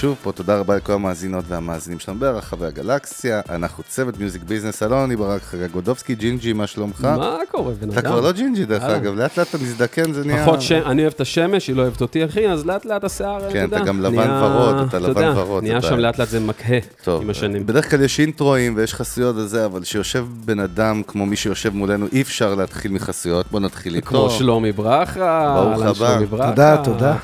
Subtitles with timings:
[0.00, 3.40] שוב פה, תודה רבה לכל המאזינות והמאזינים שלנו ברחבי הגלקסיה.
[3.50, 7.04] אנחנו צוות Music Business, אלוני ברק, חגג גודובסקי, ג'ינג'י, מה שלומך?
[7.04, 7.98] מה קורה, בן אדם?
[7.98, 8.82] אתה כבר לא ג'ינג'י דרך.
[8.82, 10.44] אגב, לאט לאט אתה מזדקן, זה נהיה...
[10.44, 10.72] פחות ש...
[10.72, 13.64] אני אוהב את השמש, היא לא אוהבת אותי, אחי, אז לאט לאט השיער, אתה כן.
[13.68, 17.30] אתה גם לבן ורוד, אתה לבן ורוד, נהיה שם לאט לאט זה מקהה טוב, עם
[17.30, 17.66] השנים.
[17.66, 22.06] בדרך כלל יש אינטרואים ויש חסויות וזה, אבל כשיושב בן אדם כמו מי שיושב מולנו,
[22.12, 24.06] אי אפשר להתחיל מחסויות, בוא נתחיל איתו.
[24.06, 26.18] כמו שלומי ברכה, ברוך הבא.
[26.46, 27.16] תודה, תודה.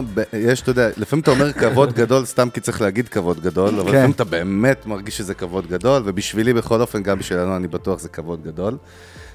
[0.14, 3.68] ב- יש, אתה יודע, לפעמים אתה אומר כבוד גדול, סתם כי צריך להגיד כבוד גדול,
[3.68, 3.88] אבל כן.
[3.88, 8.08] לפעמים אתה באמת מרגיש שזה כבוד גדול, ובשבילי בכל אופן, גם בשבילנו, אני בטוח זה
[8.08, 8.76] כבוד גדול,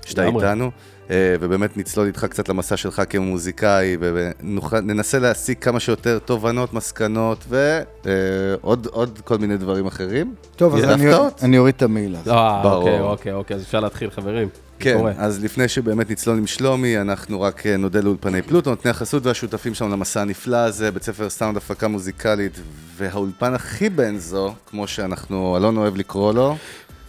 [0.05, 0.25] שאתה.
[0.25, 0.71] איתנו,
[1.09, 8.87] אה, ובאמת נצלול איתך קצת למסע שלך כמוזיקאי, וננסה להסיק כמה שיותר תובנות, מסקנות, ועוד
[8.91, 10.33] עוד כל מיני דברים אחרים.
[10.55, 10.83] טוב, אז
[11.43, 12.31] אני- אוריד את המעיל הזה.
[12.31, 12.63] אה.
[12.63, 14.47] אוקיי, אוקיי, אוקיי, אז אפשר להתחיל, חברים.
[14.81, 15.13] כן, קורה.
[15.17, 19.73] אז לפני שבאמת נצלול עם שלומי, אנחנו רק אה, נודה לאולפני פלוטו, נותני החסות והשותפים
[19.73, 22.59] שלנו למסע הנפלא הזה, בית ספר סאונד הפקה מוזיקלית,
[22.97, 26.55] והאולפן הכי בנזו, כמו שאנחנו, אלון אוהב לקרוא לו,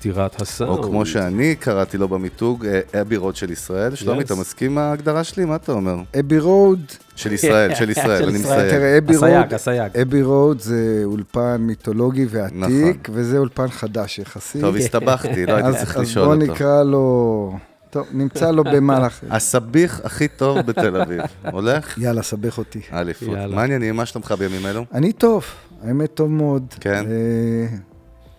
[0.03, 0.79] טירת הסאונד.
[0.79, 3.95] או כמו שאני קראתי לו במיתוג, אה, אבי רוד של ישראל.
[3.95, 4.25] שלומי, Yes.
[4.25, 5.45] אתה מסכים ההגדרה שלי?
[5.45, 5.97] מה אתה אומר?
[6.21, 6.81] אבי רוד,
[7.17, 8.57] של ישראל, של ישראל, של אני ישראל.
[8.67, 8.71] מסייג.
[8.71, 9.97] תראה, אבי רוד, הסייג.
[10.03, 12.93] אבי רוד זה אולפן מיתולוגי ועתיק, נכון.
[13.11, 14.61] וזה אולפן חדש יחסית.
[14.61, 16.53] טוב, הסתבכתי, לא הייתי אז- צריך אז לשאול בוא אותו.
[16.53, 17.57] נקרא לו...
[17.91, 19.21] טוב, נמצא לו במהלך.
[19.31, 21.21] הסביך הכי טוב בתל אביב.
[21.53, 21.99] הולך?
[21.99, 22.81] יאללה, סבך אותי.
[22.93, 23.29] אליפות.
[23.51, 23.97] מה העניינים?
[23.97, 24.85] מה שלומך בימים אלו?
[24.95, 25.45] אני טוב,
[25.85, 26.75] האמת טוב מאוד.
[26.81, 27.05] כן?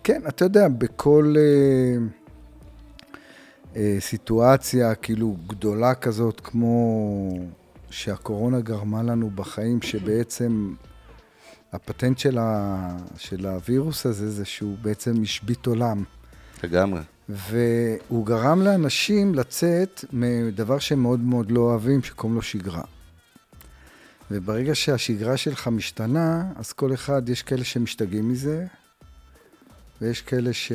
[0.04, 1.98] כן, אתה יודע, בכל אה,
[3.76, 7.32] אה, סיטואציה כאילו גדולה כזאת, כמו
[7.90, 10.74] שהקורונה גרמה לנו בחיים, שבעצם
[11.74, 16.04] הפטנט של, ה, של הווירוס הזה זה שהוא בעצם השבית עולם.
[16.64, 17.02] לגמרי.
[17.30, 22.84] והוא גרם לאנשים לצאת מדבר שהם מאוד מאוד לא אוהבים, שקוראים לו שגרה.
[24.32, 28.66] וברגע שהשגרה שלך משתנה, אז כל אחד, יש כאלה שמשתגעים מזה,
[30.04, 30.72] ויש כאלה ש...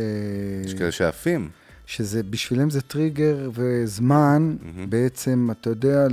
[0.65, 1.49] יש כאלה שעפים.
[1.87, 4.91] שזה, בשבילם זה טריגר וזמן, מהמם.
[4.91, 6.06] בעצם, אתה יודע,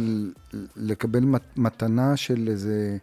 [0.75, 2.97] לקבל מת- מתנה של איזה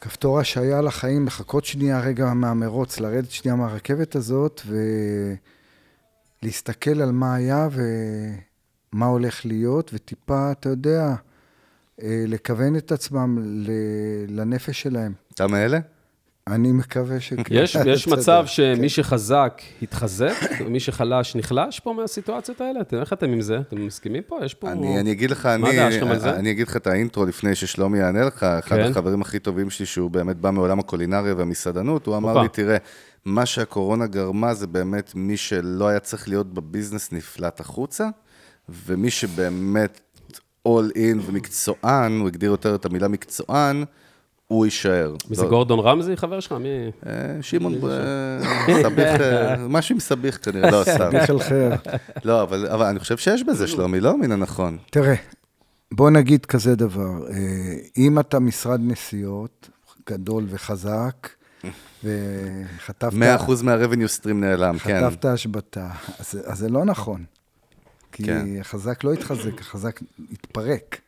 [0.00, 4.60] כפתור השעיה לחיים, לחכות שנייה רגע מהמרוץ, לרדת שנייה מהרכבת הזאת,
[6.42, 11.14] ולהסתכל על מה היה ומה הולך להיות, וטיפה, אתה יודע,
[12.02, 13.38] אה, לכוון את עצמם
[14.28, 15.12] לנפש שלהם.
[15.34, 15.78] אתה מאלה?
[16.54, 17.42] אני מקווה שכן.
[17.50, 18.46] יש, יש מצב כן.
[18.46, 22.80] שמי שחזק יתחזק, ומי שחלש נחלש פה מהסיטואציות האלה?
[22.80, 23.58] אתם, איך אתם עם זה?
[23.60, 24.38] אתם מסכימים פה?
[24.44, 24.72] יש פה...
[24.72, 26.30] אני, אני אגיד לך, אני, זה?
[26.30, 28.90] אני אגיד לך את האינטרו לפני ששלומי יענה לך, אחד כן.
[28.90, 32.42] החברים הכי טובים שלי, שהוא באמת בא מעולם הקולינריה והמסעדנות, הוא אמר.
[32.42, 32.76] לי, תראה,
[33.24, 38.08] מה שהקורונה גרמה זה באמת מי שלא היה צריך להיות בביזנס נפלט החוצה,
[38.68, 40.00] ומי שבאמת
[40.68, 43.84] all in ומקצוען, הוא הגדיר יותר את המילה מקצוען,
[44.48, 45.14] הוא יישאר.
[45.30, 46.52] מי זה גורדון רמזי, חבר שלך?
[46.52, 46.68] מי...
[47.06, 51.10] אה, שמעון, אה, סביח, אה, משהו עם סביח כנראה, לא, סתם.
[51.12, 51.72] מיכל חיר.
[52.24, 54.78] לא, אבל אני חושב שיש בזה, שלומי, לא מן הנכון.
[54.90, 55.14] תראה,
[55.92, 57.26] בוא נגיד כזה דבר,
[57.96, 59.68] אם אתה משרד נסיעות
[60.06, 61.28] גדול וחזק,
[62.04, 63.16] וחטפת 100%
[63.62, 65.00] מה-revenue stream נעלם, כן.
[65.06, 67.24] חטפת השבתה, אז, אז זה לא נכון.
[68.12, 68.46] כי כן.
[68.60, 71.00] החזק לא יתחזק, החזק יתפרק.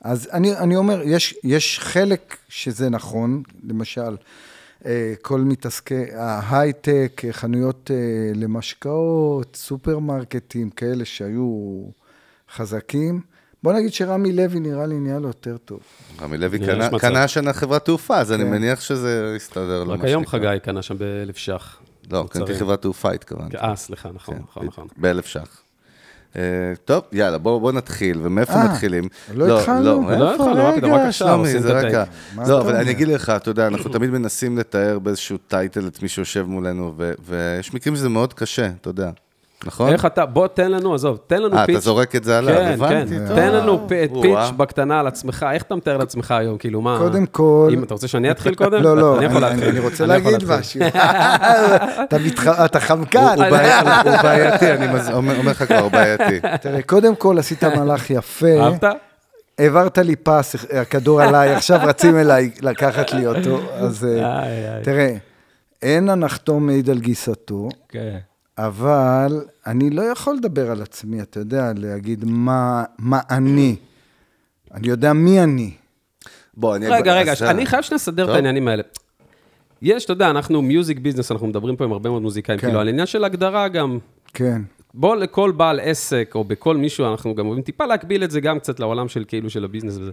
[0.00, 4.16] אז אני, אני אומר, יש, יש חלק שזה נכון, למשל,
[4.86, 7.96] אה, כל מתעסקי ההייטק, חנויות אה,
[8.34, 11.82] למשקאות, סופרמרקטים, כאלה שהיו
[12.54, 13.20] חזקים.
[13.62, 15.80] בוא נגיד שרמי לוי נראה לי נהיה לו יותר טוב.
[16.20, 16.58] רמי לוי
[17.00, 18.50] קנה- השנה חברת תעופה, אז אני כן.
[18.50, 20.26] מניח שזה יסתדר לו, רק היום.
[20.26, 21.80] חגי קנה שם באלף ש"ח.
[22.10, 22.26] לא.
[22.30, 23.56] קנתי חברת תעופה, התכוונתי.
[23.56, 24.88] אה, סליחה, נכון, כן, נכון, נכון.
[24.96, 25.62] באלף ש"ח.
[26.38, 26.42] אה,
[26.84, 29.08] טוב, יאללה, בואו בוא נתחיל, ומאיפה אה, מתחילים?
[29.34, 30.10] לא התחלנו?
[30.10, 30.44] לא איפה?
[30.44, 32.08] התחלנו, רק רגע, עכשיו שלומי, עושים זה את רק הטייק.
[32.48, 32.76] לא, אבל?
[32.76, 36.92] אני אגיד לך, אתה יודע, אנחנו תמיד מנסים לתאר באיזשהו טייטל את מי שיושב מולנו,
[36.96, 39.10] ו- ויש מקרים שזה מאוד קשה, אתה יודע.
[39.66, 39.92] נכון?
[39.92, 41.76] איך אתה, בוא תן לנו, עזוב, תן לנו אה, פיץ'.
[41.76, 43.36] אתה זורק את זה עליו, כן, הבנתי, כן, טוב.
[43.36, 43.88] תן לנו.
[43.88, 44.10] פיץ'
[44.56, 46.98] בקטנה על עצמך, איך אתה מתאר לעצמך היום, כאילו מה...
[46.98, 48.82] קודם כל- אם אתה רוצה שאני אתחיל קודם?
[48.82, 49.68] לא, לא, אני יכול אני, להתחיל.
[49.76, 50.44] אני רוצה להגיד.
[50.58, 50.80] משהו.
[52.04, 52.48] אתה, מתח...
[52.64, 53.18] אתה חמקן.
[53.36, 53.72] הוא בעי-
[54.04, 56.40] הוא בעייתי, אני מז- אומר לך כבר, הוא בעייתי.
[56.60, 58.60] תראה, קודם כל עשית מהלך יפה.
[58.60, 58.84] אהבת?
[59.58, 63.60] העברת לי פס, הכדור עליי, עכשיו רצים אליי לקחת לי אותו.
[63.72, 64.44] אז אה.
[64.82, 65.14] תראה,
[65.82, 68.16] אין הנחתום מעיד על גיסתו, כן.
[68.58, 73.76] אבל אני לא יכול לדבר על עצמי, אתה יודע, להגיד מה, מה אני.
[74.74, 75.70] אני יודע מי אני.
[76.54, 76.86] בוא, אני...
[76.88, 78.34] רגע, רגע, אז- אני חייב שנסדר את טוב.
[78.34, 78.82] העניינים האלה.
[79.82, 82.66] יש, אתה יודע, אנחנו מיוזיק ביזנס, אנחנו מדברים פה עם הרבה מאוד מוזיקאים, כן.
[82.66, 83.98] כאילו, על עניין של הגדרה גם.
[84.34, 84.62] כן.
[84.94, 88.58] בוא לכל בעל עסק, או בכל מישהו, אנחנו גם אוהבים טיפה להקביל את זה גם
[88.58, 90.10] קצת לעולם של כאילו של הביזנס וזה.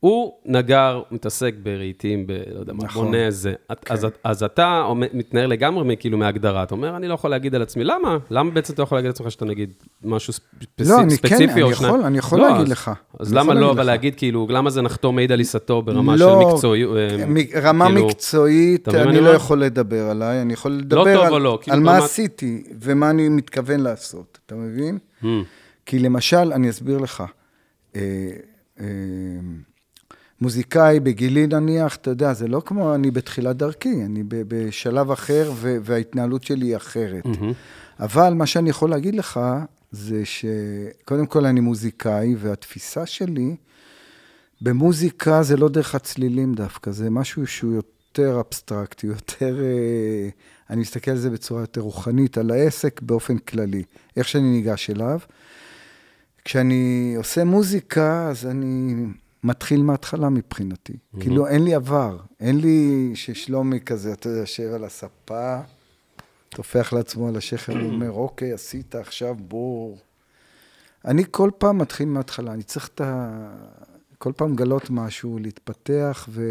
[0.00, 2.30] הוא נגר, מתעסק ברהיטים, ב...
[2.54, 3.04] לא יודע נכון.
[3.04, 3.52] בונה איזה.
[3.72, 4.82] את- אז, אז אתה
[5.14, 6.62] מתנער לגמרי כאילו מהגדרה.
[6.62, 8.18] אתה אומר, אני לא יכול להגיד על עצמי, למה?
[8.30, 9.72] למה בעצם אתה לא יכול להגיד על עצמך שאתה נגיד
[10.04, 10.40] משהו ספ-
[10.78, 12.04] לא, אני כן, ספציפי אני או שניים?
[12.06, 12.90] אני יכול לא, להגיד אז- לך.
[13.20, 13.82] אז למה לא, אבל.
[13.86, 16.96] להגיד כאילו, למה זה נחתום מעיד על עיסתו ברמה של לא, מקצועיות?
[16.96, 19.28] אה, מ- רמה כאילו- מקצועית, אני אני לא?
[19.30, 23.10] יכול לדבר עליי, אני יכול לא לדבר טוב על, לא, כאילו על מה עשיתי ומה
[23.10, 24.98] אני מתכוון לעשות, אתה מבין?
[25.22, 25.26] Hmm.
[25.86, 27.22] כי למשל, אני אסביר לך,
[27.96, 28.00] אה,
[28.80, 28.86] אה,
[30.40, 35.76] מוזיקאי בגילי נניח, אתה יודע, זה לא כמו אני בתחילת דרכי, אני בשלב אחר ו-
[35.82, 37.24] וההתנהלות שלי היא אחרת.
[38.00, 39.40] אבל מה שאני יכול להגיד לך,
[39.90, 43.56] זה שקודם כל אני מוזיקאי, והתפיסה שלי,
[44.60, 49.60] במוזיקה זה לא דרך הצלילים דווקא, זה משהו שהוא יותר אבסטרקטי, יותר...
[49.60, 50.28] אה,
[50.70, 53.82] אני מסתכל על זה בצורה יותר רוחנית, על העסק באופן כללי,
[54.16, 55.18] איך שאני ניגש אליו.
[56.44, 58.94] כשאני עושה מוזיקה, אז אני
[59.44, 60.92] מתחיל מההתחלה מבחינתי.
[60.92, 61.20] Mm-hmm.
[61.20, 62.18] כאילו, אין לי עבר.
[62.40, 65.58] אין לי ששלומי כזה, אתה יודע, יושב על הספה,
[66.48, 69.98] טופח לעצמו על השכם ואומר, אוקיי, עשית עכשיו בור.
[71.04, 73.30] אני כל פעם מתחיל מההתחלה, אני צריך את ה...
[74.18, 76.42] כל פעם לגלות משהו, להתפתח, ו...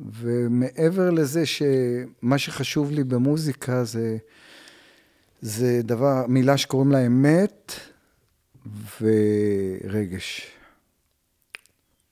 [0.00, 4.16] ומעבר לזה שמה שחשוב לי במוזיקה זה,
[5.40, 7.72] זה דבר, מילה שקוראים לה אמת
[9.00, 10.57] ורגש.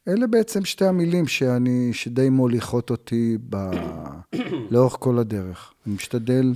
[0.08, 3.56] אלה בעצם שתי המילים שאני, שדי מוליכות אותי ב...
[4.70, 5.72] לאורך כל הדרך.
[5.86, 6.54] אני משתדל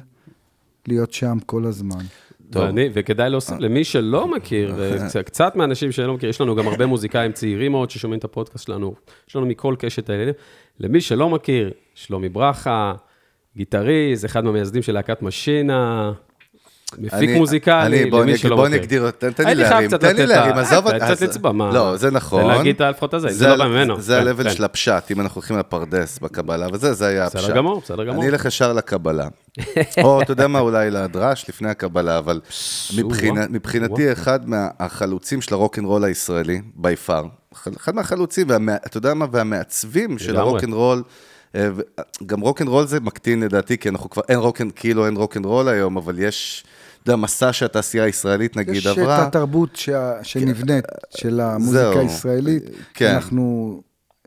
[0.89, 2.05] להיות שם כל הזמן.
[2.51, 2.63] טוב.
[2.63, 4.75] ואני, וכדאי להוסיף, למי שלא מכיר,
[5.15, 8.95] וקצת מהאנשים שלא מכיר, יש לנו גם הרבה מוזיקאים צעירים מאוד ששומעים את הפודקאסט שלנו,
[9.29, 10.33] יש לנו מכל קשת האלה.
[10.81, 12.95] למי שלא מכיר, שלומי ברכה,
[13.57, 16.13] גיטריסט, אחד מהמייסדים של להקת משינה,
[16.99, 18.81] מפיק מוזיקלי, בוא למי שלא בוא מכיר.
[18.81, 21.71] נגדיר, תן לי להרים, תן לי להרים, עזוב, אה, קצת אצבע, מה?
[21.73, 22.47] לא, זה נכון.
[22.47, 24.01] להגיד את לפחות הזה, זה לא בא ממנו.
[24.01, 24.51] זה ה-level כן.
[24.51, 27.45] של הפשט, אם אנחנו הולכים לפרדס בקבלה, וזה, זה היה הפשט.
[27.45, 28.23] בסדר גמור, בסדר גמור.
[28.23, 29.29] אני אלך ישר לקבלה.
[30.03, 32.41] או, אתה יודע מה, אולי לדרש לפני הקבלה, אבל.
[33.51, 37.25] מבחינתי, אחד מהחלוצים של הרוקנרול הישראלי, by far,
[37.77, 38.47] אחד מהחלוצים,
[38.87, 40.37] אתה יודע מה, והמעצבים של.
[40.37, 41.03] הרוקנרול,
[42.27, 46.19] גם רוקנרול זה מקטין לדעתי, כי אנחנו כבר, אין רוקן, כאילו אין רוקנרול היום, אבל
[46.19, 46.65] יש,
[47.03, 49.23] אתה יודע, מסע שהתעשייה הישראלית נגיד יש עברה.
[49.23, 50.85] את התרבות שה, שנבנית
[51.17, 52.01] של המוזיקה זהו.
[52.01, 52.63] הישראלית.
[52.95, 53.15] כן.
[53.15, 53.81] אנחנו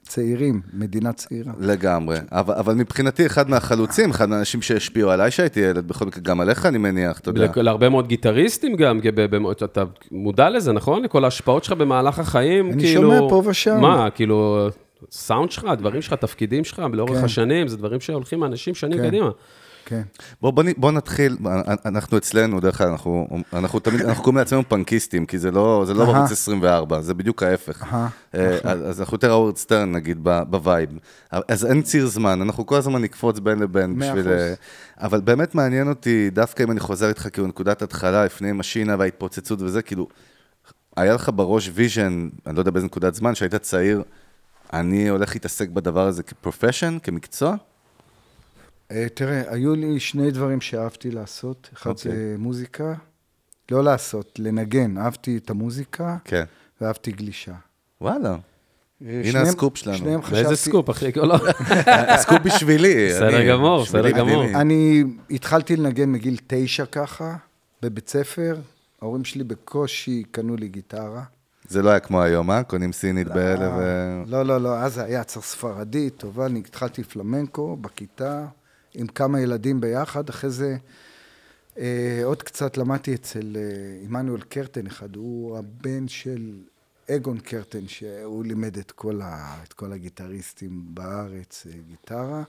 [0.07, 1.53] צעירים, מדינה צעירה.
[1.59, 6.41] לגמרי, אבל, אבל מבחינתי אחד מהחלוצים, אחד מהאנשים שהשפיעו עליי שהייתי ילד, בכל מקרה, גם
[6.41, 7.51] עליך אני מניח, אתה יודע.
[7.55, 11.03] להרבה מאוד גיטריסטים גם, כי ב- ב- אתה מודע לזה, נכון?
[11.03, 13.01] לכל ההשפעות שלך במהלך החיים, אני כאילו...
[13.01, 13.79] שומע פה ושם.
[13.81, 14.67] מה, כאילו,
[15.11, 17.25] סאונד שלך, הדברים שלך, התפקידים שלך, לאורך כן.
[17.25, 19.07] השנים, זה דברים שהולכים אנשים שנים כן.
[19.07, 19.29] קדימה.
[19.85, 20.01] כן.
[20.41, 21.37] בוא, בוא, בוא נתחיל,
[21.85, 25.93] אנחנו אצלנו, דרך אגב, אנחנו, אנחנו תמיד, אנחנו קוראים לעצמנו פנקיסטים, כי זה לא, זה
[25.93, 26.05] לא.
[26.05, 27.83] בערוץ 24, זה בדיוק ההפך.
[28.35, 30.17] אה, אז, אז אנחנו יותר האוורד סטרן, נגיד,
[30.49, 30.89] ב vibe.
[31.31, 34.25] אז אין ציר זמן, אנחנו כל הזמן נקפוץ בין לבין מאה בשביל...
[34.25, 34.41] אחוז.
[34.41, 34.53] אה,
[34.97, 39.61] אבל באמת מעניין אותי, דווקא אם אני חוזר איתך כאילו נקודת התחלה, לפני משינה וההתפוצצות
[39.61, 40.07] וזה, כאילו,
[40.97, 44.03] היה לך בראש vision, אני לא יודע באיזה נקודת זמן, שהיית צעיר,
[44.73, 47.55] אני הולך להתעסק בדבר הזה כ profession, כמקצוע?
[48.91, 51.69] אה, תראה, היו לי שני דברים שאהבתי לעשות.
[51.73, 52.11] אחד אוקיי.
[52.11, 52.93] זה מוזיקה,
[53.71, 54.97] לא לעשות, לנגן.
[54.97, 56.43] אהבתי את המוזיקה כן.
[56.81, 57.53] ואהבתי גלישה.
[58.01, 58.35] וואלה.
[59.05, 59.97] אה, הנה הסקופ שלנו.
[59.97, 60.55] שניהם ואיזה חשבתי...
[60.55, 61.37] סקופ, אחי, לא.
[62.13, 63.09] הסקופ בשבילי.
[63.09, 64.45] בסדר גמור, בסדר גמור.
[64.45, 67.35] אני התחלתי לנגן מגיל תשע ככה,
[67.81, 68.55] בבית ספר.
[69.01, 71.23] ההורים שלי בקושי קנו לי גיטרה.
[71.67, 72.63] זה לא היה כמו היום, אה?
[72.63, 73.81] קונים סינית באלה ו...
[74.27, 78.45] לא, לא, לא, אז היה צריך ספרדית, טובה, אני התחלתי פלמנקו בכיתה,
[78.93, 80.77] עם כמה ילדים ביחד, אחרי זה
[81.77, 86.59] אה, עוד קצת למדתי אצל אה, עמנואל קרטן אחד, הוא הבן של
[87.11, 92.43] אגון קרטן, שהוא לימד את כל, ה, את כל הגיטריסטים בארץ אה, גיטרה.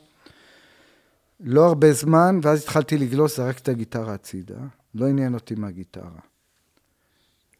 [1.40, 4.58] לא הרבה זמן, ואז התחלתי לגלוש, זרקתי את הגיטרה הצידה,
[4.94, 6.20] לא עניין אותי מהגיטרה.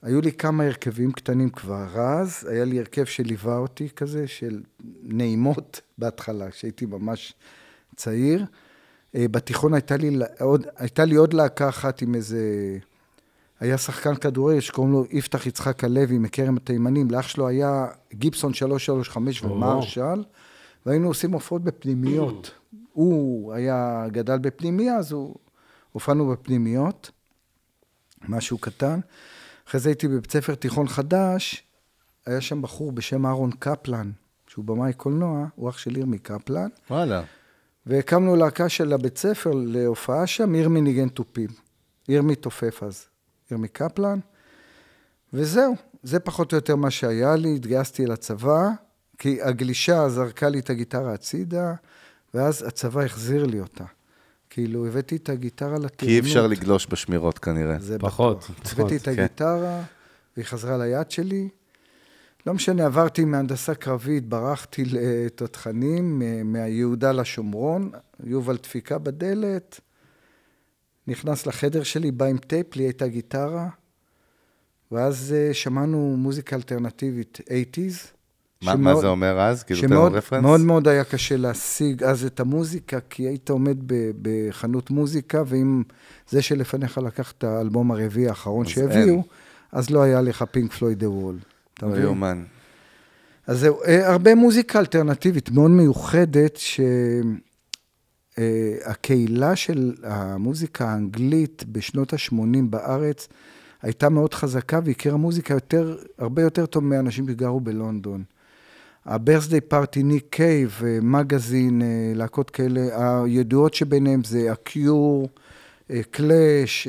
[0.04, 4.62] היו לי כמה הרכבים קטנים כבר אז, היה לי הרכב שליווה אותי כזה, של
[5.02, 7.34] נעימות בהתחלה, כשהייתי ממש
[7.96, 8.44] צעיר.
[9.14, 12.38] אה, בתיכון הייתה לי, עוד, הייתה לי עוד להקה אחת עם איזה
[13.60, 19.42] היה שחקן כדורגל שקוראים לו יפתח יצחק הלוי מכרם התימנים, לאח שלו היה גיבסון 335
[19.42, 20.24] ומרשל,
[20.86, 22.50] והיינו עושים הופעות בפנימיות.
[22.92, 25.34] הוא היה, גדל בפנימייה, אז הוא,
[25.92, 27.10] הופענו בפנימיות,
[28.28, 29.00] משהו קטן.
[29.68, 31.62] אחרי זה הייתי בבית ספר תיכון חדש,
[32.26, 34.10] היה שם בחור בשם אהרון קפלן,
[34.46, 37.22] שהוא במאי קולנוע, הוא אח של ירמי קפלן, וואלה.
[37.86, 41.50] והקמנו להקה של הבית ספר להופעה שם, ירמי ניגן תופים.
[42.08, 43.06] ירמי תופף אז,
[43.50, 44.18] ירמי קפלן.
[45.32, 48.70] וזהו, זה פחות או יותר מה שהיה לי, התגייסתי לצבא,
[49.18, 51.74] כי הגלישה זרקה לי את הגיטרה הצידה,
[52.34, 53.84] ואז הצבא החזיר לי אותה.
[54.54, 55.96] כאילו, הבאתי את הגיטרה לטירונות.
[55.96, 57.78] כי אי אפשר לגלוש בשמירות כנראה.
[57.80, 58.56] זה פחות, בטוח.
[58.58, 59.10] פחות, הבאתי את כן.
[59.10, 59.82] הגיטרה,
[60.36, 61.48] והיא חזרה ליד שלי.
[62.46, 67.90] לא משנה, עברתי מהנדסה קרבית, ברחתי לתותחנים, מהיהודה לשומרון,
[68.24, 69.80] יובל דפיקה בדלת,
[71.06, 73.68] נכנס לחדר שלי, בא עם טייפ, לי הייתה גיטרה,
[74.92, 78.13] ואז אה, שמענו מוזיקה אלטרנטיבית 80's.
[78.64, 79.62] מה- מה זה אומר אז?
[79.62, 80.42] כאילו, תן שמאוד רפרנס?
[80.42, 85.82] מאוד מאוד היה קשה להשיג אז את המוזיקה, כי היית עומד ב- בחנות מוזיקה, ואם
[86.28, 89.22] זה שלפניך לקח את האלבום הרביעי האחרון שהביאו, אין.
[89.72, 91.36] אז לא היה לך פינק פלויד דה וול.
[91.74, 92.04] אתה לא מבין?
[92.04, 92.42] יאומן.
[93.46, 96.58] אז זהו, אה, הרבה מוזיקה אלטרנטיבית מאוד מיוחדת,
[98.36, 102.36] שהקהילה של המוזיקה האנגלית בשנות ה-80
[102.70, 103.28] בארץ
[103.82, 108.24] הייתה מאוד חזקה והכירה מוזיקה יותר, הרבה יותר טוב מאנשים שגרו בלונדון.
[109.06, 112.80] ה Birthday Party, ניק קייב, אה, מגזין, אה, להקות כאלה,
[113.24, 115.28] הידועות שביניהם זה הקיור,
[116.10, 116.88] קלאש,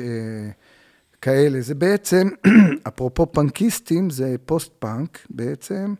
[1.20, 1.60] כאלה.
[1.60, 2.28] זה בעצם,
[2.88, 5.94] אפרופו פאנקיסטים, זה פוסט-פאנק בעצם,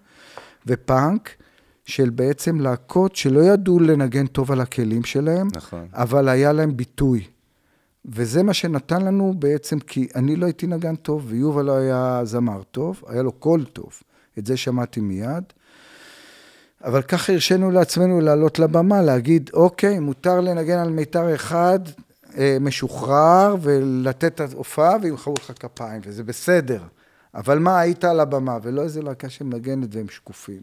[0.66, 1.30] ופאנק
[1.84, 5.86] של בעצם להקות שלא ידעו לנגן טוב על הכלים שלהם, נכון.
[5.92, 7.24] אבל היה להם ביטוי.
[8.04, 12.62] וזה מה שנתן לנו בעצם, כי אני לא הייתי נגן טוב, ויובל לא היה זמר
[12.62, 13.90] טוב, היה לו קול טוב.
[14.38, 15.44] את זה שמעתי מיד.
[16.86, 21.78] אבל ככה הרשינו לעצמנו לעלות לבמה, להגיד, אוקיי, מותר לנגן על מיתר אחד
[22.38, 26.82] אה, משוחרר, ולתת את ההופעה, וימחאו לך כפיים, וזה בסדר.
[27.34, 30.60] אבל מה, היית על הבמה, ולא איזה להקה שמנגנת והם שקופים.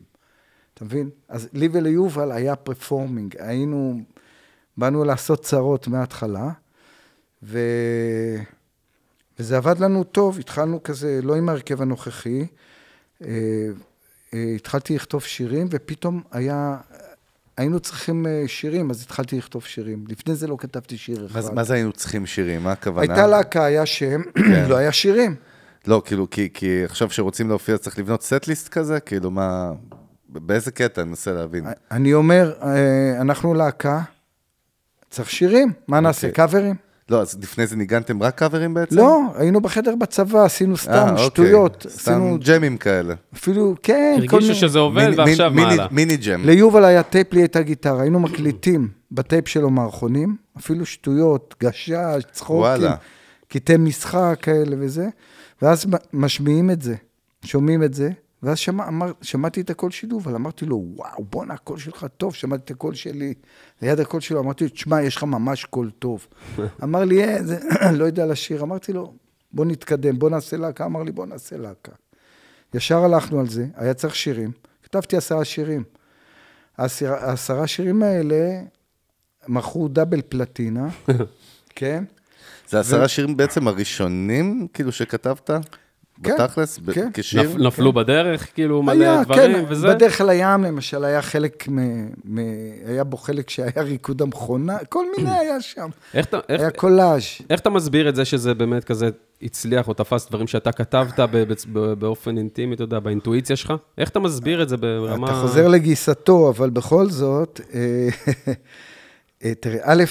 [0.73, 1.09] אתה מבין?
[1.29, 3.99] אז לי וליובל היה פרפורמינג, היינו,
[4.77, 6.49] באנו לעשות צרות מההתחלה,
[7.43, 7.59] ו...
[9.39, 12.45] וזה עבד לנו טוב, התחלנו כזה, לא עם ההרכב הנוכחי,
[13.21, 13.69] אה,
[14.55, 16.77] התחלתי לכתוב שירים, ופתאום היה,
[17.57, 20.05] היינו צריכים אה, שירים, אז התחלתי לכתוב שירים.
[20.09, 21.53] לפני זה לא כתבתי שיר אחד.
[21.53, 22.63] מה זה היינו צריכים שירים?
[22.63, 23.13] מה הכוונה?
[23.13, 24.21] הייתה להקה, היה שם,
[24.69, 25.35] לא היה שירים.
[25.87, 28.99] לא, כאילו, כי, כי עכשיו שרוצים להופיע צריך לבנות setlist כזה?
[28.99, 29.71] כאילו, מה...
[30.29, 31.01] באיזה קטע?
[31.01, 31.65] אני מנסה להבין.
[31.91, 34.01] אני אומר, אה, אנחנו להקה,
[35.09, 36.35] צריך שירים, מה נעשה, אוקיי.
[36.35, 36.75] covers?
[37.09, 38.95] לא, אז לפני זה ניגנתם רק covers בעצם?
[38.95, 41.25] לא, היינו בחדר בצבא, עשינו אה, סתם אוקיי.
[41.25, 41.85] שטויות.
[41.89, 43.13] סתם עשינו ג'מים כאלה.
[43.33, 44.53] אפילו, כן, כל הרגישו מיני...
[44.55, 45.87] שזה עובד, מיני- ועכשיו מיני- מה הלאה?
[45.91, 46.45] מיני jam.
[46.45, 51.93] ליובל היה טייפ, לי הייתה גיטרה, היינו מקליטים בטייפ שלו מערכונים, אפילו שטויות, גשש,
[52.31, 52.95] צחוקים, וואלה.
[53.47, 55.07] קטעי משחק כאלה וזה,
[55.61, 56.95] ואז משמיעים את זה,
[57.45, 58.09] שומעים את זה,
[58.43, 62.35] ואז שמע, אמר, שמעתי את הקול שלי, אבל אמרתי לו, וואו, בואנה, הקול שלך טוב,
[62.35, 63.33] שמעתי את הקול שלי
[63.81, 66.27] ליד הקול שלו, אמרתי לו, תשמע, יש לך ממש קול טוב.
[66.83, 67.59] אמר לי, אה, זה,
[67.99, 69.13] לא יודע לשיר, אמרתי לו,
[69.51, 71.91] בוא נתקדם, בוא נעשה להקה, אמר לי, בוא נעשה להקה.
[72.73, 74.51] ישר הלכנו על זה, היה צריך שירים,
[74.83, 75.83] כתבתי עשרה שירים.
[76.77, 78.61] העשרה, שירים האלה
[79.47, 80.87] מכרו דאבל פלטינה,
[81.75, 82.03] כן?
[82.69, 85.49] זה עשרה שירים בעצם הראשונים, כאילו, שכתבת?
[86.23, 86.79] כן, בתכלס?
[86.93, 87.09] כן.
[87.13, 87.41] כשיר?
[87.41, 89.87] נפ- נפלו בדרך, כאילו, מלא היה, דברים כן, וזה?
[89.87, 92.37] בדרך לים למשל היה חלק, מ, מ,
[92.85, 95.89] היה בו חלק שהיה ריקוד המכונה, כל מיני היה שם.
[96.13, 97.21] איך אתה- איך- היה קולאז'.
[97.49, 99.09] איך אתה מסביר את זה שזה באמת כזה
[99.43, 103.73] הצליח או תפס דברים שאתה כתבת ב- ב- ב- באופן אינטימי, אתה יודע, באינטואיציה שלך?
[103.97, 105.27] איך אתה מסביר את זה ברמה...
[105.27, 107.79] אתה חוזר לגיסתו, אבל בכל זאת, אה,
[109.45, 110.03] אה, תראה, א',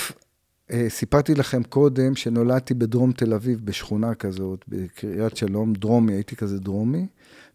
[0.89, 7.07] סיפרתי לכם קודם שנולדתי בדרום תל אביב, בשכונה כזאת, בקריית שלום, דרומי, הייתי כזה דרומי,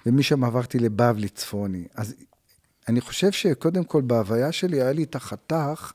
[0.06, 1.84] ומשם עברתי לבבלי צפוני.
[1.96, 2.16] אז
[2.88, 5.92] אני חושב שקודם כל, בהוויה שלי היה לי את החתך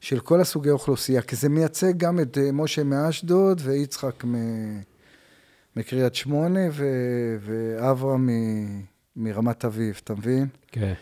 [0.00, 4.80] של כל הסוגי אוכלוסייה, כי זה מייצג גם את אה, משה מאשדוד ויצחק מ-
[5.76, 8.82] מקריית שמונה ו- ואברהם מ-
[9.16, 10.46] מרמת אביב, אתה מבין?
[10.72, 10.92] כן.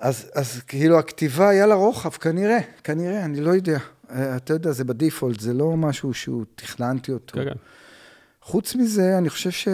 [0.00, 3.78] אז, אז כאילו הכתיבה היה לה רוחב, כנראה, כנראה, אני לא יודע.
[4.10, 7.34] אה, אתה יודע, זה בדיפולט, זה לא משהו שהוא תכננתי אותו.
[7.34, 7.56] כן, כן.
[8.42, 9.70] חוץ מזה, אני חושב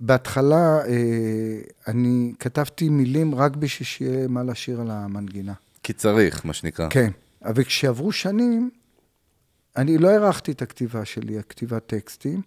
[0.00, 5.52] שבהתחלה אה, אני כתבתי מילים רק בשביל שיהיה מה לשיר על המנגינה.
[5.82, 6.88] כי צריך, מה שנקרא.
[6.90, 7.10] כן,
[7.44, 8.70] אבל כשעברו שנים,
[9.76, 12.42] אני לא הערכתי את הכתיבה שלי, הכתיבת טקסטים.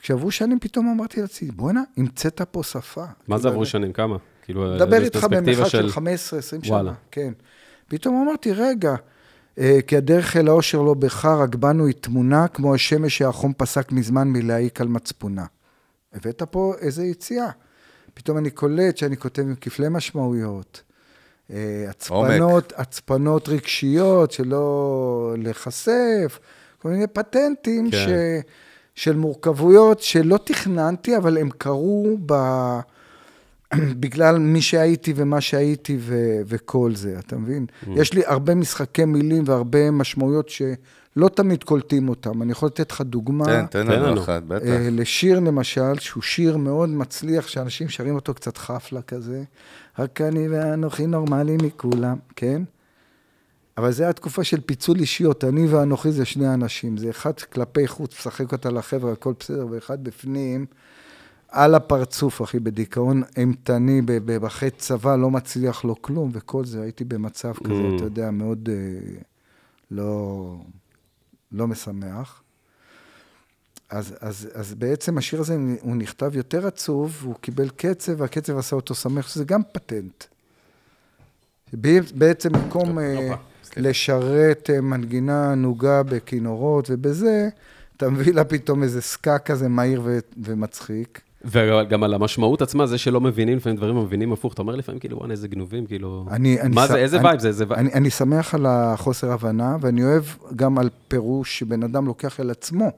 [0.00, 3.04] כשעברו שנים, פתאום אמרתי לעצמי, בואנה, המצאת פה שפה.
[3.28, 3.92] מה זה עברו שנים?
[3.92, 4.16] כמה?
[4.42, 6.74] כאילו, מדבר איזו איתך פרספקטיבה במרחק של 15-20 שנה.
[6.74, 6.92] וואלה.
[7.10, 7.32] כן.
[7.88, 8.94] פתאום אמרתי, רגע,
[9.86, 14.28] כי הדרך אל האושר לא בך, רק בנו היא תמונה, כמו השמש שהחום פסק מזמן
[14.28, 15.44] מלהעיק על מצפונה.
[16.12, 17.50] הבאת פה איזה יציאה.
[18.14, 20.82] פתאום אני קולט שאני כותב עם כפלי משמעויות.
[21.50, 26.38] אה, הצפנות, הצפנות רגשיות, שלא להיחשף,
[26.78, 27.96] כל מיני פטנטים כן.
[27.96, 28.08] ש,
[28.94, 32.34] של מורכבויות שלא תכננתי, אבל הם קרו ב...
[34.00, 37.66] בגלל מי שהייתי ומה שהייתי ו- וכל זה, אתה מבין?
[37.66, 37.88] Mm.
[37.96, 42.42] יש לי הרבה משחקי מילים והרבה משמעויות שלא תמיד קולטים אותם.
[42.42, 43.44] אני יכול לתת לך דוגמה.
[43.44, 44.22] תן, תן תן לנו.
[44.22, 44.66] אחד, בטח.
[44.66, 49.42] אה, לשיר למשל, שהוא שיר מאוד מצליח, שאנשים שרים אותו קצת חפלה כזה.
[49.98, 52.62] רק אני ואנוכי נורמלי מכולם, כן?
[53.78, 58.14] אבל זה התקופה של פיצול אישיות, אני ואנוכי זה שני אנשים, זה אחד כלפי חוץ,
[58.18, 60.66] משחק אותה לחבר'ה, הכל בסדר, ואחד בפנים,
[61.54, 67.52] על הפרצוף, אחי, בדיכאון אימתני, בחטא צבא, לא מצליח לו כלום, וכל זה, הייתי במצב
[67.64, 67.96] כזה, Mm.
[67.96, 69.20] אתה יודע, מאוד אה,
[69.90, 70.56] לא,
[71.52, 72.42] לא משמח.
[73.90, 78.76] אז, אז, אז בעצם השיר הזה, הוא נכתב יותר עצוב, הוא קיבל קצב, והקצב עשה
[78.76, 80.24] אותו שמח, שזה גם פטנט.
[82.14, 83.34] בעצם במקום אה,
[83.76, 87.48] לשרת אה, מנגינה נוגה בכינורות ובזה,
[87.96, 90.02] אתה מביא לה פתאום איזה ska כזה מהיר
[90.42, 91.20] ומצחיק.
[91.44, 94.52] וגם על המשמעות עצמה, זה שלא מבינים לפעמים דברים, מבינים הפוך.
[94.52, 96.26] אתה אומר לפעמים, כאילו, וואלה, איזה גנובים, כאילו...
[96.30, 97.48] אני, אני מה ש- זה, איזה אני- vibe זה?
[97.48, 97.78] איזה vibe?
[97.80, 100.24] אני, אני שמח על החוסר הבנה, ואני אוהב
[100.56, 102.90] גם על פירוש שבן אדם לוקח אל עצמו.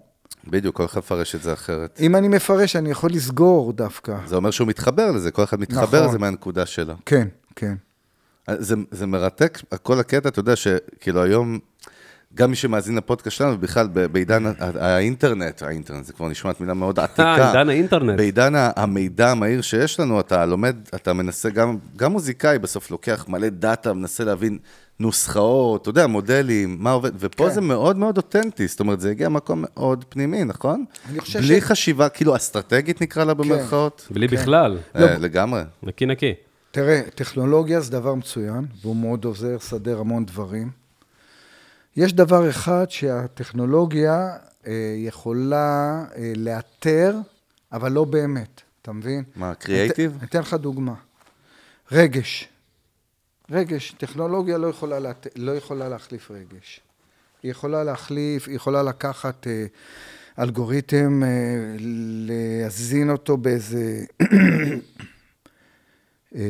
[0.50, 1.98] בדיוק, כל אחד מפרש את זה אחרת.
[2.00, 4.16] אם אני מפרש, אני יכול לסגור דווקא.
[4.26, 6.08] זה אומר שהוא מתחבר לזה, כל אחד מתחבר נכון.
[6.08, 6.94] לזה מהנקודה שלו.
[7.06, 7.74] כן, כן.
[8.50, 11.58] זה, זה מרתק, כל הקטע, אתה יודע שכאילו היום,
[12.34, 16.98] גם מי שמאזין לפודקאסט שלנו, בכלל ב- בעידן האינטרנט, האינטרנט זה כבר נשמעת מילה מאוד
[16.98, 17.22] עתיקה.
[17.36, 18.16] אה, עידן האינטרנט.
[18.16, 23.48] בעידן המידע המהיר שיש לנו, אתה לומד, אתה מנסה, גם, גם מוזיקאי בסוף לוקח מלא
[23.48, 24.58] דאטה, מנסה להבין
[25.00, 27.54] נוסחאות, אתה יודע, מודלים, מה עובד, ופה כן.
[27.54, 30.84] זה מאוד מאוד אותנטי, זאת אומרת, זה הגיע ממקום מאוד פנימי, נכון?
[31.10, 34.06] אני חושב בלי ש- חשיבה, כאילו, אסטרטגית נקרא לה במרכאות?
[34.10, 34.78] בלי בכלל.
[34.96, 35.62] אה, לגמרי.
[35.82, 36.34] נקי נקי.
[36.70, 40.85] תראה, טכנולוגיה זה דבר מצוין, והוא מאוד עוזר לסדר המון דברים.
[41.96, 47.16] יש דבר אחד שהטכנולוגיה אה, יכולה אה, לאתר,
[47.72, 49.24] אבל לא באמת, אתה מבין?
[49.36, 50.16] מה, קריאייטיב?
[50.18, 50.94] אני אתן לך דוגמה.
[51.92, 52.48] רגש.
[53.50, 55.26] רגש, טכנולוגיה לא יכולה, לאת...
[55.36, 56.80] לא יכולה להחליף רגש.
[57.42, 59.66] היא יכולה להחליף, היא יכולה לקחת אה,
[60.38, 61.28] אלגוריתם, אה,
[61.78, 64.04] להזין אותו באיזה,
[66.34, 66.40] אה,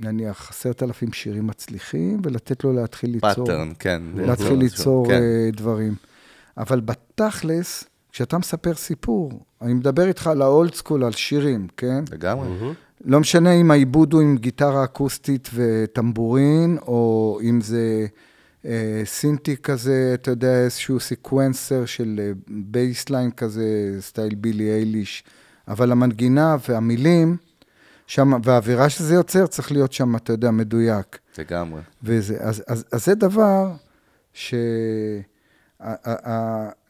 [0.00, 3.30] נניח, עשרת אלפים שירים מצליחים, ולתת לו להתחיל ליצור.
[3.30, 4.02] pattern, כן.
[4.14, 5.12] להתחיל ליצור כן.
[5.12, 5.94] אה, דברים.
[6.58, 9.32] אבל בתכלס, כשאתה מספר סיפור,
[9.62, 12.04] אני מדבר איתך על ה old school, על שירים, כן?
[12.12, 12.48] לגמרי.
[13.04, 18.06] לא משנה אם העיבוד הוא עם גיטרה אקוסטית וטמבורין, או אם זה
[18.66, 25.24] אה, סינטי כזה, אתה יודע, איזשהו sequencer של אה, bassline כזה, style בילי אייליש,
[25.68, 27.36] אבל המנגינה והמילים,
[28.08, 31.18] שם, והאווירה שזה יוצר, צריך להיות שם, אתה יודע, מדויק.
[31.38, 31.80] לגמרי.
[32.02, 33.72] וזה, אז, אז, אז זה דבר
[34.32, 34.54] ש...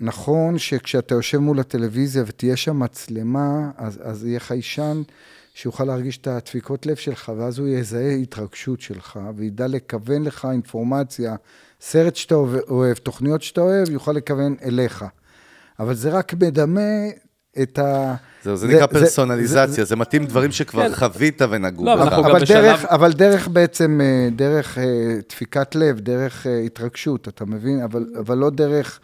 [0.00, 5.02] נכון שכשאתה יושב מול הטלוויזיה ותהיה שם מצלמה, אז, אז יהיה חיישן
[5.54, 11.37] שיוכל להרגיש את הדפיקות לב שלך, ואז הוא יזהה התרגשות שלך, וידע לכוון לך אינפורמציה,
[11.81, 12.35] סרט שאתה
[12.68, 15.04] אוהב, תוכניות שאתה אוהב, יוכל לכוון אליך.
[15.78, 16.90] אבל זה רק מדמה
[17.62, 18.14] את ה...
[18.44, 20.94] זהו, זה נקרא זה- פרסונליזציה, זה מתאים דברים שכבר כן.
[20.94, 22.12] חווית ונגעו לא, אבל בך.
[22.12, 24.84] אבל בשלב- דרך, אבל דרך בעצם, אה, דרך אה,
[25.28, 27.82] דפיקת לב, דרך אה, התרגשות, אתה מבין?
[27.82, 29.00] אבל, אבל לא דרך...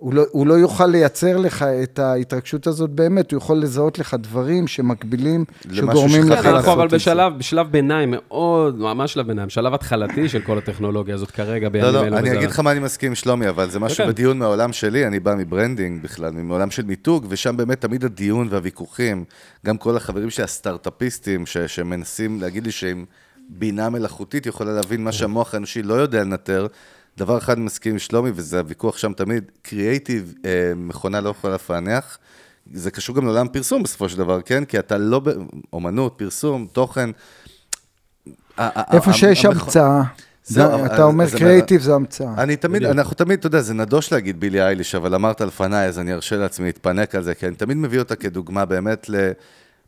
[0.00, 4.16] הוא לא, הוא לא יוכל לייצר לך את ההתרגשות הזאת באמת, הוא יכול לזהות לך
[4.20, 6.28] דברים שמקבילים, שגורמים.
[6.28, 6.96] לך כן, אנחנו אבל לעשות את זה.
[6.96, 11.92] בשלב, בשלב ביניים מאוד, ממש שלב ביניים, שלב התחלתי של כל הטכנולוגיה הזאת כרגע בימים
[11.94, 12.10] לא, אלו.
[12.10, 14.08] לא, אני וזה- אגיד לך מה אני מסכים עם שלומי, אבל זה משהו כן.
[14.10, 18.48] בדיון מהעולם שלי, אני בא מ branding בכלל, מעולם של מיתוג, ושם באמת תמיד הדיון
[18.50, 19.24] והוויכוחים,
[19.66, 23.04] גם כל החברים שלי הסטארט-אפיסטים, ש- שמנסים להגיד לי שעם
[23.48, 26.66] בינה מלאכותית יכולה להבין מה שהמוח האנושי לא יודע לנטר,
[27.18, 32.18] דבר אחד מסכים עם שלומי, וזה הוויכוח שם תמיד, קריאייטיב, אה, מכונה לא יכולה לפענח.
[32.72, 34.64] זה קשור גם לעולם פרסום בסופו של דבר, כן?
[34.64, 35.18] כי אתה לא...
[35.20, 35.30] ב-
[35.72, 37.10] אומנות, פרסום, תוכן.
[38.92, 40.02] איפה שיש המכ- המצאה,
[40.44, 42.34] זהו, זה- אז- אתה אומר אז זה קריאיטיב זה המצאה.
[42.38, 42.96] אני תמיד, בדיוק.
[42.98, 46.36] אנחנו תמיד, אתה יודע, זה נדוש להגיד בילי אייליש, אבל אמרת לפניי, אז אני ארשה
[46.36, 49.06] לעצמי להתפנק על זה, כי אני תמיד מביא אותה כדוגמה באמת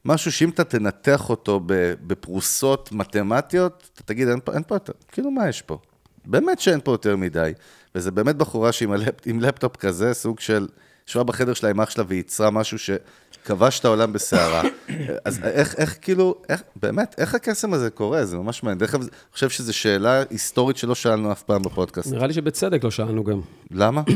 [0.05, 1.61] למשהו שאם אתה תנתח אותו
[2.07, 5.79] בפרוסות מתמטיות, אתה תגיד, אין פה, אין פה יותר, כאילו, מה יש פה?
[6.24, 7.52] באמת שאין פה יותר מדי.
[7.94, 10.66] וזה באמת בחורה שעם הלפ, עם לפטופ כזה, סוג של...
[11.11, 14.62] ישבה בחדר שלה עם אח שלה וייצרה משהו שכבש את העולם בסערה.
[15.24, 18.24] אז איך, איך כאילו, איך, באמת, איך הקסם הזה קורה?
[18.24, 18.78] זה ממש מעניין.
[18.78, 22.12] דרך אגב, אני חושב שזו שאלה היסטורית שלא שאלנו אף פעם בפודקאסט.
[22.12, 23.40] נראה לי שבצדק לא שאלנו גם.
[23.70, 24.02] למה?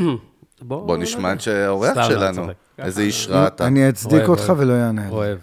[0.62, 2.46] בוא, בוא נשמע את האורח סתם, לא, שלנו.
[2.78, 3.66] איזה איש רע אתה.
[3.66, 4.60] אני אצדיק אוהב, אותך אוהב.
[4.60, 5.04] ולא יענה.
[5.04, 5.10] לי.
[5.10, 5.38] אוהב.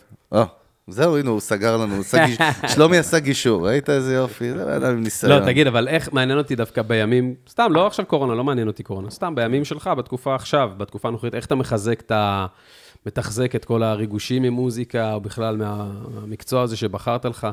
[0.88, 1.96] זהו, הנה, הוא סגר לנו.
[2.74, 4.52] שלומי עשה גישור, ראית איזה יופי?
[4.52, 5.32] זה בן אדם עם ניסיון.
[5.40, 8.84] לא, תגיד, אבל איך מעניין אותי דווקא בימים, סתם, לא עכשיו קורונה, לא מעניין אותי
[8.84, 12.46] קורונה, סתם בימים שלך, בתקופה עכשיו, בתקופה הנוכחית, איך אתה מחזק את ה...
[13.06, 17.48] מתחזק את כל הריגושים ממוזיקה, או בכלל מה- מהמקצוע הזה שבחרת לך?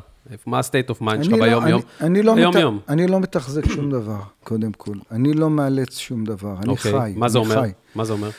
[0.46, 1.80] מה ה-state of mind שלך לא- ביום-יום?
[2.24, 2.78] לא ביום-יום.
[2.88, 4.92] אני לא מתחזק שום דבר, קודם כל.
[5.10, 7.12] אני לא מאלץ שום דבר, אני אוקיי, חי.
[7.16, 7.62] מה זה אומר?
[7.94, 8.30] מה זה אומר?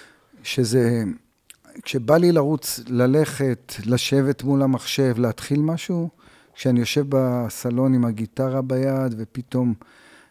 [0.43, 1.04] שזה,
[1.84, 6.10] כשבא לי לרוץ, ללכת, לשבת מול המחשב, להתחיל משהו,
[6.54, 9.74] כשאני יושב בסלון עם הגיטרה ביד, ופתאום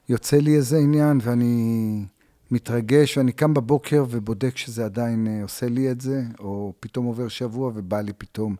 [0.08, 2.04] יוצא לי איזה עניין, ואני
[2.50, 7.28] מתרגש, ואני קם בבוקר ובודק שזה עדיין אה, עושה לי את זה, או פתאום עובר
[7.28, 8.56] שבוע ובא לי פתאום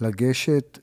[0.00, 0.78] לגשת.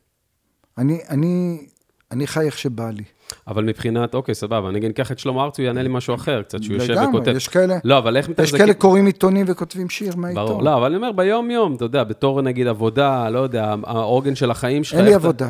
[0.78, 1.66] אני, אני,
[2.12, 3.04] אני חי איך שבא לי.
[3.48, 6.64] אבל מבחינת, אוקיי, סבבה, אני אקח את שלמה ארצי, הוא יענה לי משהו אחר, קצת
[6.64, 7.34] שהוא יושב לגמרי, וכותב.
[7.36, 8.58] יש כאלה- לא, אבל איך יש מתחזקים?
[8.58, 10.46] כאלה קוראים עיתונים וכותבים שיר מהעיתון.
[10.48, 14.52] ברור, לא, אבל אני אומר, ביום-יום, אתה יודע, בתור נגיד עבודה, לא יודע, העוגן של
[14.52, 14.98] החיים שלך.
[15.00, 15.50] אין לי עבודה.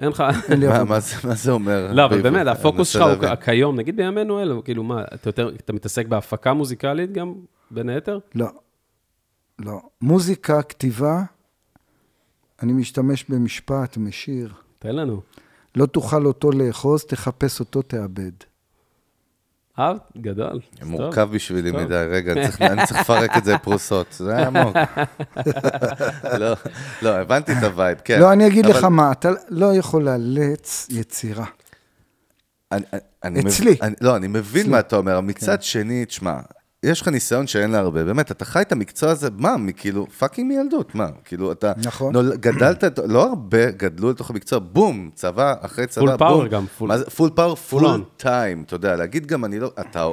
[0.00, 0.24] אין לך...
[0.48, 0.90] אין לי מה- עבודה.
[0.94, 1.90] מה זה- מה זה אומר?
[1.92, 2.22] לא, אבל?
[2.22, 3.34] באמת, הפוקוס שלך הוא.
[3.34, 5.02] כיום, נגיד בימינו אלו, כאילו מה,
[5.64, 7.32] אתה מתעסק בהפקה מוזיקלית גם,
[7.70, 8.18] בין היתר?
[8.34, 8.46] לא.
[9.58, 9.80] לא.
[10.02, 11.22] מוזיקה, כתיבה,
[12.62, 14.48] אני משתמש במשפט, משיר.
[14.78, 15.20] תן לנו.
[15.74, 18.30] לא תוכל אותו לאחוז, תחפש אותו, תאבד.
[19.78, 20.60] אה, גדול.
[20.82, 21.72] מורכב בשבילי.
[21.72, 24.76] מדי, רגע, אני צריך- אני צריך לפרק את זה לפרוסות, זה היה עמוק.
[26.40, 26.54] לא,
[27.02, 28.20] לא, הבנתי את ה vibe, כן.
[28.20, 31.44] לא, אני אגיד לך מה, אתה לא יכול לאלץ יצירה.
[33.22, 33.76] אצלי.
[34.00, 34.70] לא, אני מבין.
[34.70, 36.38] מה אתה אומר, מצד שני, תשמע,
[36.82, 40.48] יש לך ניסיון שאין לה הרבה, באמת, אתה חי את המקצוע הזה, מה, מכאילו, fucking
[40.48, 41.72] מילדות, מה, כאילו, אתה...
[41.76, 42.12] נכון.
[42.12, 46.48] נול- גדלת, לא הרבה גדלו לתוך המקצוע, בום, צבא אחרי צבא, power בום.
[46.48, 47.82] גם, full- מה זה, full power, full.
[48.16, 50.06] time, אתה יודע, להגיד גם, אני לא, אתה,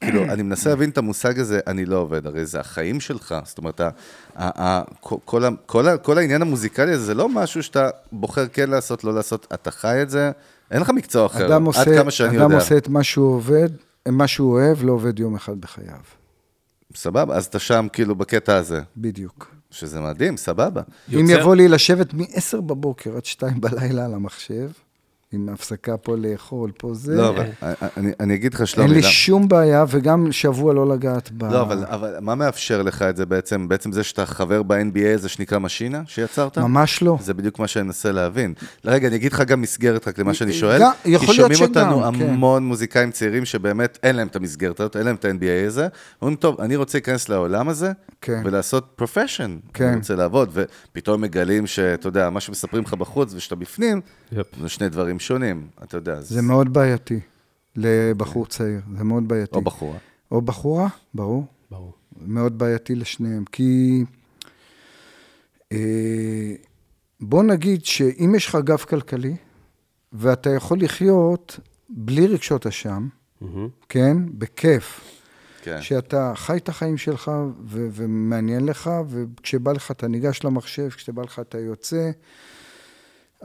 [0.00, 3.58] כאילו, אני מנסה להבין את המושג הזה, אני לא עובד, הרי זה החיים שלך, זאת
[3.58, 3.90] אומרת, ה-
[4.36, 9.04] ה- ה- כל כל כל העניין המוזיקלי הזה, זה לא משהו שאתה בוחר כן לעשות,
[9.04, 10.30] לא לעשות, אתה חי את זה,
[10.70, 12.54] אין לך מקצוע אחר, אדם עד כמה שאני אדם יודע.
[12.54, 13.68] עושה את מה שהוא עובד,
[14.08, 16.00] מה שהוא אוהב, לא עובד יום אחד בחייו.
[16.94, 19.54] סבבה, אז אתה שם כאילו בקטע הזה, בדיוק.
[19.70, 20.82] שזה מדהים, סבבה.
[21.14, 24.70] אם יוצר- יבוא לי לשבת מ-10 בבוקר עד 2 בלילה על המחשב,
[25.32, 27.44] עם הפסקה פה לאכול, פה זה, לא, אבל
[27.96, 31.44] אני- אני אגיד לך, שלומי, אין לי שום בעיה, וגם שבוע לא לגעת ב...
[31.44, 33.68] לא, אבל, אבל מה מאפשר לך את זה בעצם?
[33.68, 36.58] בעצם זה שאתה חבר ב-NBA הזה שנקרא משינה, שיצרת?
[36.58, 37.18] ממש לא.
[37.20, 38.54] זה בדיוק מה שאני מנסה להבין.
[38.84, 40.80] רגע, אני אגיד לך גם מסגרת רק למה שאני שואל.
[40.80, 42.28] גם- יכול כי להיות שומעים אותנו שגם, כן.
[42.30, 45.88] המון מוזיקאים צעירים שבאמת אין להם את המסגרת הזאת, אין להם את ה-NBA הזה.
[46.22, 48.42] אומרים, טוב, אני רוצה להיכנס לעולם הזה, כן.
[48.44, 49.56] ולעשות profession.
[49.74, 49.84] כן.
[49.84, 54.00] אני רוצה לעבוד, ופתאום מגלים שאתה יודע, מה שמספרים לך בחוץ ושאתה בפנים,
[54.32, 54.46] יפ.
[54.62, 56.12] זה שני דברים שונים, אתה יודע.
[56.14, 57.20] אז- זה מאוד בעייתי
[57.76, 59.56] לבחור צעיר, זה מאוד בעייתי.
[59.56, 59.98] או בחורה.
[60.30, 61.44] או בחורה, ברור.
[61.70, 61.92] ברור.
[62.26, 64.04] מאוד בעייתי לשניהם, כי
[65.72, 66.54] אה,
[67.20, 69.36] בוא נגיד שאם יש לך גב כלכלי,
[70.12, 73.08] ואתה יכול לחיות בלי רגשות אשם,
[73.40, 73.68] מהמם.
[73.88, 74.16] כן?
[74.38, 75.00] בכיף.
[75.62, 75.82] כן.
[75.82, 77.28] שאתה חי את החיים שלך
[77.66, 82.10] ו- ומעניין לך, וכשבא לך אתה ניגש למחשב, כשבא לך אתה יוצא.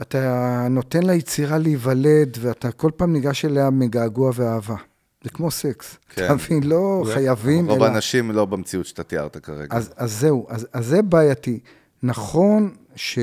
[0.02, 4.76] אתה נותן ליצירה להיוולד, ואתה כל פעם ניגש אליה מגעגוע ואהבה.
[5.24, 5.98] זה כמו סקס.
[6.10, 6.26] כן.
[6.26, 6.64] אתה מבין?
[6.64, 7.86] לא חייבים, רוב אלא...
[7.86, 9.76] האנשים לא במציאות שאתה תיארת כרגע.
[9.76, 11.60] אז, אז זהו, אז, אז זה בעייתי.
[12.04, 13.20] נכון ש,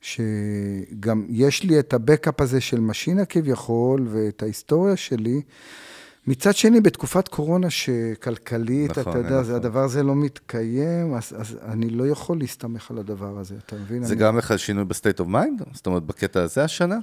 [0.00, 5.42] שגם יש לי את הבקאפ הזה של משינה כביכול, ואת ההיסטוריה שלי.
[6.26, 9.54] מצד שני, בתקופת קורונה שכלכלית, נכון, אתה יודע, זה, נכון.
[9.54, 14.04] הדבר הזה לא מתקיים, אז, אז אני לא יכול להסתמך על הדבר הזה, אתה מבין?
[14.04, 14.20] זה אני...
[14.20, 15.62] גם לך שינוי ב state of mind?
[15.72, 16.98] זאת אומרת, בקטע הזה השנה?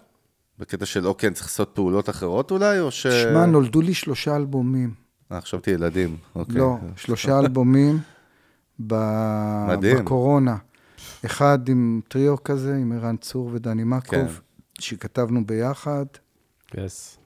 [0.59, 3.07] בקטע של, אוקיי, אני צריך לעשות פעולות אחרות אולי, או ש...
[3.07, 4.93] שמע, נולדו לי שלושה אלבומים.
[5.31, 6.17] אה, חשבתי ילדים.
[6.35, 6.55] אוקיי.
[6.55, 7.99] לא, שלושה אלבומים
[8.87, 8.95] ב...
[9.67, 9.97] מדהים.
[9.97, 10.57] בקורונה.
[11.25, 14.27] אחד עם טריו כזה, עם ערן צור ודני מקוב, כן.
[14.79, 16.05] שכתבנו ביחד.
[16.77, 17.17] yes.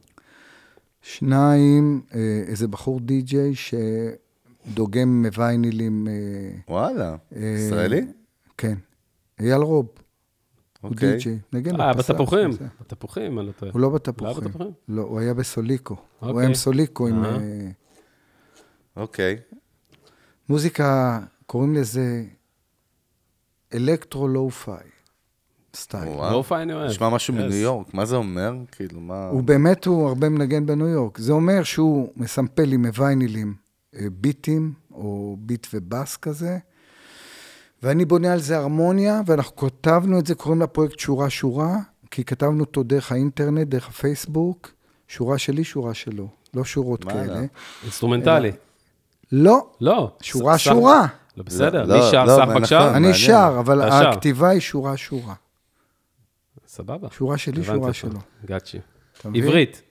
[1.08, 6.08] שניים, אה, איזה בחור די-ג'יי שדוגם ויינילים.
[6.08, 6.13] אה,
[6.74, 8.06] וואלה, אה, ישראלי?
[8.58, 8.76] כן.
[9.39, 9.88] אייל רוב,
[10.82, 11.12] הוא אוקיי.
[11.12, 11.39] די-ג'יי.
[11.54, 12.50] נגן אה, בפסח, בתפוחים.
[12.82, 13.72] בתפוחים, אני לא טועה.
[13.72, 14.43] הוא לא לא בתפוחים.
[14.43, 14.72] בתפוחים?
[14.88, 15.96] לא, הוא היה בסוליקו.
[15.96, 16.41] הוא אוקיי.
[16.41, 17.26] היה עם סוליקו, עם.
[17.26, 17.70] אה,
[18.96, 19.38] אוקיי.
[20.50, 22.24] מוזיקה, קוראים לזה
[23.74, 24.97] אלקטרו לואו-פיי.
[25.78, 26.04] סטייל.
[26.52, 26.90] אני אוהב.
[26.90, 27.38] נשמע משהו Yes.
[27.38, 28.54] מניו יורק, מה זה אומר?
[28.72, 29.28] כאילו, מה...
[29.32, 31.18] הוא באמת, הוא הרבה מנגן בניו יורק.
[31.18, 33.54] זה אומר שהוא מסמפל לי מוויינילים
[33.96, 36.58] אה, beat ים, או beat ובאס כזה,
[37.84, 41.76] ואני בונה על זה הרמוניה, ואנחנו כתבנו את זה, קוראים לפרויקט שורה-שורה,
[42.12, 44.72] כי כתבנו אותו דרך האינטרנט, דרך הפייסבוק,
[45.08, 46.28] שורה שלי, שורה שלו.
[46.54, 47.26] לא שורות וואלה.
[47.28, 47.42] כאלה.
[47.84, 48.52] אינסטרומנטלי.
[49.32, 50.12] לא, לא.
[50.22, 51.08] שורה ס- שורה.
[51.38, 52.26] לא, בסדר, לא, מי שר?
[52.26, 52.56] לא, סח נכון.
[52.56, 52.98] בבקשה?
[52.98, 53.13] אני.
[53.13, 54.10] שר, אבל שר.
[54.10, 55.34] הכתיבה היא שורה-שורה.
[56.78, 57.08] סבבה.
[57.12, 57.94] שורה שלי, שורה.
[57.94, 58.20] שלו.
[58.46, 58.78] גאצ'י.
[59.24, 59.82] עברית.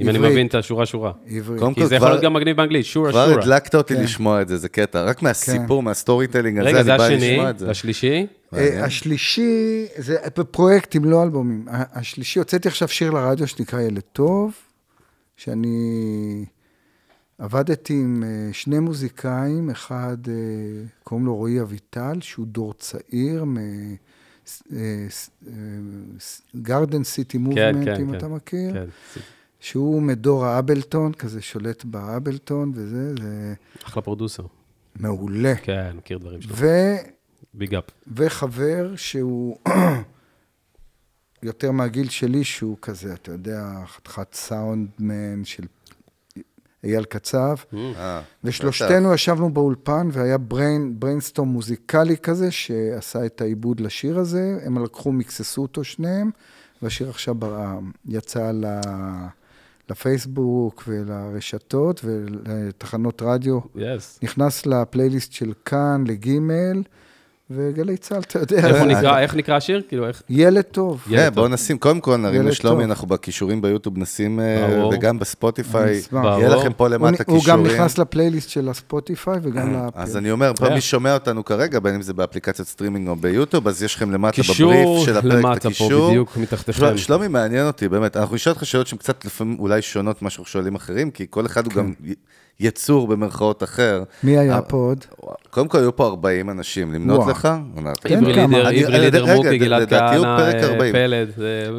[0.00, 0.18] אם אני.
[0.18, 1.12] מבין את השורה-שורה.
[1.26, 1.62] עברית.
[1.74, 3.40] כי זה יכול להיות גם מגניב באנגלית, שורה כבר.
[3.40, 4.02] הדלקת אותי כן.
[4.02, 5.02] לשמוע את זה, זה קטע.
[5.02, 7.66] רק מהסיפור, מה storytelling הזה, רגע, זה אני בא השני, לשמוע את זה.
[7.66, 8.26] והשלישי?
[8.52, 8.72] מעניין.
[8.72, 11.64] אה, השלישי, זה בפרויקטים, לא אלבומים.
[11.70, 14.52] השלישי, הוצאתי עכשיו שיר לרדיו שנקרא ילד טוב,
[15.36, 16.44] שאני
[17.38, 20.34] עבדתי עם אה, שני מוזיקאים, אחד אה,
[21.04, 23.56] קוראים לו רועי אביטל, שהוא דור צעיר מ...
[26.56, 28.14] Garden City Movement, אם כן.
[28.14, 28.86] אתה מכיר, כן.
[29.60, 33.54] שהוא מדור ה Ableton, כזה שולט ב Ableton וזה, זה
[33.84, 34.46] אחלה producer.
[35.00, 35.54] מעולה.
[35.62, 36.56] כן, מכיר דברים שלו.
[36.56, 36.66] ו...
[37.54, 37.84] big up.
[38.16, 39.58] וחבר שהוא
[41.42, 45.64] יותר מהגיל שלי, שהוא כזה, אתה יודע, חתיכת סאונדמן של
[46.86, 47.54] אייל קצב.
[47.74, 54.58] אה, ושלושתנו ישבנו באולפן, והיה brain, brainstorm מוזיקלי כזה, שעשה את העיבוד לשיר הזה.
[54.64, 56.30] הם לקחו, מיקססו אותו שניהם,
[56.82, 57.36] והשיר עכשיו
[58.08, 58.80] יצא ל...
[59.90, 63.58] לפייסבוק ולרשתות ולתחנות רדיו.
[63.74, 64.18] yes.
[64.22, 66.82] נכנס לפלייליסט של כאן, לגימל,
[67.50, 68.56] וגלי צה"ל, אתה יודע.
[68.68, 69.82] איך הוא נקרא, איך נקרא השיר?
[69.88, 70.22] כאילו, איך...
[70.28, 71.04] ילד טוב.
[71.10, 71.28] כן.
[71.34, 72.84] בואו נשים, קודם כל נרים לשלומי.
[72.84, 74.92] אנחנו בקישורים ביוטיוב נשים, אה, ברור.
[74.94, 76.00] וגם בספוטיפיי.
[76.12, 76.48] יהיה.
[76.48, 77.66] לכם פה הוא, למטה הוא גם קישורים.
[77.66, 80.00] נכנס לפלייליסט של הספוטיפיי וגם לאפל.
[80.00, 80.74] אז אני אומר, פה כן.
[80.74, 84.36] מי שומע אותנו כרגע, בין אם זה באפליקציית סטרימינג או ביוטיוב, אז יש לכם למטה
[84.36, 86.08] קישור בבריף של הפרק את למטה פה, הקישור.
[86.10, 86.78] בדיוק מתחתיכם.
[86.80, 88.16] של- שלומי מעניין אותי, באמת.
[88.16, 91.46] אנחנו נשאל אותך שאלות שהן קצת לפעמים אולי שונות ממה שאנחנו שואלים אחרים, כי כל
[91.46, 92.12] אחד הוא גם י-
[92.60, 94.02] יצור במרכאות אחר.
[94.22, 95.04] מי היה אה, פה עוד?
[95.50, 97.26] קודם כל, היו פה 40 אנשים, למנות.
[97.26, 97.48] לך?
[98.00, 98.46] כן, עברי כמה?
[98.58, 100.92] לידר, אני- עברי לידר רגע, מוקי, גלעד כהנא, פרק אה, 40.
[100.92, 101.28] פלד.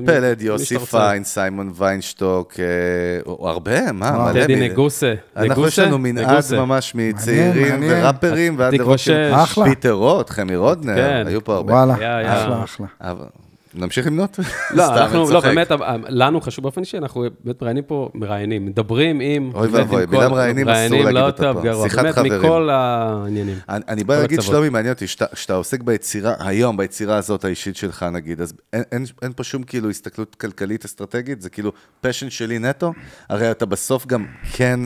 [0.06, 0.80] פלד, יוסי.
[0.80, 2.66] פיין, סיימון ויינשטוק, אה,
[3.48, 4.32] הרבה, מה.
[4.34, 5.14] טדי נגוסה.
[5.38, 5.80] אנחנו, יש?
[5.80, 6.44] לנו מנעד.
[6.58, 7.80] ממש מצעירים.
[7.82, 8.74] וראפרים ועד.
[9.34, 9.66] אחלה.
[9.66, 11.24] פיטר רוט, חמי רודנר, כן.
[11.28, 11.74] היו פה הרבה.
[11.74, 11.94] וואלה.
[11.94, 12.88] אחלה, אחלה.
[13.78, 14.40] נמשיך למנות?
[14.72, 15.40] לא, אנחנו, לא.
[15.40, 19.52] באמת, אבל, לנו חשוב באופן אישי, אנחנו באמת מראיינים פה, מראיינים, מדברים עם...
[19.54, 21.62] אוי באמת, ואבוי, מילה כל- מראיינים אסור להגיד לא אותה פה.
[21.84, 22.40] שיחת באמת, חברים.
[22.40, 23.56] מכל העניינים.
[23.70, 24.42] אני, בא להגיד.
[24.42, 28.54] שלומי, מעניין אותי, שאתה, עוסק ביצירה, היום, ביצירה הזאת האישית שלך, נגיד, אז
[29.22, 32.94] אין פה שום כאילו הסתכלות כלכלית אסטרטגית, זה כאילו passion שלי נטו,
[33.30, 34.80] הרי אתה בסוף גם כן,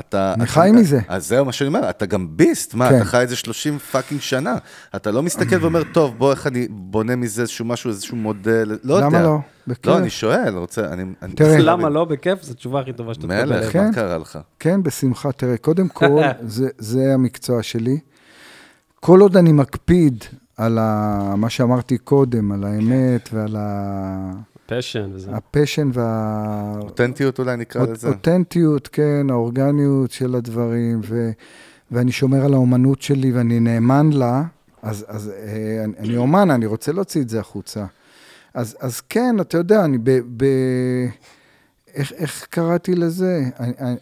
[0.00, 0.32] אתה...
[0.34, 1.00] אני אתה- חי מזה.
[1.08, 2.96] אז זהו מה שאני אומר, אתה גם beast, מה, כן.
[2.96, 4.54] אתה חי איזה 30 fucking שנה.
[4.96, 8.94] אתה לא מסתכל ואומר, טוב, בוא, איך אני בונה מזה איזשהו משהו, איזשהו מודל, לא
[8.94, 9.06] יודע.
[9.06, 9.38] למה לא?
[9.66, 9.86] בכיף.
[9.86, 11.02] לא, אני שואל, רוצה, אני...
[11.22, 11.58] אני תראה.
[11.58, 11.92] למה להבין.
[11.92, 12.42] לא בכיף?
[12.42, 13.44] זו התשובה הכי טובה שאתה תקבל.
[13.46, 13.86] מלך, כן.
[13.86, 14.38] מה קרה לך?
[14.58, 15.32] כן, בשמחה.
[15.32, 17.98] תראה, קודם כל, זה, זה המקצוע שלי.
[19.00, 20.24] כל עוד אני מקפיד
[20.56, 24.32] על ה, מה שאמרתי קודם, על האמת ועל ה-
[24.70, 25.30] passion וזה.
[25.30, 26.74] ה passion וה...
[26.80, 28.08] אותנטיות אולי נקרא לזה.
[28.08, 31.30] אותנטיות, כן, האורגניות של הדברים, ו,
[31.90, 34.42] ואני שומר על האומנות שלי ואני נאמן לה,
[34.82, 37.86] אז, אז אה, אני, אני אומן, אני רוצה להוציא את זה החוצה.
[38.54, 40.10] אז, אז כן, אתה יודע, אני ב...
[40.36, 40.44] ב
[41.94, 43.44] איך, איך קראתי לזה?
[43.60, 43.96] אני, אני,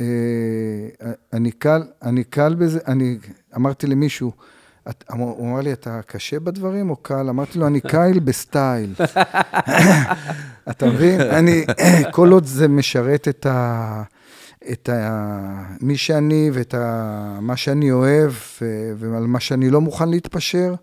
[0.00, 3.18] אה, אני, קל, אני קל בזה, אני
[3.56, 4.32] אמרתי למישהו,
[4.90, 7.28] את, הוא אמר לי, אתה קשה בדברים או קל?
[7.28, 8.94] אמרתי לו, אני קייל בסטייל.
[10.70, 11.20] אתה מבין?
[11.20, 11.64] אני,
[12.10, 14.02] כל עוד זה משרת את ה...
[14.72, 15.64] את ה...
[15.80, 17.38] מי שאני ואת ה...
[17.40, 18.92] מה שאני אוהב ו...
[18.96, 20.74] ועל מה שאני לא מוכן להתפשר,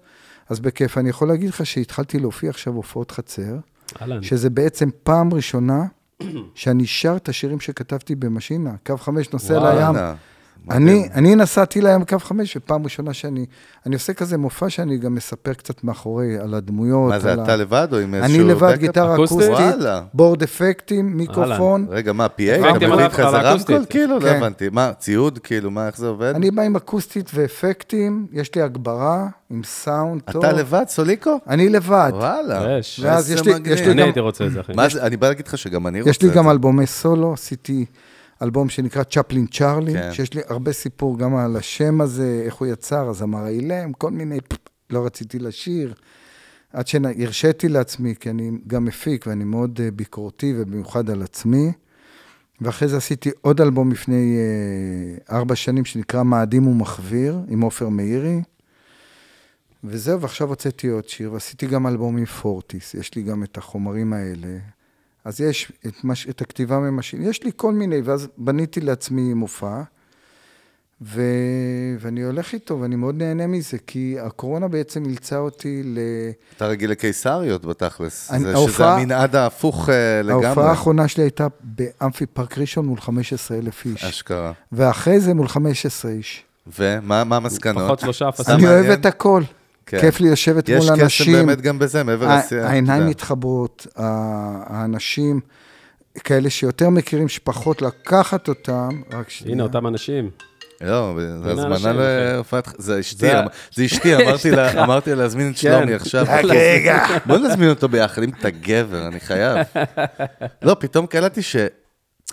[0.49, 0.97] אז בכיף.
[0.97, 3.57] אני יכול להגיד לך שהתחלתי להופיע עכשיו הופעות חצר.
[4.21, 5.83] שזה בעצם פעם ראשונה
[6.55, 9.73] שאני שר את השירים שכתבתי במשינה, קו חמש נוסע.
[9.73, 9.95] לים.
[10.71, 13.45] אני, אני נסעתי לים קו חמש, ופעם ראשונה שאני...
[13.86, 17.10] אני עושה כזה מופע שאני גם מספר קצת מאחורי, על הדמויות.
[17.10, 17.55] מה זה, אתה ה...
[17.55, 18.36] לבד או עם איזשהו...
[18.41, 18.75] אני לבד?
[18.77, 19.49] גיטרה אקוסטית?
[20.13, 21.86] בורד אפקטים, מיקרופון.
[21.89, 22.41] רגע, מה, PA?
[22.51, 23.86] הבנתי, אתה מביא על כזה רמקול?
[23.89, 24.36] כאילו, לא כן.
[24.38, 24.69] הבנתי.
[24.71, 26.34] מה, ציוד, כאילו, מה, איך זה עובד?
[26.36, 30.45] אני בא עם אקוסטית ואפקטים, יש לי הגברה, עם סאונד טוב.
[30.45, 31.39] אתה לבד, סוליקו?
[31.47, 32.12] אני לבד.
[32.13, 32.77] וואלה.
[32.79, 32.99] יש.
[33.03, 33.53] ואז איזה יש לי-
[33.86, 34.73] לי אני גם- הייתי רוצה את זה, אחי.
[34.89, 36.51] זה, אני בא להגיד לך שגם אני רוצה יש לי את גם זה.
[36.51, 37.86] אלבומי סולו, עשיתי
[38.41, 40.13] אלבום שנקרא צ'פלין צ'ארלי, כן.
[40.13, 44.39] שיש לי הרבה סיפור גם על השם הזה, איך הוא יצר, הזמר אילם, כל מיני,
[44.89, 45.93] לא רציתי לשיר.
[46.73, 51.71] עד שהרשיתי לעצמי, כי אני גם מפיק ואני מאוד אה, ביקורתי ובמיוחד על עצמי.
[52.62, 58.41] ואחרי זה עשיתי עוד אלבום לפני אה, ארבע שנים שנקרא מאדים ומחוויר, עם עופר מאירי.
[59.84, 64.13] וזהו, ועכשיו הוצאתי עוד שיר, ועשיתי גם אלבום עם פורטיס, יש לי גם את החומרים
[64.13, 64.58] האלה.
[65.25, 69.82] אז יש את, מש, את הכתיבה ממשין, יש לי כל מיני, ואז בניתי לעצמי מופע,
[71.01, 71.21] ו,
[71.99, 75.99] ואני הולך איתו, ואני מאוד נהנה מזה, כי הקורונה בעצם אילצה אותי ל...
[76.58, 78.32] אתה רגיל לקיסריות בתכלס.
[78.32, 80.45] אני- זה שזה ההופעה- המנעד ההפוך אה, לגמרי.
[80.45, 84.51] ההופעה האחרונה שלי הייתה באמפי פארק ראשון מול 15,000 איש, אשכרה.
[84.71, 86.43] ואחרי זה מול 15 איש.
[86.79, 87.84] ומה מה המסקנות?
[87.84, 88.55] פחות שלושה סתם אפסים.
[88.55, 88.67] אני?
[88.67, 89.43] אוהב את הכל.
[89.89, 89.99] כן.
[90.02, 91.34] כיף לי לשבת יש מול קסם אנשים.
[91.34, 92.65] באמת גם בזה, מעבר ה- לשיח.
[92.65, 93.08] העיניים.
[93.08, 95.39] מתחברות, האנשים,
[96.23, 99.54] כאלה שיותר מכירים, שפחות לקחת אותם, רק שנייה.
[99.54, 100.30] הנה, אותם אנשים.
[100.82, 102.67] לא, זה הזמנה להופעת...
[102.78, 103.28] זה אשתי,
[103.75, 104.13] זה- אשתי,
[104.84, 105.62] אמרתי לה- להזמין את כן.
[105.62, 106.25] שלומי עכשיו.
[106.30, 107.06] רק רגע.
[107.25, 109.58] בוא נזמין אותו ביחד, אם אתה גבר, אני חייב.
[110.62, 111.56] לא, פתאום קלטתי ש...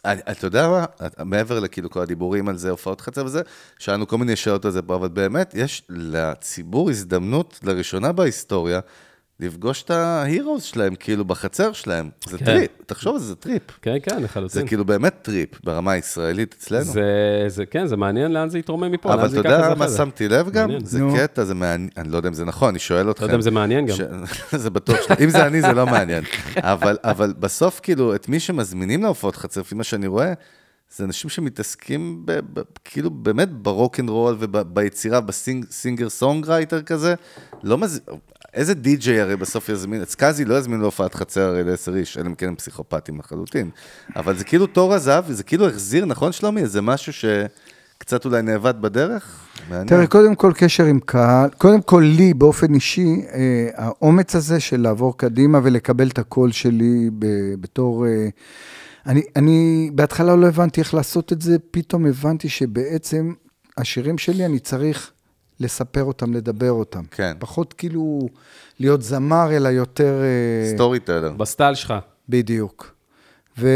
[0.04, 0.84] אתה יודע מה?
[1.24, 3.42] מעבר לכאילו כל הדיבורים על זה, הופעות חצר וזה,
[3.78, 8.80] שאלנו כל מיני שאלות על זה פה, אבל באמת, יש לציבור הזדמנות, לראשונה בהיסטוריה,
[9.40, 12.10] לפגוש את ה heroes שלהם, כאילו, בחצר שלהם.
[12.28, 12.44] זה כן.
[12.44, 13.62] טריפ, תחשוב על זה, זה טריפ.
[13.82, 14.66] כן, כן, זה לחלוטין.
[14.66, 16.84] כאילו באמת טריפ ברמה הישראלית אצלנו.
[16.84, 17.02] זה,
[17.48, 19.74] זה, כן, זה מעניין לאן זה יתרומם מפה, לאן אבל זה אתה ייקח את יודע
[19.74, 19.96] זה מה זה.
[19.96, 20.62] שמתי לב גם?
[20.62, 20.84] מעניין.
[20.84, 21.14] זה נו.
[21.16, 23.22] קטע, זה מעניין, אני לא יודע אם זה נכון, אני שואל אתכם.
[23.22, 23.96] לא יודע אם זה מעניין גם.
[23.96, 24.00] ש-
[24.64, 26.24] זה בטוח, ש- אם זה אני זה לא מעניין.
[26.56, 30.32] אבל, אבל בסוף, כאילו, את מי שמזמינים להופעות חצר, לפי מה שאני רואה,
[30.96, 37.14] זה אנשים שמתעסקים ב, ב, כאילו באמת ברוקנרול וביצירה, ב singer songwriter כזה.
[37.62, 38.00] לא מז...
[38.56, 42.26] איזה די-ג'יי הרי בסוף יזמין, את סקאזי לא יזמין להופעת חצר הרי לעשר איש, אלא
[42.26, 43.70] אם כן הם פסיכופטים לחלוטין.
[44.16, 46.66] אבל זה כאילו תור הזהב, זה כאילו החזיר, נכון שלומי?
[46.66, 49.46] זה משהו שקצת אולי נאבד בדרך?
[49.86, 54.80] תראה, קודם כל קשר עם קהל, קודם כל לי באופן אישי, אה, האומץ הזה של
[54.80, 57.10] לעבור קדימה ולקבל את הקול שלי
[57.60, 58.06] בתור...
[58.06, 58.28] אה,
[59.06, 63.32] אני, אני בהתחלה לא הבנתי איך לעשות את זה, פתאום הבנתי שבעצם
[63.76, 65.12] השירים שלי, אני צריך
[65.60, 67.02] לספר אותם, לדבר אותם.
[67.10, 67.36] כן.
[67.38, 68.28] פחות כאילו
[68.80, 70.22] להיות זמר, אלא יותר...
[70.22, 71.32] אה, storyteller.
[71.32, 71.94] בסטייל שלך.
[72.28, 72.94] בדיוק.
[73.58, 73.68] ו,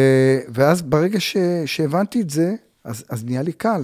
[0.49, 3.83] ואז ברגע ש, שהבנתי את זה, אז, אז נהיה לי קל.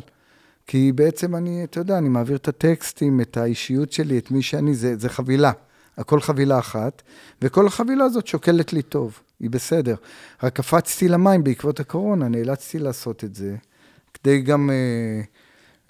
[0.66, 4.74] כי בעצם אני, אתה יודע, אני מעביר את הטקסטים, את האישיות שלי, את מי שאני,
[4.74, 5.52] זה, זה חבילה.
[5.98, 7.02] הכל חבילה אחת,
[7.42, 9.94] וכל החבילה הזאת שוקלת לי טוב, היא בסדר.
[10.42, 13.56] רק קפצתי למים בעקבות הקורונה, נאלצתי לעשות את זה,
[14.14, 15.22] כדי גם, אה,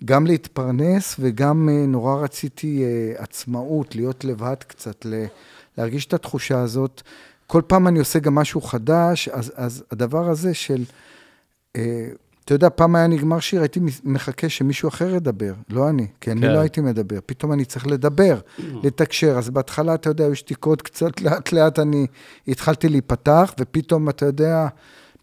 [0.07, 5.07] גם להתפרנס וגם אה, נורא רציתי אה, עצמאות, להיות לבד קצת,
[5.79, 7.03] להרגיש את התחושה הזאת.
[7.47, 10.85] כל פעם אני עושה גם משהו חדש, אז, אז הדבר הזה של,
[11.77, 12.09] אה,
[12.45, 16.40] אתה יודע, פעם היה נגמר שיר, הייתי מחכה שמישהו אחר ידבר, לא אני, כי אני
[16.40, 16.53] כן.
[16.53, 17.19] לא הייתי מדבר.
[17.27, 18.40] פתאום אני צריך לדבר,
[18.83, 19.38] לתקשר.
[19.38, 22.07] אז בהתחלה, אתה יודע, היו שתיקות קצת, לאט לאט אני
[22.49, 24.69] התחלתי להיפתח, ופתאום, אתה יודע,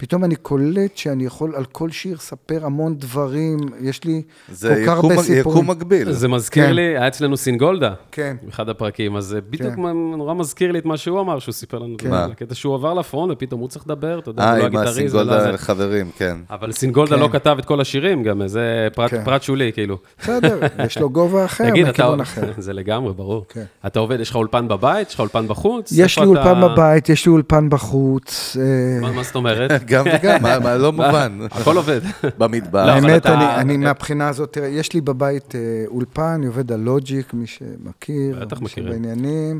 [0.04, 4.92] פתאום אני קולט שאני יכול על כל שיר לספר המון דברים, יש לי זה כל
[4.92, 5.58] כך הרבה סיפורים.
[5.60, 6.12] יקום מקביל.
[6.12, 6.74] זה מזכיר כן.
[6.74, 7.94] לי, היה אצלנו סינגולדה.
[8.12, 8.36] כן.
[8.46, 9.82] באחד הפרקים, אז זה בדיוק כן.
[10.18, 11.96] נורא מזכיר לי את מה שהוא אמר, שהוא סיפר לנו.
[12.10, 12.26] מה?
[12.26, 14.98] הקטע שהוא עבר לפרונט, ופתאום הוא צריך לדבר, אתה יודע, אה, הוא לא עם הגיטריסט.
[15.16, 15.52] ולא הסינגולדה זה.
[15.52, 16.38] לחברים, כן.
[16.50, 17.22] אבל סינגולדה כן.
[17.22, 18.62] לא כתב את כל השירים גם, זה
[18.96, 19.24] פרט- כן.
[19.24, 19.98] פרט שולי, כאילו.
[20.20, 21.92] בסדר, יש לו גובה אחר, תגיד, אתה...
[22.04, 22.52] מכיוון אחר.
[22.58, 23.46] זה לגמרי, ברור.
[23.50, 23.64] כן.
[23.88, 25.08] אתה עובד, יש לך אולפן בבית?
[25.08, 25.92] יש לך אולפן בחוץ?
[25.92, 28.58] יש לי אתה- אולפן בבית, יש לי אולפן בחוץ.
[28.60, 29.72] אה, מה מה זאת אומרת?
[29.94, 31.40] גם וגם, מה- לא מובן.
[31.52, 32.02] הכל עובד.
[32.38, 32.86] במדבר.
[32.86, 36.80] לא, האמת, אני, אני מהבחינה הזאת, תראה, יש לי בבית אה, אולפן, אני עובד על
[36.80, 38.90] לוג'יק, מי שמכיר, בטח מי מכירים.
[38.90, 39.60] שבעניינים.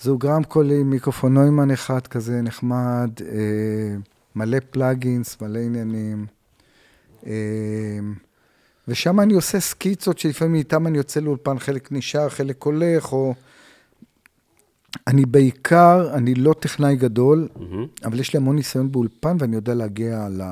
[0.00, 3.96] זוג רמקולים, מיקרופון נוימן אחד כזה נחמד, אה,
[4.36, 6.26] מלא פלאגינס, מלא עניינים.
[7.26, 7.32] אה,
[8.88, 13.34] ושם אני עושה סקיצות שלפעמים איתם אני יוצא לאולפן, חלק נשאר, חלק הולך, או...
[15.06, 17.86] אני בעיקר, אני לא טכנאי גדול, מהמם.
[18.04, 20.42] אבל יש לי המון ניסיון באולפן ואני יודע להגיע ל...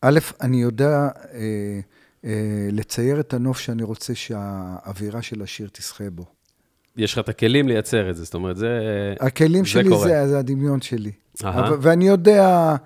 [0.00, 1.80] א', אני יודע אה,
[2.24, 6.24] אה, לצייר את הנוף שאני רוצה שהאווירה של השיר תשחה בו.
[6.96, 8.68] יש לך את הכלים לייצר את זה, זאת אומרת, זה...
[9.20, 10.08] הכלים זה שלי קורה.
[10.08, 11.12] זה, זה הדמיון שלי.
[11.44, 11.68] אהה.
[11.68, 12.76] אבל, ואני יודע,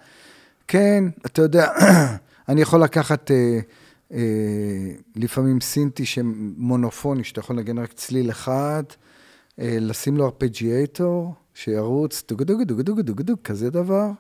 [0.69, 1.69] כן, אתה יודע,
[2.49, 3.59] אני יכול לקחת אה,
[4.13, 4.19] אה,
[5.17, 8.83] לפעמים סינטי שמונופוני, שאתה יכול לנגן רק צליל אחד,
[9.61, 14.11] לשים לו ארפג'יאטור, שירוץ דוג דוג דוג דוג דוג דוג, כזה דבר,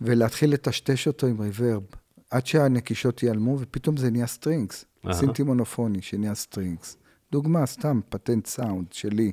[0.00, 1.82] ולהתחיל לטשטש אותו עם reverb,
[2.30, 4.84] עד שהנקישות ייעלמו, ופתאום זה נהיה strings.
[5.12, 6.96] סינטי מונופוני שנהיה strings.
[7.32, 9.32] דוגמה, סתם, פטנט סאונד שלי.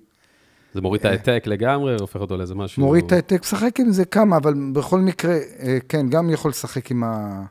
[0.74, 2.84] זה מוריד את ה attack לגמרי, הופך אותו לאיזה משהו...
[2.84, 6.52] מוריד את ה attack, משחק עם זה כמה, אבל בכל מקרה, אה, כן, גם יכול
[6.52, 7.44] לשחק עם ה...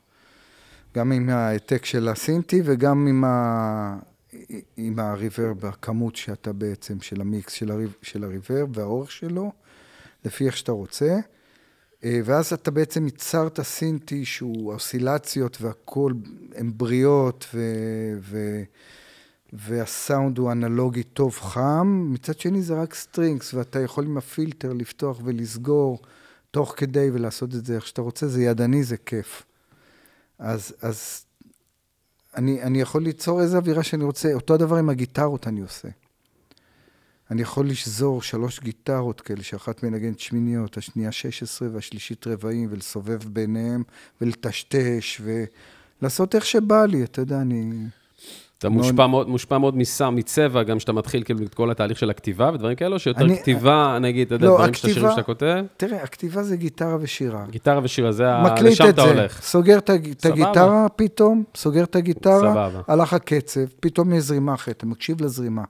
[0.96, 3.98] גם עם ה attack של הסינטי וגם עם, ה...
[4.76, 7.96] עם ה reverb, הכמות שאתה בעצם, של המיקס של, ה reve...
[8.02, 9.52] של ה reverb והאורך שלו,
[10.24, 11.18] לפי איך שאתה רוצה.
[12.04, 16.14] אה, ואז אתה בעצם ייצרת סינטי שהוא, האוסילציות והכול,
[16.54, 17.60] הן בריאות ו...
[18.20, 18.62] ו...
[19.52, 25.20] והסאונד הוא אנלוגי טוב חם, מצד שני זה רק strings, ואתה יכול עם הפילטר לפתוח
[25.24, 25.98] ולסגור
[26.50, 29.42] תוך כדי ולעשות את זה איך שאתה רוצה, זה ידני, זה כיף.
[30.38, 31.24] אז, אז
[32.38, 35.88] אני, אני יכול ליצור איזה אווירה שאני רוצה, אותו הדבר עם הגיטרות אני עושה.
[37.30, 43.82] אני יכול לשזור שלוש גיטרות כאלה, שאחת מנגנת שמיניות, השנייה 16 והשלישית רבעים, ולסובב ביניהם,
[44.20, 45.20] ולטשטש,
[46.00, 47.72] ולעשות איך שבא לי, אתה יודע, אני...
[48.58, 51.98] אתה מאוד- מושפע מאוד, מושפע מאוד מסם, מצבע, גם כשאתה מתחיל כאילו את כל התהליך
[51.98, 55.10] של הכתיבה ודברים כאלו, שיותר אני- כתיבה, נגיד, אתה יודע, לא, דברים שאתה שירים הכתיבה-
[55.14, 55.64] שאתה כותב?
[55.76, 57.44] תראה, הכתיבה זה גיטרה ושירה.
[57.50, 58.42] גיטרה ושירה, זה ה...
[58.44, 59.42] מקליט לשם את אתה זה, הולך.
[59.42, 60.34] סוגר את הג- את סבבה.
[60.48, 62.80] הגיטרה פתאום, סוגר את הגיטרה, סבבה.
[62.88, 65.62] הלך הקצב, פתאום יש זרימה אחרת, אתה מקשיב לזרימה.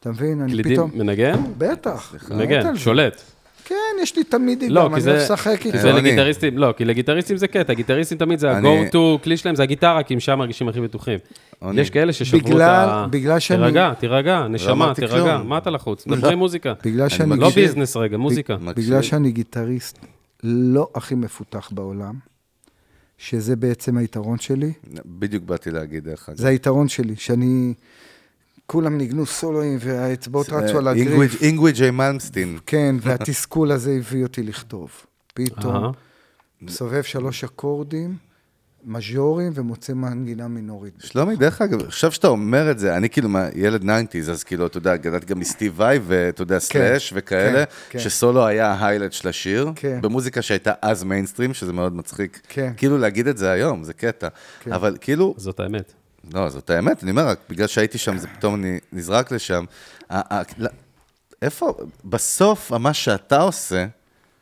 [0.00, 0.40] אתה מבין?
[0.40, 0.90] אני קלידים, פתאום...
[0.94, 1.40] מנגן?
[1.58, 2.14] בטח.
[2.30, 2.80] מנגן, זה.
[2.80, 3.22] שולט.
[3.68, 5.78] כן, יש לי תלמידים לא, גם, כי אני זה, אוהב לשחק כי איתם.
[5.78, 9.62] זה אני- לגיטריסטים, לא, כי לגיטריסטים זה קטע, גיטריסטים תמיד זה ה-go-to, כלי שלהם זה
[9.62, 11.18] הגיטרה, כי הם שם מרגישים הכי בטוחים.
[11.62, 13.06] אני- יש כאלה ששברו את בגלל- ה...
[13.10, 15.48] בגלל שאני- תירגע, תירגע, נשמה, אמרתי תירגע, כלום.
[15.48, 16.06] מה אתה לחוץ?
[16.08, 16.72] דברי מוזיקה.
[16.84, 17.30] בגלל שאני...
[17.30, 17.64] לא מקשיב.
[17.64, 18.56] ביזנס רגע, מוזיקה.
[18.60, 18.84] מקשיב.
[18.86, 19.98] בגלל שאני גיטריסט
[20.42, 22.14] לא הכי מפותח בעולם,
[23.18, 24.72] שזה בעצם היתרון שלי,
[25.06, 26.38] בדיוק באתי להגיד, דרך אגב.
[26.38, 27.74] זה היתרון שלי, שאני...
[28.66, 31.42] כולם ניגנו סולואים והאצבעות רצו על הגריף.
[31.42, 32.58] אינגווי ג'יי מלמסטין.
[32.66, 34.90] כן, והתסכול הזה הביא אותי לכתוב.
[35.34, 35.92] פתאום.
[36.62, 38.16] מסובב שלוש אקורדים,
[38.84, 40.94] מז'ורים, ומוצא מנגינה מינורית.
[40.98, 44.78] שלומי, דרך אגב, עכשיו שאתה אומר את זה, אני כאילו ילד 90's, אז כאילו, אתה
[44.78, 47.98] יודע, גדלתי גם מסטיב וואי, ואתה יודע, סלאש וכאלה, כן.
[47.98, 49.98] שסולו היה ה highlight של השיר, כן.
[50.02, 52.40] במוזיקה שהייתה אז מיינסטרים, שזה מאוד מצחיק.
[52.48, 52.72] כן.
[52.76, 54.28] כאילו להגיד את זה היום, זה קטע.
[54.66, 55.92] אבל כאילו, זאת האמת.
[56.34, 59.64] לא, זאת האמת, אני אומר, רק בגלל שהייתי שם, זה פתאום אני נזרק לשם.
[60.58, 60.68] לא,
[61.42, 61.74] איפה,
[62.04, 63.86] בסוף, מה שאתה עושה,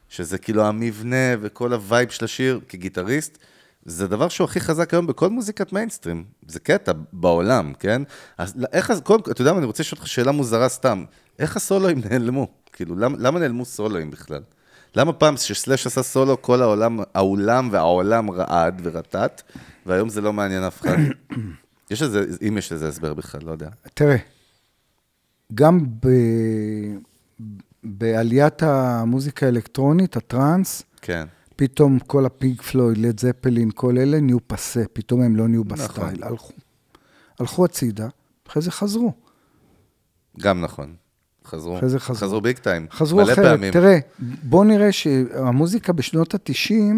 [0.09, 3.39] שזה כאילו המבנה וכל ה vibe של השיר כגיטריסט,
[3.85, 6.24] זה דבר שהוא הכי חזק היום בכל מוזיקת מיינסטרים.
[6.49, 8.03] זה קטע בעולם, כן?
[8.39, 11.05] אז לא- איך, קודם כל, אתה יודע מה, אני רוצה לשאול אותך שאלה מוזרה סתם.
[11.39, 12.49] איך הסולואים נעלמו?
[12.72, 14.41] כאילו, למה, למה נעלמו סולואים בכלל?
[14.97, 19.43] למה פעם שסלאש עשה סולו, כל העולם, האולם והעולם רעד ורטט,
[19.87, 20.97] והיום זה לא מעניין אף אחד?
[21.91, 23.68] יש לזה, אם יש לזה הסבר בכלל, לא יודע.
[23.95, 24.16] תראה,
[25.55, 26.09] גם ב...
[27.85, 31.26] בעליית המוזיקה האלקטרונית, הטראנס, כן.
[31.57, 35.78] פתאום כל הפינק פלויד, לד זפלין, כל אלה נהיו passé, פתאום הם לא נהיו נכון.
[35.79, 36.53] ב style, הלכו.
[37.39, 38.09] הלכו הצידה,
[38.49, 39.12] אחרי זה חזרו.
[40.41, 40.95] גם נכון.
[41.47, 41.78] חזרו.
[41.78, 42.16] אחרי זה חזרו.
[42.16, 42.87] חזרו big time.
[42.91, 43.45] חזרו מלא אחרת.
[43.45, 43.72] פעמים.
[43.72, 43.99] תראה,
[44.43, 46.95] בוא נראה שהמוזיקה בשנות ה-90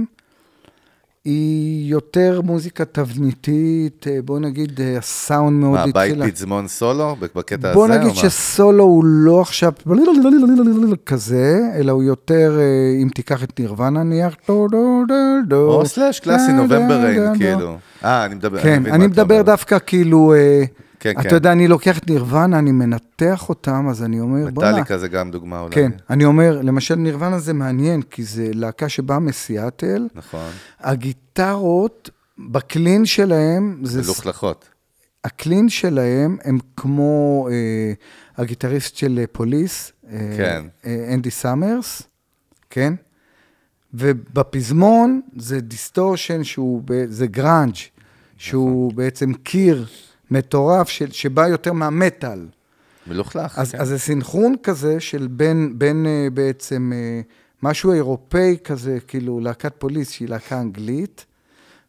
[1.26, 6.30] היא יותר מוזיקה תבניתית, אה, בוא נגיד, אה, הסאונד מאוד מה, בית התחילה.
[6.32, 7.74] פזמון סולו בקטע הזה?
[7.74, 8.14] בוא נגיד?
[8.14, 9.72] שסולו הוא לא עכשיו
[11.06, 14.34] כזה, אלא הוא יותר, אה, אם תיקח את נירוונה נניח.
[15.52, 17.38] או סלאש קלאסי נובמבר ריין.
[17.38, 17.78] כאילו.
[18.04, 19.42] אה, אני מדבר, כן, אני מדבר.
[19.42, 20.34] דווקא כאילו,
[21.00, 21.20] כן, כן.
[21.20, 24.70] אתה יודע, אני לוקח את נירוונה, אני מנתח אותם, אז אני אומר, בוא'נה.
[24.70, 25.74] מטאליקה זה גם דוגמה אולי.
[25.74, 30.50] כן, אני אומר, למשל נירוונה זה מעניין, כי זה להקה שבאה מסיאטל, נכון.
[30.80, 34.02] הגיטרות, ב clean שלהם, זה...
[34.02, 34.68] מלוכלכות.
[35.24, 37.92] ה clean שלהם הם כמו אה,
[38.36, 40.64] הגיטריסט של אה, פוליס, אה, כן.
[40.86, 42.02] אה, אנדי סאמרס,
[42.70, 42.94] כן?
[43.94, 47.74] ובפזמון זה distortion שהוא, זה grunge,
[48.36, 48.96] שהוא נכון.
[48.96, 49.86] בעצם קיר
[50.30, 52.46] מטורף של, שבא יותר מהמטאל.
[53.06, 53.58] מלוכלך.
[53.58, 53.80] אז, כן.
[53.80, 57.20] אז זה סינכרון כזה של בין, בין אה, בעצם אה,
[57.62, 61.26] משהו אירופאי כזה, כאילו להקת פוליס שהיא להקה אנגלית,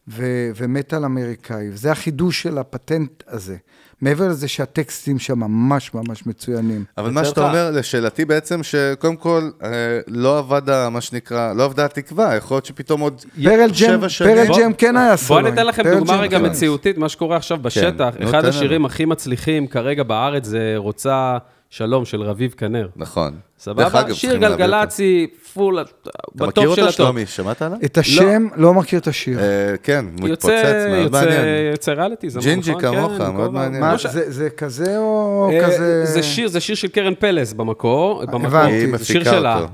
[0.08, 1.68] ו, ומטאל אמריקאי.
[1.70, 3.56] וזה החידוש של הפטנט הזה.
[4.00, 6.84] מעבר לזה שהטקסטים שם ממש ממש מצוינים.
[6.98, 9.68] אבל מה שאתה אומר, לשאלתי בעצם, שקודם כל, אה,
[10.08, 13.24] לא עבד, ה- מה שנקרא, לא עבדה התקווה, יכול להיות שפתאום עוד
[13.72, 14.34] שבע שנים...
[14.36, 15.46] פרל בוא- ג'ם כן היה בואו סולואים.
[15.46, 16.46] ניתן לכם דוגמה ג'ם רגע כן.
[16.46, 18.14] מציאותית, מה שקורה עכשיו בשטח.
[18.20, 18.84] נו, אחד השירים.
[18.84, 21.38] הכי מצליחים כרגע בארץ זה רוצה
[21.70, 22.88] שלום של רביב כנר.
[22.96, 23.34] נכון.
[23.58, 23.90] סבבה?
[23.90, 24.58] שיר צריכים להביא אותו.
[24.58, 26.94] גלגלצי, פול, אתה ב top מכיר של אותו, ה top.
[26.94, 27.26] שלומי?
[27.26, 27.78] שמעת עליו?
[27.84, 29.40] את השם, לא מכיר את השיר.
[29.40, 29.44] אה,
[29.82, 31.70] כן, מתפוצץ, מאוד יוצא, מעניין.
[31.72, 32.82] יוצא ריאליטי, זה ג'ינג'י נכון?
[32.82, 33.52] כמוך, כן, מאוד.
[33.52, 33.84] מעניין.
[33.98, 36.04] זה, זה כזה או אה, כזה...
[36.04, 38.72] זה שיר, זה שיר של קרן פלס במקור, במקור, הבנתי.
[38.72, 39.68] היא זה שיר מפיקה שלה, אותו.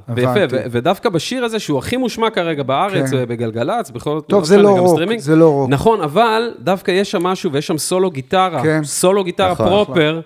[0.51, 3.24] ו- ודווקא בשיר הזה, שהוא הכי מושמע כרגע בארץ, כן.
[3.28, 4.20] בגלגלצ, בכל...
[4.26, 5.01] טוב, זה משנה, לא רוק.
[5.18, 5.70] זה לא רוק.
[5.70, 8.84] נכון, אבל דווקא יש שם משהו, ויש שם סולו גיטרה, כן.
[8.84, 9.66] סולו גיטרה נכון.
[9.66, 10.20] proper,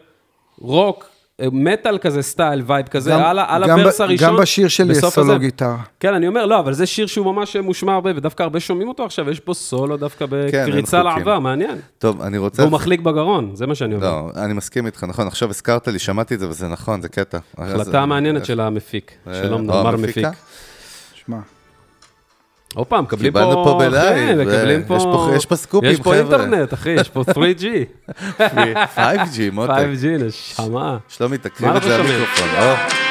[0.59, 1.18] רוק, אה,
[1.53, 4.29] מטאל כזה style, vibe כזה, גם- על על גם ה verse הראשון.
[4.29, 5.39] גם בשיר שלי יש סולו הזה.
[5.39, 5.77] גיטרה.
[6.01, 9.05] כן, אני אומר, לא, אבל זה שיר שהוא ממש מושמע הרבה, ודווקא הרבה שומעים אותו
[9.05, 11.19] עכשיו, יש פה סולו דווקא כן, בקריצה חוקים.
[11.19, 11.77] לעבר, מעניין.
[11.99, 12.63] טוב, אני רוצה...
[12.63, 14.07] והוא מחליק בגרון, זה מה שאני אומר.
[14.07, 17.39] לא, אני מסכים איתך, נכון, עכשיו הזכרת לי, שמעתי את זה, וזה נכון, זה קטע.
[17.59, 19.97] החלטה מעניינת של המפיק, אה, שלום, או נאמר?
[19.97, 20.27] מפיק.
[21.27, 21.37] שמע,
[22.75, 23.39] הופה, מקבלים פה...
[23.41, 24.97] קיבלנו פה ב live, כן, מקבלים פה...
[24.97, 26.19] יש פה- יש פה סקופים, יש פה חבר'ה.
[26.41, 27.65] אינטרנט, אחי, יש פה 3G,
[28.97, 29.01] 5G,
[29.53, 29.73] מותק.
[29.73, 30.97] 5G, נשמה.
[31.09, 32.25] שלומי, תקריב את זה אנחנו שומעים?
[32.27, 33.08] למיקרופון.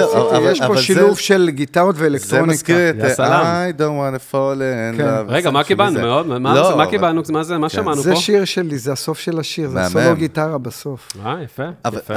[0.00, 2.52] אז זהו, אבל- יש פה זה- שילוב של גיטרות זה ואלקטרוניקה.
[2.52, 2.96] מזכיר את.
[3.20, 5.04] I don't want to fall in כן.
[5.08, 5.28] love.
[5.30, 5.92] רגע, מה זה- קיבלנו?
[5.96, 7.22] זה- מאוד, מה לא, זה- מה קיבלנו?
[7.32, 8.20] מה זה, מה שמענו זה פה?
[8.20, 9.80] שיר שלי, זה הסוף של השיר, זה.
[9.80, 11.12] הסולו גיטרה בסוף.
[11.26, 11.62] אה, יפה,
[11.96, 12.14] יפה.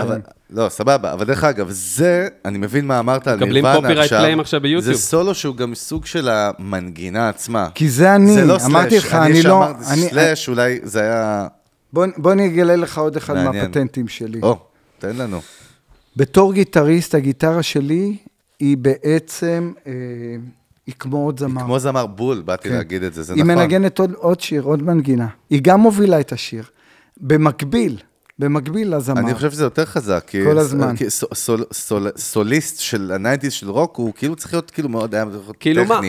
[0.49, 4.23] לא, סבבה, אבל דרך אגב, זה, אני מבין מה אמרת על מקבלים נירוונה עכשיו.
[4.26, 4.93] claim עכשיו ביוטיוב.
[4.95, 7.67] זה סולו שהוא גם סוג של המנגינה עצמה.
[7.76, 9.41] כי זה אני, זה לא אמרתי סלאש, לך, אני לא...
[9.41, 11.47] שאמרתי אני- סלאש, אולי זה היה...
[11.93, 13.63] בוא בוא אני אגלה לך עוד אחד מעניין.
[13.65, 14.39] מהפטנטים שלי.
[14.43, 14.57] או,
[14.99, 15.41] תן לנו.
[16.16, 18.18] בתור גיטריסט, הגיטרה שלי
[18.59, 19.91] היא בעצם, אה,
[20.88, 21.61] היא כמו עוד זמר.
[21.61, 22.76] כמו זמר בול, באתי כן.
[22.76, 23.55] להגיד את זה, זה היא נכון.
[23.55, 25.28] מנגנת עוד, עוד שיר, עוד מנגינה.
[25.49, 26.63] היא גם מובילה את השיר.
[27.18, 27.97] במקביל,
[28.39, 29.20] במקביל לזמר.
[29.20, 30.43] אני חושב שזה יותר חזק, כי...
[30.43, 30.95] כל הזמן.
[30.95, 35.16] כי סול, סול, סול, סוליסט של הניינטיז של רוק, הוא כאילו צריך להיות כאילו מאוד
[35.16, 35.26] היה
[35.59, 35.99] כאילו מה?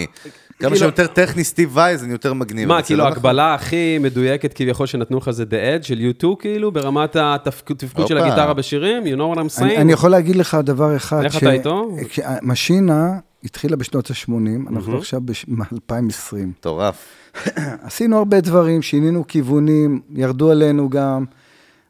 [0.59, 2.69] כמה כאילו- שיותר טכני סטיב ואי ז, אני יותר מגניב.
[2.69, 3.17] מה, כאילו לא נכון.
[3.17, 8.19] ההקבלה הכי מדויקת כביכול שנתנו לך זה The Edge של U2, כאילו, ברמת התפקוד של.
[8.19, 9.03] הגיטרה בשירים?
[9.03, 9.63] You know what I'm saying?
[9.63, 11.25] אני יכול להגיד לך דבר אחד.
[11.25, 11.97] איך אתה איתו?
[12.43, 16.37] משינה התחילה בשנות ה-80, אנחנו עכשיו ב-2020.
[16.47, 17.07] מטורף.
[17.87, 21.25] עשינו הרבה דברים, שינינו כיוונים, ירדו עלינו גם,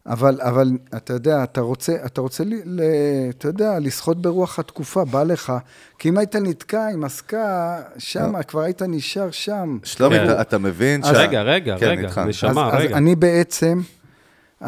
[0.06, 2.80] אבל, אבל אתה יודע, אתה רוצה, אתה רוצה, ל, ל,
[3.28, 5.52] אתה יודע, לשחות ברוח התקופה, בא לך,
[5.98, 9.78] כי אם היית נתקע עם עסקה שם, כבר היית נשאר שם.
[9.84, 10.24] שלומי, כן.
[10.24, 12.18] אתה, אתה מבין אז- רגע, רגע, כן, רגע, איתך.
[12.18, 12.96] נשמה, אז, רגע.
[12.96, 13.80] אני בעצם,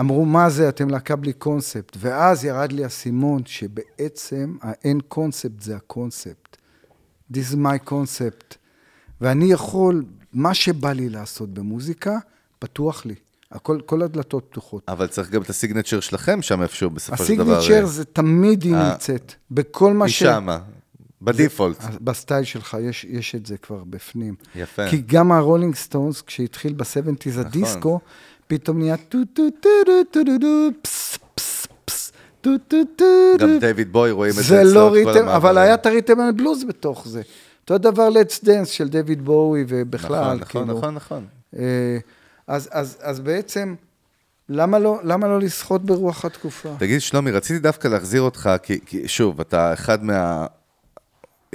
[0.01, 1.97] אמרו, מה זה, אתם להקה בלי קונספט.
[2.01, 6.57] ואז ירד לי האסימון, שבעצם האין קונספט זה הקונספט.
[7.33, 8.55] This is my concept.
[9.21, 12.19] ואני יכול, מה שבא לי לעשות במוזיקה,
[12.59, 13.15] פתוח לי.
[13.53, 14.83] הכל, כל הדלתות פתוחות.
[14.89, 17.59] אבל צריך גם את ה signature שלכם שם איפשהו, בסופו של דבר.
[17.59, 19.35] ה signature זה תמיד היא אה, נמצאת.
[19.51, 20.19] בכל מה היא ש...
[20.19, 20.59] שמה,
[21.23, 21.85] ב default.
[22.01, 24.35] ב style שלך יש, יש את זה כבר בפנים.
[24.55, 24.89] יפה.
[24.91, 28.01] כי גם הרולינג סטונס, כשהתחיל ב-70's הדיסקו,
[28.47, 33.05] פתאום נהיה טו טו טו טו טו טו פס פס פס טו טו טו
[33.39, 33.47] טו.
[33.47, 35.29] גם דיוויד בוי, רואים את זה זה אצלו, לא את כל rhythm.
[35.29, 37.23] אבל היה את ה rhythm and blues בתוך זה.
[37.61, 40.79] אותו דבר Let's Dance של דיוויד בואי ובכלל, נכון, נכון, כאילו.
[40.79, 41.27] נכון, נכון.
[41.59, 41.99] אה,
[42.49, 43.75] אז, אז, אז בעצם,
[44.49, 46.69] למה לא, למה לא לשחות ברוח התקופה?
[46.79, 50.47] תגיד, שלומי, רציתי דווקא להחזיר אותך, כי, כי שוב, אתה אחד מה...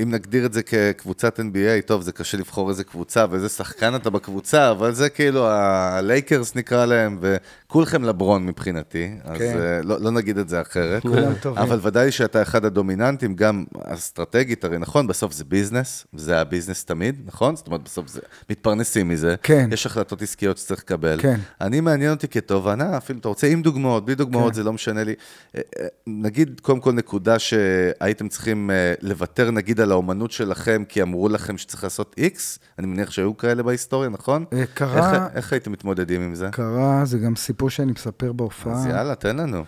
[0.01, 4.09] אם נגדיר את זה כקבוצת NBA, טוב, זה קשה לבחור איזה קבוצה ואיזה שחקן אתה
[4.09, 9.57] בקבוצה, אבל זה כאילו הלייקרס נקרא להם, וכולכם לברון מבחינתי, אז כן.
[9.59, 11.01] אה, לא, לא נגיד את זה אחרת.
[11.01, 11.63] כולם טובים.
[11.63, 17.21] אבל ודאי שאתה אחד הדומיננטים, גם אסטרטגית, הרי נכון, בסוף זה ביזנס, זה הביזנס תמיד,
[17.25, 17.55] נכון?
[17.55, 18.19] זאת אומרת, בסוף זה,
[18.49, 19.35] מתפרנסים מזה.
[19.43, 19.69] כן.
[19.71, 21.21] יש החלטות עסקיות שצריך לקבל.
[21.21, 21.39] כן.
[21.61, 24.53] אני מעניין אותי כתובנה, אפילו אתה רוצה עם דוגמאות, בלי דוגמאות, כן.
[24.53, 25.13] זה לא משנה לי.
[25.55, 28.69] אה, אה, נגיד, קודם כל נקודה שהייתם צריכים
[29.01, 33.63] לוותר, נגיד, על האומנות שלכם, כי אמרו לכם שצריך לעשות איקס, אני מניח שהיו כאלה
[33.63, 34.45] בהיסטוריה, נכון?
[34.53, 36.49] אה, קרה- איך, איך הייתם מתמודדים עם זה?
[36.51, 38.73] קרה, זה גם סיפור שאני מספר בהופעה.
[38.73, 39.63] אז יאללה, תן לנו.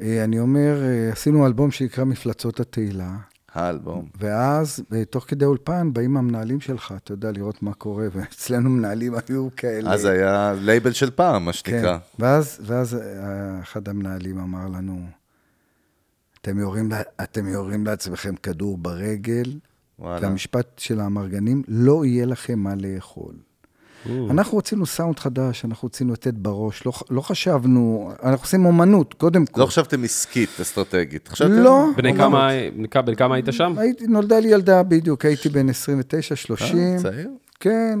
[0.00, 3.10] אה, אני אומר, אה, עשינו אלבום שנקרא מפלצות התהילה,
[3.54, 4.06] האלבום.
[4.20, 9.48] ואז, תוך כדי אולפן, באים המנהלים שלך, אתה יודע, לראות מה קורה, ואצלנו מנהלים היו
[9.56, 9.92] כאלה.
[9.92, 11.98] אז היה לייבל של פעם, מה שנקרא.
[11.98, 12.04] כן.
[12.18, 12.98] ואז, ואז
[13.62, 15.00] אחד המנהלים אמר לנו,
[16.42, 19.42] אתם יורים, לה- אתם יורים לעצמכם כדור ברגל,
[19.98, 20.18] וואלה.
[20.26, 23.34] והמשפט של האמרגנים, לא יהיה לכם מה לאכול.
[24.30, 29.46] אנחנו רצינו סאונד חדש, אנחנו רצינו לתת בראש, לא, לא חשבנו, אנחנו עושים אומנות, קודם
[29.46, 29.60] כל.
[29.60, 31.28] לא חשבתם עסקית, אסטרטגית.
[31.28, 31.52] חשבתם...
[31.52, 31.86] לא.
[31.96, 32.16] בני.
[32.16, 33.74] כמה, בני כמה- בן כמה היית שם?
[33.78, 36.78] הייתי, נולדה לי ילדה בדיוק, הייתי בן 29, 30.
[36.78, 37.30] אה, צעיר.
[37.60, 37.98] כן.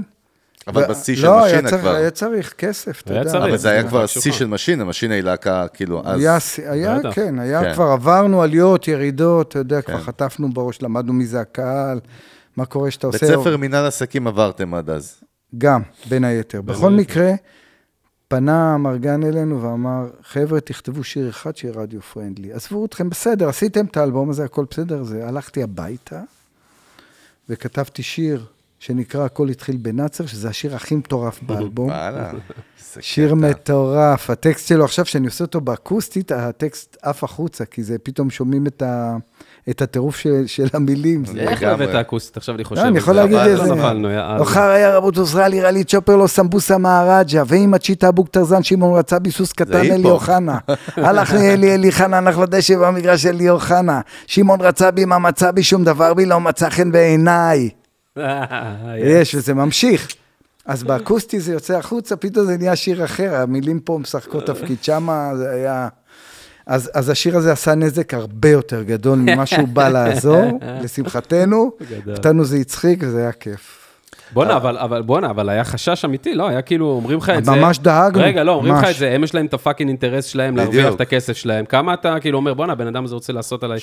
[0.66, 1.94] אבל ו- בשיא של לא, משינה כבר.
[1.94, 3.38] היה צריך כסף, אתה יודע.
[3.38, 4.32] אבל זה היה כבר שיא.
[4.32, 6.20] של משינה, משינה היא להקה, כאילו, אז...
[6.66, 6.98] היה.
[7.12, 7.74] כן, היה כן.
[7.74, 10.02] כבר עברנו עליות, ירידות, אתה יודע, כבר כן.
[10.02, 12.00] חטפנו בראש, למדנו מי זה הקהל,
[12.56, 13.40] מה קורה שאתה בית עושה...
[13.40, 15.20] ספר מנהל עסקים עברתם עד אז.
[15.58, 16.60] גם, בין היתר.
[16.62, 16.90] בכל.
[16.90, 17.32] מקרה,
[18.28, 22.52] פנה המרגן אלינו ואמר, חבר'ה, תכתבו שיר אחד שיהיה רדיו פרנדלי.
[22.52, 25.02] עזבו אתכם, בסדר, עשיתם את האלבום הזה, הכל בסדר.
[25.02, 26.20] זה, הלכתי הביתה
[27.48, 28.46] וכתבתי שיר
[28.82, 31.90] שנקרא "הכל התחיל בנאצר", שזה השיר הכי מטורף באלבום.
[33.00, 33.34] שיר.
[33.34, 34.30] מטורף.
[34.30, 38.82] הטקסט שלו, עכשיו שאני עושה אותו באקוסטית, הטקסט עף החוצה, כי זה פתאום שומעים את,
[38.82, 39.16] ה,
[39.70, 41.22] את הטירוף של, של המילים.
[41.38, 41.62] איך.
[41.62, 42.36] הבאת אקוסטית?
[42.36, 42.82] עכשיו אני חושב.
[42.82, 43.72] לא, אני יכול להגיד איזה...
[44.38, 48.98] אוחר היה רבות עוזרה לי רלי צ'ופר לו סמבוסה מהרג'ה, ועם הצ'יטה אבוק טרזן שמעון
[48.98, 49.80] רצה ביסוס קטן.
[49.80, 50.58] אלי אוחנה.
[50.96, 54.00] הלך לי אלי אלי חנה, הלך לדשא במגרש אלי אוחנה.
[54.26, 57.81] שמעון רצה בי מה מצא בי שום דבר בי לא מצא חן בעיניי.
[58.98, 60.08] יש, וזה ממשיך.
[60.66, 65.30] אז באקוסטי זה יוצא החוצה, פתאום זה נהיה שיר אחר, המילים פה משחקות תפקיד שמה,
[65.36, 65.88] זה היה...
[66.66, 71.70] אז, אז השיר הזה עשה נזק הרבה יותר גדול ממה שהוא בא לעזור, לשמחתנו.
[72.08, 73.81] אותנו זה הצחיק וזה היה כיף.
[74.32, 76.48] בואנה, אבל, אבל, בואנה, אבל היה חשש אמיתי, לא?
[76.48, 77.50] היה כאילו, אומרים לך את זה...
[77.50, 78.84] ממש דאגנו, רגע, לא, אומרים לך.
[78.90, 80.56] את זה, הם יש להם את ה fucking אינטרס שלהם.
[80.56, 81.64] להרוויח את הכסף שלהם.
[81.64, 83.78] כמה אתה כאילו אומר, בואנה, הבן אדם הזה רוצה לעשות עליי...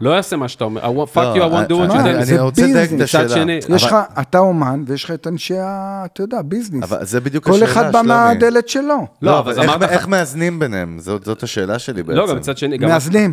[0.00, 0.80] לא יעשה מה שאתה אומר,
[1.14, 2.02] fuck you, I want to do what you.
[2.24, 3.14] זה אני רוצה לדייק את ביזנס.
[3.14, 3.52] השאלה.
[3.76, 6.02] יש לך, אתה אומן, ויש לך את אנשי ה...
[6.12, 6.82] אתה יודע, ביזנס.
[6.92, 8.08] אבל זה בדיוק כל השאלה, אחד בא שלומי.
[8.08, 8.82] מהדלת שלו.
[8.88, 10.96] לא, לא, אבל איך- אמרת איך מאזנים ביניהם?
[10.98, 12.18] זאת השאלה שלי בעצם.
[12.18, 12.88] לא, גם מצד שני, גם...
[12.88, 13.32] מאזנים.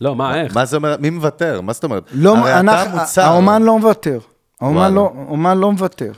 [0.00, 0.56] לא, מה, איך?
[0.56, 0.96] מה זה אומר?
[1.00, 1.60] מי מוותר?
[1.60, 2.02] מה זאת אומרת?
[2.12, 3.22] לא, הרי אתה אנחנו- מוצר.
[3.22, 4.18] האומן לא מוותר.
[4.60, 4.94] האומן.
[4.94, 6.12] לא- האומן לא מוותר.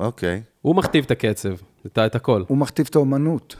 [0.00, 0.42] אוקיי.
[0.62, 1.54] הוא מכתיב את הקצב,
[1.86, 2.42] את את הכל.
[2.48, 3.56] הוא מכתיב את האומנות.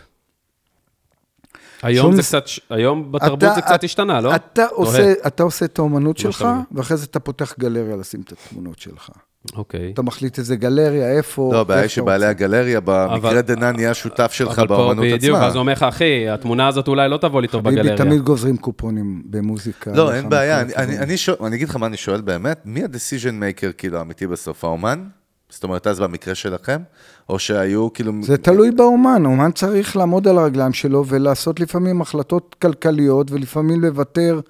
[1.82, 4.34] היום שום- זה קצת, היום בתרבות אתה- זה קצת השתנה, לא?
[4.34, 4.66] אתה.
[4.66, 6.46] עושה, אתה עושה את האומנות שלך.
[6.72, 9.10] ואחרי זה אתה פותח גלריה לשים את התמונות שלך.
[9.56, 9.90] אוקיי.
[9.94, 11.50] אתה מחליט איזה גלריה, איפה...
[11.52, 12.26] לא, הבעיה היא שבעלי.
[12.26, 15.46] הגלריה, במקרה אבל- דנן נהיה שותף שלך באמנות בדיוק, עצמה.
[15.46, 17.96] אז הוא אומר לך, אחי, התמונה הזאת אולי לא תבוא לי טוב בגלריה.
[17.96, 19.92] תמיד גוזרים קופונים במוזיקה.
[19.94, 20.60] לא, אין בעיה.
[20.60, 21.02] אני- אני- הכיוונים.
[21.02, 24.64] אני שואל- אני אגיד לך מה אני שואל באמת, מי ה-decision maker כאילו האמיתי בסוף?
[24.64, 25.04] האומן?
[25.50, 26.80] זאת אומרת, אז במקרה שלכם?
[27.28, 28.12] או שהיו כאילו...
[28.22, 34.40] זה תלוי באומן, האומן צריך לעמוד על הרגליים שלו ולעשות לפעמים החלטות כלכליות, ולפעמים לוותר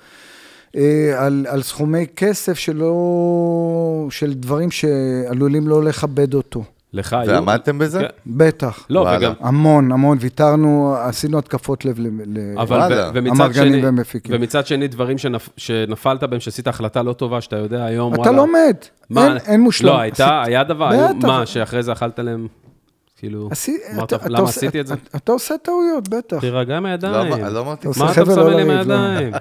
[1.18, 2.94] על, על סכומי כסף שלא...
[4.10, 6.64] של דברים שעלולים לא לכבד אותו.
[6.92, 7.30] לך היו...
[7.30, 7.98] ועמדתם בזה?
[8.00, 8.06] כן.
[8.26, 8.86] בטח.
[8.90, 9.18] לא, וואלה.
[9.18, 9.32] וגם...
[9.40, 12.06] המון, המון, ויתרנו, עשינו התקפות לב ל...
[12.26, 13.10] ל- אבל וואלה.
[13.14, 13.18] ו-
[14.28, 18.74] ומצד שני, דברים שנפ, שנפלת בהם, שעשית החלטה לא טובה, שאתה יודע היום, אתה לומד,
[19.10, 19.88] מה- אין, אין מושלם.
[19.88, 21.14] לא, הייתה, היה דבר, היו-.
[21.22, 22.46] מה, שאחרי זה אכלת להם,
[23.24, 24.94] כאילו, עשי- אמרת, למה עשיתי את זה?
[24.94, 26.40] אתה- אתה עושה טעויות, בטח.
[26.40, 26.90] תירגע עם לא
[27.52, 27.86] לא אמרתי...
[27.96, 28.94] מה אתה חבל מסמן לא לי עם לא.
[28.94, 29.32] הידיים?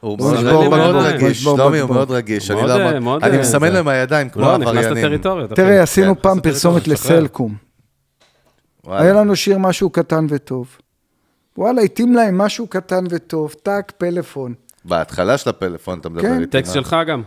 [0.00, 0.96] הוא מאוד-.
[0.96, 1.90] רגיש, שלומי הוא.
[1.94, 2.50] מאוד רגיש.
[2.50, 2.74] אני לא
[3.40, 3.72] מסמן.
[3.72, 5.20] לו עם הידיים כמו לא, עבריינים.
[5.54, 6.88] תראה, עשינו כן, פעם פרסומת.
[6.88, 7.54] לסלקום.
[8.86, 10.68] היה לנו שיר משהו קטן וטוב.
[11.58, 14.54] וואלה, התאים להם משהו קטן וטוב, טאק, פלאפון.
[14.84, 16.40] בהתחלה של הפלאפון אתה מדבר כן.
[16.40, 16.50] איתי.
[16.50, 16.82] טקסט מה?
[16.82, 17.22] שלך גם.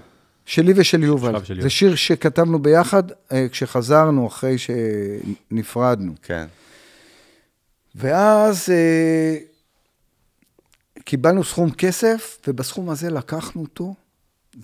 [0.45, 1.35] שלי ושל יובל.
[1.35, 1.63] ושל יובל.
[1.63, 6.13] זה שיר שכתבנו ביחד אה, כשחזרנו, אחרי שנפרדנו.
[6.21, 6.45] כן.
[7.95, 9.37] ואז אה,
[11.03, 13.93] קיבלנו סכום כסף, ובסכום הזה לקחנו אותו,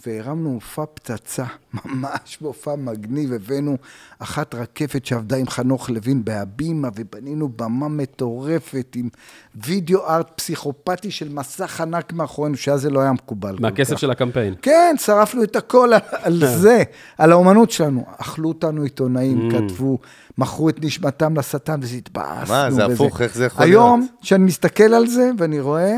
[0.05, 1.45] והרמנו מופע פצצה,
[1.85, 3.33] ממש מופע מגניב.
[3.33, 3.77] הבאנו
[4.19, 9.09] אחת רקפת שעבדה עם חנוך לוין בהבימה, ובנינו במה מטורפת עם
[9.55, 13.55] וידאו ארט פסיכופתי של מסך ענק מאחורינו, שאז זה לא היה מקובל.
[13.59, 13.97] מהכסף.
[13.97, 14.55] של הקמפיין.
[14.61, 16.83] כן, שרפנו את הכל על, על זה,
[17.17, 18.05] על האומנות שלנו.
[18.17, 19.99] אכלו אותנו עיתונאים, כתבו,
[20.37, 22.53] מכרו את נשמתם לשטן, וזה התבאסנו.
[22.53, 22.85] מה, זה.
[22.85, 24.21] הפוך, איך זה יכול היום, להיות?
[24.21, 25.93] כשאני מסתכל על זה ואני רואה,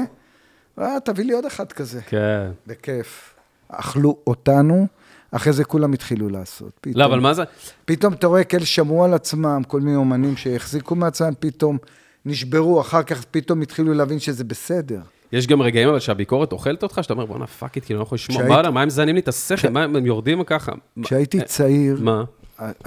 [0.80, 2.02] אה, תביא לי עוד אחד כזה.
[2.02, 2.52] כן.
[2.68, 3.39] בכיף.
[3.70, 4.88] אכלו אותנו,
[5.32, 6.72] אחרי זה כולם התחילו לעשות.
[6.82, 7.44] פתאום, לא, אבל מה זה?
[7.86, 11.78] פתאום אתה רואה כאלה שמעו על עצמם, כל מיני אומנים שהחזיקו מעצמם, פתאום
[12.26, 15.00] נשברו, אחר כך פתאום התחילו להבין שזה בסדר.
[15.32, 18.06] יש גם רגעים אבל שהביקורת אוכלת אותך, שאתה אומר, בואנה, fuck it, כאילו, אני לא
[18.06, 18.38] יכול לשמוע.
[18.44, 19.70] כשהייתי- מה, מה הם מזיינים לי את השכל?
[19.70, 20.72] מה, הם יורדים ככה?
[21.04, 22.24] כשהייתי צעיר, מה?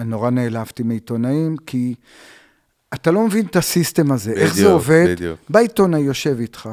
[0.04, 1.94] נורא נעלבתי מעיתונאים, כי
[2.94, 5.04] אתה לא מבין את הסיסטם הזה, איך זה בדיוק, עובד.
[5.08, 5.38] בדיוק.
[5.48, 6.68] בא עיתונאי, יושב איתך,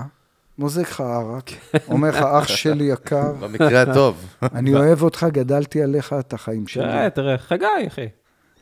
[0.60, 1.50] מוזג לך ערק,
[1.88, 4.16] אומר לך, אח שלי יקר, במקרה הטוב.
[4.56, 6.84] אני אוהב אותך, גדלתי עליך, אתה חיים שלי.
[6.84, 8.06] תראה, תראה, חגי, אחי.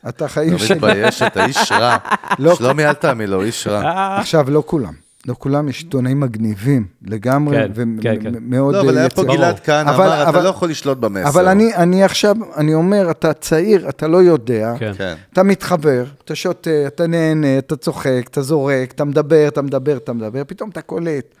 [0.08, 0.74] אתה חיים לא שלי.
[0.76, 1.96] מתבייש, אתה איש רע.
[2.38, 2.54] לא.
[2.54, 4.16] שלומי, אל תאמין לו, איש רע.
[4.18, 4.92] עכשיו, לא כולם.
[5.26, 7.72] לא כולם, יש עיתונאים מגניבים לגמרי, כן,
[8.02, 8.30] כן, כן.
[8.34, 9.36] ומאוד לא, אבל היה פה יציבים.
[9.40, 11.28] גלעד אבל- אמר, אתה אבל- לא יכול לשלוט במסר.
[11.28, 14.92] אבל אני, אני עכשיו, אני אומר, אתה צעיר, אתה לא יודע, כן.
[14.98, 15.14] כן.
[15.32, 20.12] אתה מתחבר, אתה שותה, אתה נהנה, אתה צוחק, אתה זורק, אתה מדבר, אתה מדבר, אתה
[20.12, 21.34] מדבר, פתאום אתה קולט.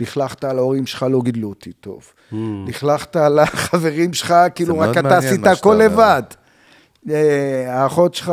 [0.00, 2.12] לכלכת על ההורים שלך, לא גידלו אותי טוב.
[2.66, 5.80] לכלכת על החברים שלך, כאילו רק אתה עשית הכל.
[5.84, 6.22] לבד.
[7.10, 8.32] אה, האחות שלך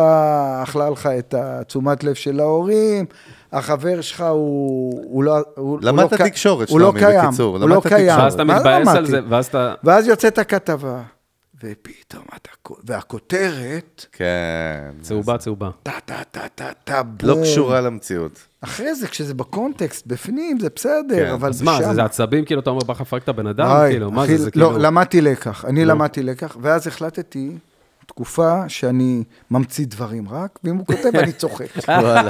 [0.64, 3.06] אכלה לך את התשומת לב של ההורים,
[3.52, 5.38] החבר שלך הוא, הוא לא...
[5.56, 8.08] הוא, למדת הוא לא, תקשורת, הוא לא שלומי, קיים, בקיצור, הוא לא קיים.
[8.08, 8.24] תקשורת.
[8.24, 9.06] ואז אתה מתבאס על?
[9.06, 9.74] זה, ואז אתה...
[9.84, 11.02] ואז יוצאת הכתבה,
[11.64, 12.50] ופתאום אתה...
[12.84, 14.92] והכותרת, כן.
[15.02, 15.70] צהובה, צהובה.
[15.84, 17.44] טה טה טה טה טה לא בום.
[17.44, 18.40] קשורה למציאות.
[18.62, 21.32] אחרי זה, כשזה בקונטקסט, בפנים, זה בסדר, כן.
[21.32, 23.48] אבל אז מה, שם- זה- זה עצבים, כאילו, אתה אומר, בא לך לפרק את הבן
[23.48, 23.68] אדם?
[23.90, 24.78] כאילו, מה אחי, זה, זה לא, כאילו...
[24.84, 25.94] למדתי לקח, אני לא.
[25.94, 27.52] למדתי לקח, ואז החלטתי
[28.08, 31.66] תקופה שאני ממציא דברים רק, ואם הוא כותב אני צוחק.
[31.88, 32.30] וואלה.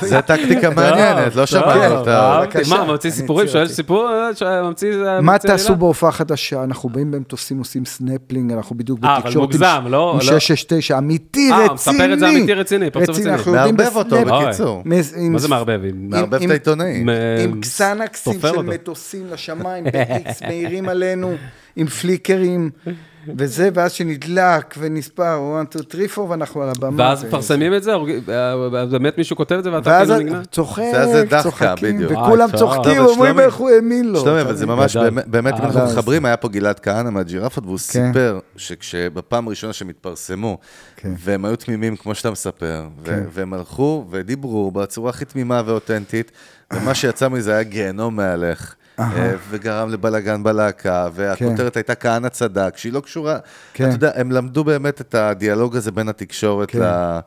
[0.00, 2.20] זה טקטיקה מעניינת, לא שמעתי טוב, אותה.
[2.20, 2.58] אהבתי.
[2.58, 2.74] בבקשה.
[2.76, 3.48] מה, ממציא סיפורים?
[3.48, 3.68] שואל.
[3.68, 4.08] סיפור,
[4.42, 4.92] אה, ממציא...
[5.22, 5.76] מה תעשו?
[5.76, 6.64] בהופעה חדשה?
[6.64, 10.22] אנחנו באים במטוסים, עושים סנפלינג, אנחנו בדיוק אה, אבל בתקשורת עם מוגזם, לא- עם לא-
[10.40, 11.66] 669, אמיתי, אה, רציני.
[11.68, 13.30] הוא מספר את זה אמיתי, רציני, פרצוף רציני.
[13.32, 14.82] אנחנו יודעים מערבב אותו, בקיצור.
[15.30, 15.80] מה זה מערבב?
[15.94, 17.04] מערבב את העיתונאי.
[17.44, 18.62] עם- קסנקסים של.
[18.62, 21.34] מטוסים לשמיים, ב-X מאירים עלינו,
[21.76, 22.70] עם פליקרים,
[23.38, 27.02] וזה, ואז שנדלק ונספר, 1, 2, 3, 4, ואנחנו על הבמה.
[27.04, 27.92] ואז מפרסמים את זה?
[28.28, 30.44] אה, באמת מישהו כותב את זה ואתה ואז כאילו נגנב?
[30.44, 32.06] צוחק, זה- זה דחקה, צוחקים.
[32.06, 34.20] וכולם צוחקים, אומרים איך הוא האמין לו.
[34.20, 34.66] שלומי, אתה אבל זה?
[34.66, 34.96] ממש.
[35.26, 37.82] באמת, אם אה, אנחנו אז- מחברים, היה פה גלעד כהנא מהג'ירפות, והוא כן.
[38.12, 40.58] סיפר שכשבפעם הראשונה שהם התפרסמו,
[40.96, 41.12] כן.
[41.18, 43.22] והם היו תמימים, כמו שאתה מספר, כן.
[43.32, 46.32] והם הלכו ודיברו בצורה הכי תמימה ואותנטית,
[46.72, 48.74] ומה שיצא מזה היה גיהנום מהלך.
[49.00, 53.38] אה, וגרם לבלאגן בלהקה, והכותרת הייתה כהנא צדק, שהיא לא קשורה,
[53.74, 53.84] כן.
[53.84, 56.82] אתה יודע, הם למדו באמת את הדיאלוג הזה בין התקשורת כן.
[56.82, 57.18] ל...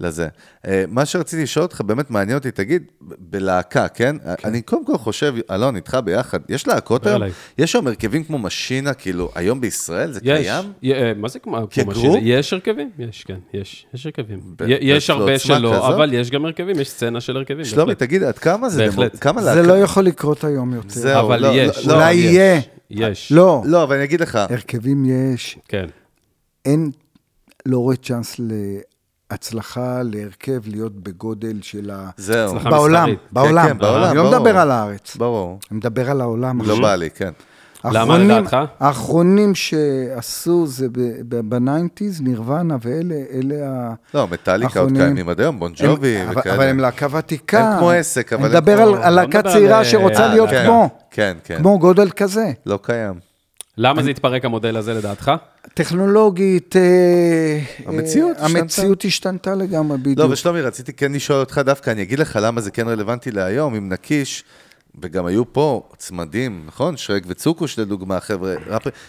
[0.00, 0.28] לזה.
[0.66, 4.16] אה, מה שרציתי לשאול אותך, באמת מעניין אותי, תגיד, בלהקה, כן?
[4.44, 7.22] אני קודם כל חושב, אלון, איתך ביחד, יש להקות היום?
[7.58, 10.46] יש היום הרכבים כמו משינה, כאילו, היום בישראל זה יש.
[10.46, 10.64] קיים?
[10.82, 11.58] י- אה, מה זה כמו?
[11.86, 12.18] משינה?
[12.22, 12.90] יש הרכבים?
[12.98, 13.86] יש, כן, יש.
[13.94, 14.40] יש הרכבים.
[14.58, 15.94] ב- יש הרבה שלא, כזאת?
[15.94, 17.64] אבל יש גם הרכבים, יש סצנה של הרכבים.
[17.64, 17.98] שלומי, בהחלט.
[17.98, 18.84] תגיד, עד כמה זה...
[18.86, 19.12] בהחלט.
[19.14, 19.68] דמו- כמה זה להקה?
[19.68, 20.88] לא יכול לקרות היום יותר.
[20.88, 21.86] זהו, אבל לא, יש.
[21.86, 22.24] לא, אולי יש.
[22.24, 22.60] יהיה.
[22.90, 23.32] יש.
[23.32, 25.58] לא, לא, אבל אני אגיד לך, הרכבים יש.
[25.68, 25.86] כן.
[26.64, 26.90] אין,
[27.66, 28.36] לא רואה צ'אנס
[29.30, 32.10] להצלחה להרכב להיות בגודל של ה...
[32.16, 32.50] זהו.
[32.56, 33.18] הצלחה בעולם, מסחרית.
[33.32, 33.68] בעולם.
[33.68, 34.36] כן, בעולם, אני לא ברור.
[34.38, 35.58] מדבר על הארץ, ברור.
[35.70, 36.62] אני מדבר על העולם.
[36.62, 37.30] לא בא לי, כן.
[37.84, 38.56] למה, האחרונים- לדעתך?
[38.80, 40.86] האחרונים שעשו זה
[41.44, 43.94] בניינטיז, נירוונה, ואלה אלה ה...
[44.14, 44.92] לא, מטאליקה עוד.
[44.96, 46.54] קיימים עד היום, בון ג'ובי הם- אבל- וכאלה.
[46.54, 47.68] אבל הם להקה ותיקה.
[47.72, 50.28] הם כמו עסק, אבל אני הם מדבר על- על לא להקה צעירה על, שרוצה אה,
[50.28, 51.58] להיות כן, כמו, כן, כן.
[51.58, 52.52] כמו גודל כזה.
[52.66, 53.14] לא קיים.
[53.78, 55.32] למה זה התפרק המודל הזה לדעתך?
[55.74, 58.60] טכנולוגית, אה, המציאות אה, השתנתה.
[58.60, 60.18] המציאות השתנתה לגמרי, בדיוק.
[60.18, 63.74] לא, ושלומי, רציתי כן לשאול אותך דווקא, אני אגיד לך למה זה כן רלוונטי להיום,
[63.74, 64.44] אם נקיש,
[65.00, 66.96] וגם היו פה צמדים, נכון?
[66.96, 68.54] שרק וצוקוש לדוגמה, חבר'ה,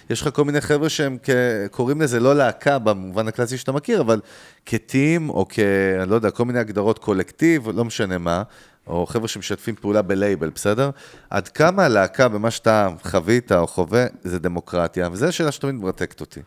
[0.10, 1.30] יש לך כל מיני חבר'ה שהם כ...
[1.72, 4.20] קוראים לזה לא להקה במובן הקלאסי שאתה מכיר, אבל
[4.66, 5.60] כטים, או כ...
[6.02, 8.44] אני לא יודע, כל מיני הגדרות קולקטיב, לא משנה מה,
[8.88, 10.90] או חבר'ה שמשתפים פעולה בלייבל, בסדר?
[11.30, 16.40] עד כמה הלהקה במה שאתה חווית או חווה, זה דמוקרטיה, וזו השאלה שתמיד מרתקת אותי.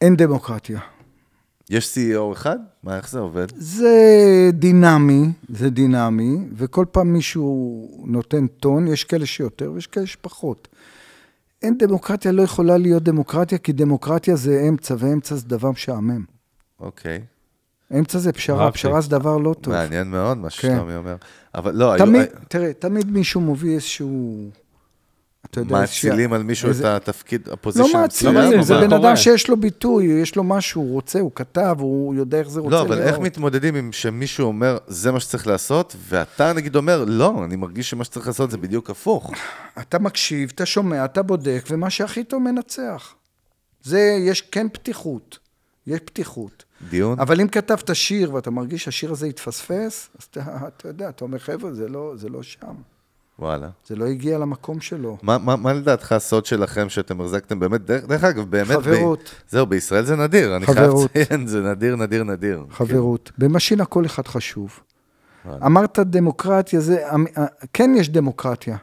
[0.00, 0.80] אין דמוקרטיה.
[1.70, 2.58] יש CEO אחד?
[2.82, 3.46] מה, איך זה עובד?
[3.56, 3.90] זה
[4.52, 10.68] דינמי, זה דינמי, וכל פעם מישהו נותן טון, יש כאלה שיותר ויש כאלה שפחות.
[11.62, 16.24] אין דמוקרטיה, לא יכולה להיות דמוקרטיה, כי דמוקרטיה זה אמצע, ואמצע זה דבר משעמם.
[16.80, 17.22] אוקיי.
[17.98, 18.78] אמצע זה פשרה, אהבתי.
[18.78, 19.74] פשרה זה דבר לא טוב.
[19.74, 20.56] מעניין מאוד מה כן.
[20.56, 21.16] ששלומי אומר.
[21.54, 22.06] אבל לא, היו...
[22.06, 24.48] תמיד, תראה, תמיד מישהו מביא איזשהו...
[25.50, 27.92] אתה יודע, מאצילים על מישהו את איזה- התפקיד, הפוזיישן.
[27.96, 28.92] לא מאצילים, זה אבל- בן?
[28.92, 32.60] אדם שיש לו ביטוי, יש לו משהו, הוא רוצה, הוא כתב, הוא יודע איך זה
[32.60, 33.20] רוצה לא, אבל איך להיות.
[33.20, 38.04] מתמודדים עם שמישהו אומר, זה מה שצריך לעשות, ואתה נגיד אומר, לא, אני מרגיש שמה
[38.04, 39.32] שצריך לעשות זה בדיוק הפוך.
[39.80, 43.14] אתה מקשיב, אתה שומע, אתה בודק, ומה שהכי טוב מנצח.
[43.82, 45.38] זה, יש כן פתיחות.
[45.86, 46.64] יש פתיחות.
[46.90, 47.20] דיון?
[47.20, 51.38] אבל אם כתבת שיר ואתה מרגיש שהשיר הזה התפספס, אז אתה, אתה יודע, אתה אומר,
[51.38, 52.74] חבר'ה, זה לא, זה לא שם.
[53.38, 53.68] וואלה.
[53.86, 55.16] זה לא הגיע למקום שלו.
[55.22, 58.66] מה, מה, מה לדעתך הסוד שלכם שאתם החזקתם באמת, דרך, דרך אגב, באמת...
[58.70, 59.20] חברות.
[59.20, 59.50] ב...
[59.50, 61.10] זהו, בישראל זה נדיר, אני חברות.
[61.12, 62.64] חייב לציין, זה נדיר, נדיר, נדיר.
[62.70, 63.32] חברות.
[63.38, 64.80] במשינה כל אחד חשוב.
[65.66, 67.24] אמרת דמוקרטיה, זה, אמ,
[67.72, 68.76] כן יש דמוקרטיה,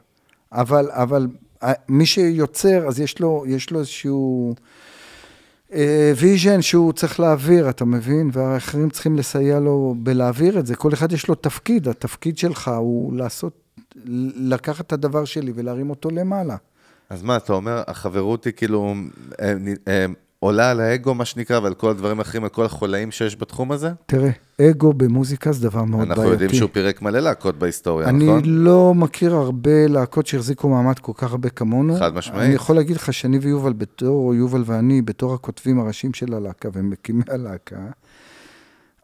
[0.52, 1.28] אבל, אבל
[1.64, 4.56] אה, מי שיוצר, אז יש לו, יש לו איזשהו
[6.18, 8.30] vision שהוא צריך להעביר, אתה מבין?
[8.34, 10.76] והאחרים צריכים לסייע לו בלהעביר את זה.
[10.76, 13.54] כל אחד יש לו תפקיד, התפקיד שלך הוא לעשות,
[14.36, 16.56] לקחת את הדבר שלי ולהרים אותו למעלה.
[17.10, 18.94] אז מה, אתה אומר, החברות היא כאילו
[19.42, 19.54] אה,
[19.88, 20.06] אה,
[20.44, 23.92] עולה על האגו, מה שנקרא, ועל כל הדברים האחרים, על כל החולאים שיש בתחום הזה?
[24.06, 24.30] תראה,
[24.62, 26.22] אגו במוזיקה זה דבר מאוד בעייתי.
[26.22, 28.42] אנחנו יודעים שהוא פירק מלא להקות בהיסטוריה, אני נכון?
[28.46, 31.96] לא מכיר הרבה להקות שהחזיקו מעמד כל כך הרבה כמונו.
[32.00, 32.42] חד משמעית.
[32.42, 37.24] אני יכול להגיד לך שאני ויובל בתור, יובל ואני, בתור הכותבים הראשיים של הלהקה ומקימי
[37.30, 37.78] הלהקה,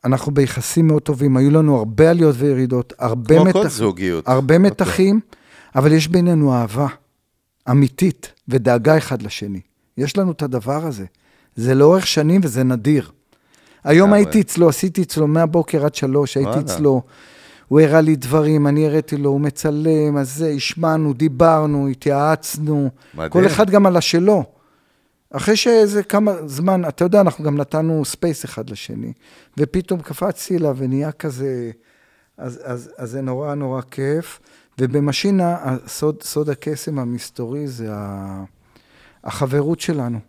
[0.05, 3.69] אנחנו ביחסים מאוד טובים, היו לנו הרבה עליות וירידות, הרבה, כמו כל מתח...
[3.69, 4.27] זוגיות.
[4.27, 4.69] הרבה אוקיי.
[4.71, 5.19] מתחים,
[5.75, 6.87] אבל יש בינינו אהבה
[7.69, 9.61] אמיתית ודאגה אחד לשני.
[9.97, 11.05] יש לנו את הדבר הזה.
[11.55, 13.11] זה לאורך שנים וזה נדיר.
[13.83, 14.19] היום לגמרי.
[14.19, 16.61] הייתי אצלו, עשיתי אצלו מהבוקר עד שלוש, הייתי וואלה.
[16.61, 17.01] אצלו.
[17.67, 22.89] הוא הראה לי דברים, אני הראיתי לו, הוא מצלם, אז זה, השמענו, דיברנו, התייעצנו.
[23.13, 23.29] מדהים.
[23.29, 24.43] כל אחד גם על השלו.
[25.31, 29.13] אחרי שאיזה כמה זמן, אתה יודע, אנחנו גם נתנו space אחד לשני,
[29.57, 31.71] ופתאום קפצתי אליו ונהיה כזה,
[32.37, 34.39] אז, אז, אז זה נורא נורא כיף.
[34.79, 37.89] ובמשינה, הסוד, סוד הקסם המסתורי זה
[39.23, 40.19] החברות שלנו.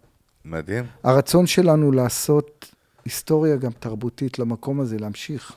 [0.45, 0.85] מדהים.
[1.05, 2.69] הרצון שלנו לעשות
[3.05, 5.53] היסטוריה גם תרבותית למקום הזה, להמשיך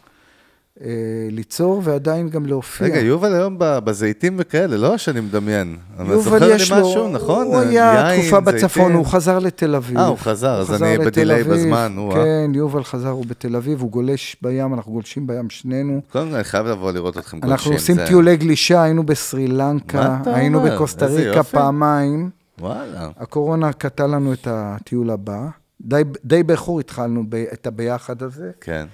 [0.81, 0.87] אה,
[1.31, 2.87] ליצור ועדיין גם להופיע.
[2.87, 5.77] רגע, יובל היום בזיתים וכאלה, לא שאני מדמיין.
[6.09, 7.45] יובל יש לו, משהו, נכון?
[7.45, 8.97] הוא היה יין, תקופה בצפון, זיתים.
[8.97, 9.97] הוא חזר לתל אביב.
[9.97, 11.43] אה, הוא חזר, אז חזר אני בדיליי.
[11.43, 12.17] בזמן, הוא, אה?
[12.23, 16.01] כן, יובל חזר, הוא בתל אביב, הוא גולש בים, אנחנו גולשים בים שנינו.
[16.11, 17.51] קודם כל, אני חייב לבוא לראות אתכם גולשים.
[17.53, 20.61] אנחנו עושים זה- טיולי גלישה, היינו בסרי לנקה, היינו?
[20.61, 21.43] בקוסטה ריקה.
[21.43, 22.29] פעמיים.
[22.59, 23.09] וואלה.
[23.17, 25.47] הקורונה קטעה לנו את הטיול הבא.
[25.81, 28.85] די, די באיחור התחלנו ב, את הביחד הזה, כן.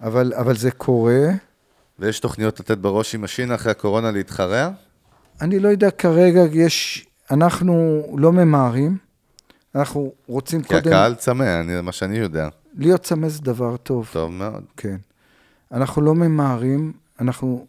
[0.00, 1.26] אבל, אבל זה קורה.
[1.98, 4.68] ויש תוכניות לתת בראש עם השינה אחרי הקורונה להתחרע?
[5.40, 8.96] אני לא יודע, כרגע יש, אנחנו לא ממהרים,
[9.74, 12.48] אנחנו רוצים כי קודם, הקהל צמא, אני- מה שאני יודע.
[12.76, 14.08] להיות צמא זה דבר טוב.
[14.12, 14.62] טוב מאוד.
[14.76, 14.96] כן.
[15.72, 17.66] אנחנו לא ממהרים, אנחנו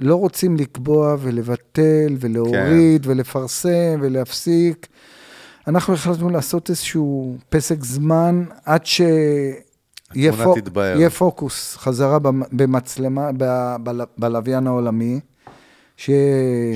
[0.00, 3.10] לא רוצים לקבוע ולבטל ולהוריד כן.
[3.10, 4.86] ולפרסם ולהפסיק.
[5.66, 9.54] אנחנו החלטנו לעשות איזשהו פסק זמן עד שיהיה.
[10.74, 15.20] יהיה פוקוס חזרה במ- במצלמה, ב- בל- בלוויין העולמי.
[15.96, 16.10] ש...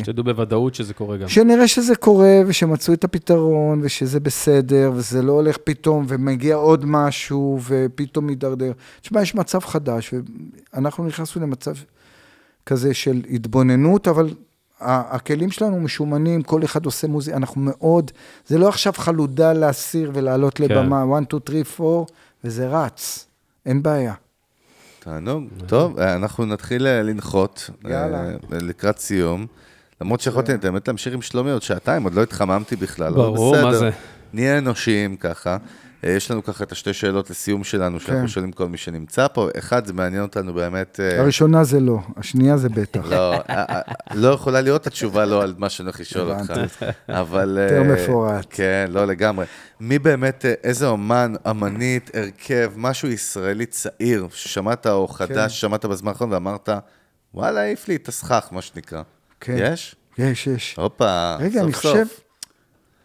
[0.03, 1.29] שתדעו בוודאות שזה קורה גם.
[1.29, 7.59] שנראה שזה קורה ושמצאו את הפתרון ושזה בסדר וזה לא הולך פתאום ומגיע עוד משהו
[7.67, 8.73] ופתאום מידרדר.
[9.01, 10.15] תשמע, יש מצב חדש
[10.75, 11.75] ואנחנו נכנסנו למצב
[12.67, 14.35] כזה של התבוננות, אבל
[14.81, 18.11] הכלים שלנו משומנים, כל אחד עושה מוזיקה, אנחנו מאוד,
[18.47, 20.65] זה לא עכשיו חלודה להסיר ולעלות כן.
[20.65, 22.05] לבמה, 1, 2, 3, 4,
[22.45, 23.27] וזה רץ,
[23.67, 24.15] אין בעיה.
[24.99, 25.45] תענוג.
[25.67, 27.71] טוב, אה, אנחנו נתחיל אה, לנחות.
[27.85, 28.25] יאללה.
[28.25, 29.47] אה, לקראת סיום.
[30.01, 33.13] למרות שיכולתי באמת להמשיך עם שלומי עוד שעתיים, עוד לא התחממתי בכלל.
[33.13, 33.75] ברור, מה.
[33.75, 33.91] זה?
[34.33, 35.57] נהיה אנושיים ככה.
[36.05, 38.29] אה, יש לנו ככה את השתי שאלות לסיום שלנו, שאנחנו כן.
[38.29, 39.49] שואלים כל מי שנמצא פה.
[39.59, 41.01] אחד, זה מעניין אותנו באמת...
[41.01, 43.07] אה, הראשונה זה לא, השנייה זה בטח.
[43.11, 43.81] לא, אה,
[44.15, 46.53] לא יכולה להיות התשובה לא על מה שאני הולך לשאול אותך.
[47.09, 47.59] אבל...
[47.63, 48.47] יותר מפורט.
[48.51, 49.47] כן, לא לגמרי.
[49.81, 55.15] מי באמת, איזה אומן, אמנית, הרכב, משהו ישראלי צעיר, ששמעת או כן.
[55.15, 56.69] חדש, ששמעת בזמן האחרון ואמרת,
[57.35, 59.03] וואלה, העיף לי את הסכך, מה שנקרא.
[59.41, 59.57] כן.
[59.59, 59.97] יש?
[60.19, 60.75] יש, יש.
[60.79, 61.93] הופה, רגע, אני סוף סוף.
[61.93, 62.07] חושב,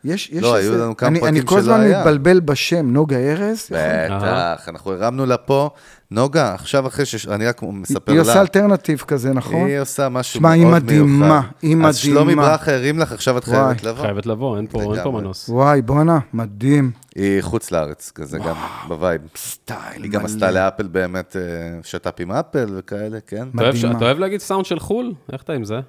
[0.04, 0.70] יש, יש לא, איזה...
[0.70, 2.00] היו לנו כמה אני, פרקים אני כל שלא הזמן היה.
[2.00, 3.70] מתבלבל בשם, נוגה ארז?
[3.72, 5.70] בטח, אנחנו הרמנו לה פה.
[6.12, 7.28] נוגה, עכשיו אחרי ש...
[7.28, 8.28] אני רק מספר היא לה.
[8.28, 9.68] עושה alternative כזה, נכון?
[9.68, 10.84] היא עושה משהו שמע, מאוד היא מיוחד.
[10.84, 12.50] מדהימה, היא אז שלומי מדהימה.
[12.50, 13.43] ברכה הרים לך, עכשיו את.
[13.43, 14.02] חייבת לבוא.
[14.02, 15.22] חייבת לבוא, אין פה, אין פה לגמרי.
[15.22, 15.50] מנוס.
[15.50, 16.91] וואי, בואנה, מדהים.
[17.16, 18.56] היא חוץ לארץ, כזה גם
[18.88, 19.22] ב vibe.
[19.38, 20.26] style היא גם.
[20.26, 21.41] עשתה לאפל באמת אה,
[21.84, 23.47] שת"פ עם אפל וכאלה, כן?
[23.54, 23.97] מדהימה.
[23.97, 25.14] אתה אוהב להגיד סאונד של חו"ל?
[25.34, 25.80] איך אתה עם זה?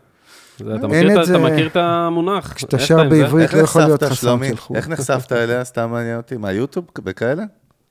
[0.62, 1.36] אתה אין מכיר את זה.
[1.36, 2.52] אתה מכיר את המונח?
[2.52, 3.08] כשאתה שר?
[3.08, 4.48] בעברית- לא יכול להיות שלומי?
[4.48, 4.76] של חו"ל.
[4.76, 5.64] איך נחשפת אליה?
[5.64, 6.36] סתם מעניין אותי.
[6.36, 7.42] מה, יוטיוב וכאלה?
[7.42, 7.48] אני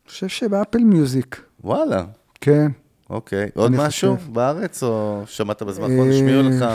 [0.09, 2.03] חושב שבאפל מיוזיק, וואלה,
[2.41, 2.71] כן.
[3.09, 3.49] אוקיי.
[3.55, 4.33] עוד אני משהו חושב.
[4.33, 6.65] בארץ, או שמעת בזמן האחרון, אה, השמיעו לך?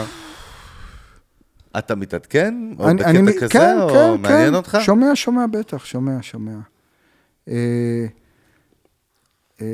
[1.77, 2.53] אתה מתעדכן?
[2.79, 4.55] או אני- אני- בקטע כזה, כן, או כן, מעניין כן.
[4.55, 4.77] אותך?
[4.81, 6.55] שומע, שומע, בטח, שומע, שומע.
[9.61, 9.67] אה,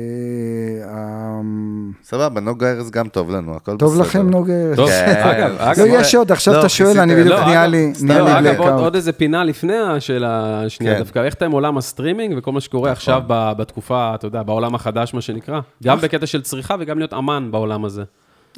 [1.40, 3.86] אמ, סבבה, נוגה ארז גם טוב לנו, הכל בסדר.
[3.86, 4.76] טוב לכם, נוגה ארז?
[4.76, 5.22] טוב, כן.
[5.24, 7.92] אגב, לא, אגב, יש עוד, עכשיו לא, אתה שואל, אני בדיוק לא, נהיה לי,
[8.38, 10.98] אגב, עוד, איזה פינה לפני השאלה השנייה כן.
[11.00, 14.74] דווקא, איך אתה עם עולם הסטרימינג וכל מה שקורה עכשיו ב- בתקופה, אתה יודע, בעולם
[14.74, 15.60] החדש, מה שנקרא?
[15.84, 18.02] גם בקטע של צריכה וגם להיות אמן בעולם הזה.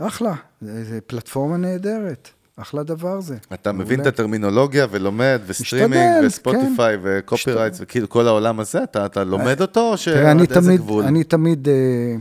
[0.00, 3.36] אחלה, זה פלטפורמה נהדרת, אחלה דבר זה.
[3.54, 4.02] אתה מבין מעולה.
[4.02, 9.60] את הטרמינולוגיה ולומד, וסטרימינג, משתדל, וספוטיפיי, ו copyrights, וכאילו כל העולם הזה, אתה אתה לומד
[9.60, 11.04] אותו, או שעד איזה תמיד, גבול?
[11.04, 12.16] אני תמיד, אה,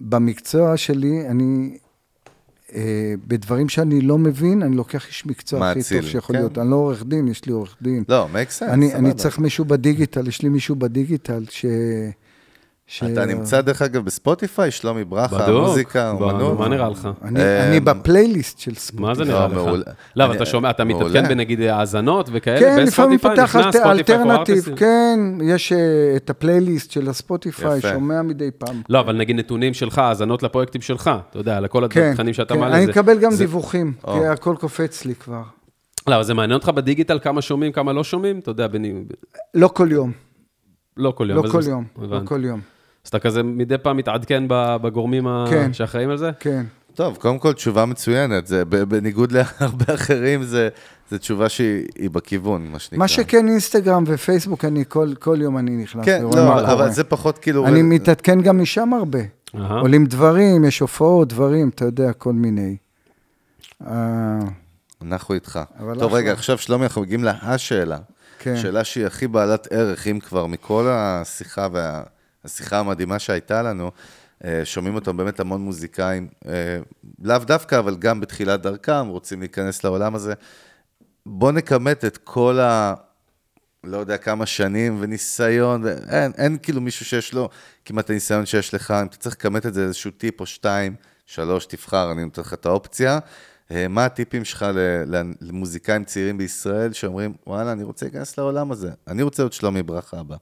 [0.00, 1.78] במקצוע שלי, אני,
[2.74, 6.40] אה, בדברים שאני לא מבין, אני לוקח איש מקצוע הכי טוב שיכול כן.
[6.42, 6.58] להיות.
[6.58, 8.04] אני לא עורך דין, יש לי עורך דין.
[8.08, 9.14] לא, make sense, אני, אני סבבה.
[9.14, 11.66] צריך מישהו בדיגיטל, יש לי מישהו בדיגיטל ש...
[12.90, 13.02] ש...
[13.02, 15.62] אתה נמצא, דרך אגב, בספוטיפיי, שלומי ברכה, בדיוק.
[15.66, 16.58] מוזיקה, אומנות.
[16.58, 17.08] מה נראה לך?
[17.22, 19.06] אני, אני בפלייליסט של ספוטיפיי.
[19.08, 19.54] מה זה לא, נראה לך?
[19.54, 19.82] מעולה.
[20.16, 20.84] לא, אבל אני- אתה שומע, אתה.
[20.84, 22.60] מתעדכן בנגיד האזנות וכאלה?
[22.60, 24.68] כן, לפעמים פותח אלטרנטיב.
[24.76, 25.78] כן, יש אה,
[26.16, 27.80] את הפלייליסט של הספוטיפיי.
[27.80, 28.82] שומע מדי פעם.
[28.88, 32.60] לא, אבל נגיד נתונים שלך, האזנות לפרויקטים שלך, אתה יודע, לכל כן, התכנים שאתה כן,
[32.60, 32.76] מעלה.
[32.76, 34.26] אני זה- מקבל גם זה- דיווחים, כי.
[34.26, 35.42] הכל קופץ לי כבר.
[36.08, 38.38] לא, אבל זה מעניין אותך בדיגיטל כמה שומעים, כמה לא שומעים?
[38.38, 38.94] אתה יודע, בני-
[39.54, 40.12] לא כל יום,
[40.96, 41.36] לא כל יום.
[41.36, 42.20] לא אבל כל יום, לא.
[42.24, 42.60] כל יום,
[43.08, 45.72] אז אתה כזה מדי פעם מתעדכן ב- בגורמים כן.
[45.72, 46.30] שאחראים על זה?
[46.40, 46.64] כן.
[46.94, 48.46] טוב, קודם כל, תשובה מצוינת.
[48.46, 50.68] זה, ב- בניגוד להרבה אחרים, זה,
[51.10, 52.98] זה תשובה שהיא היא בכיוון, מה שנקרא.
[52.98, 56.72] מה שכן, אינסטגרם ופייסבוק, אני כל, כל יום אני נכנס כן, לא, אבל, קורה.
[56.72, 57.66] אבל זה פחות כאילו...
[57.66, 59.18] אני מתעדכן גם משם הרבה.
[59.54, 59.80] אהה.
[59.80, 62.76] עולים דברים, יש הופעות, דברים, אתה יודע, כל מיני.
[63.86, 64.38] אה,
[65.02, 65.60] אנחנו איתך.
[65.78, 66.18] טוב, אחלה.
[66.18, 67.98] רגע, עכשיו, שלומי, אנחנו מגיעים להשאלה.
[68.38, 68.56] כן.
[68.56, 71.68] שאלה שהיא הכי בעלת ערך, אם כבר, מכל השיחה
[72.44, 73.90] והשיחה המדהימה שהייתה לנו,
[74.44, 76.78] אה, שומעים אותם באמת המון מוזיקאים, אה,
[77.22, 80.34] לאו דווקא, אבל גם בתחילת דרכם, רוצים להיכנס לעולם הזה.
[81.26, 82.58] בוא נכמת את כל
[83.84, 87.48] לא יודע כמה שנים וניסיון, ואין אין כאילו מישהו שיש לו
[87.84, 90.94] כמעט הניסיון שיש לך, אם אתה צריך לכמת את זה איזשהו טיפ או שתיים,
[91.26, 93.18] שלוש, תבחר, אני נותן לך את האופציה.
[93.70, 94.66] אה, מה הטיפים שלך
[95.40, 100.20] למוזיקאים צעירים בישראל שאומרים, וואלה, אני רוצה להיכנס לעולם הזה, אני רוצה להיות שלומי ברכה
[100.20, 100.36] הבא.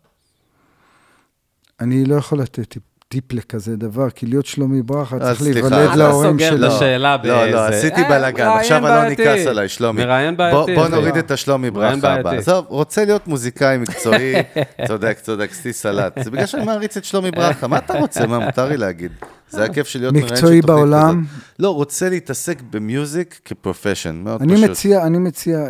[1.81, 5.68] אני לא יכול לתת טיפ, טיפ לכזה דבר, כי להיות שלומי ברכה, אז צריך סליחה.
[5.68, 6.66] להיוולד אתה להורים סוגר שלו.
[6.66, 9.22] את השאלה לא, לא, באיזה- עשיתי אה, בלאגן, עכשיו אלון בעייתי.
[9.22, 10.05] יכעס עליי, שלומי.
[10.05, 10.74] מראיין בעייתי.
[10.74, 10.89] בוא.
[10.89, 12.31] נוריד את השלומי ברכה הבא.
[12.31, 14.35] עזוב, רוצה להיות מוזיקאי מקצועי,
[14.89, 16.18] צודק, צודק, סטי סלט.
[16.24, 18.27] זה בגלל שאני מעריץ את שלומי ברכה, מה אתה רוצה?
[18.27, 19.12] מה, מותר לי להגיד.
[19.51, 21.22] זה הכיף של להיות מראיין של מקצועי תוכנית בעולם.
[21.24, 21.41] כזאת.
[21.59, 24.70] לא, רוצה להתעסק במיוזיק כפרופשן, מאוד אני פשוט.
[24.70, 25.66] מציע, אני מציע אה,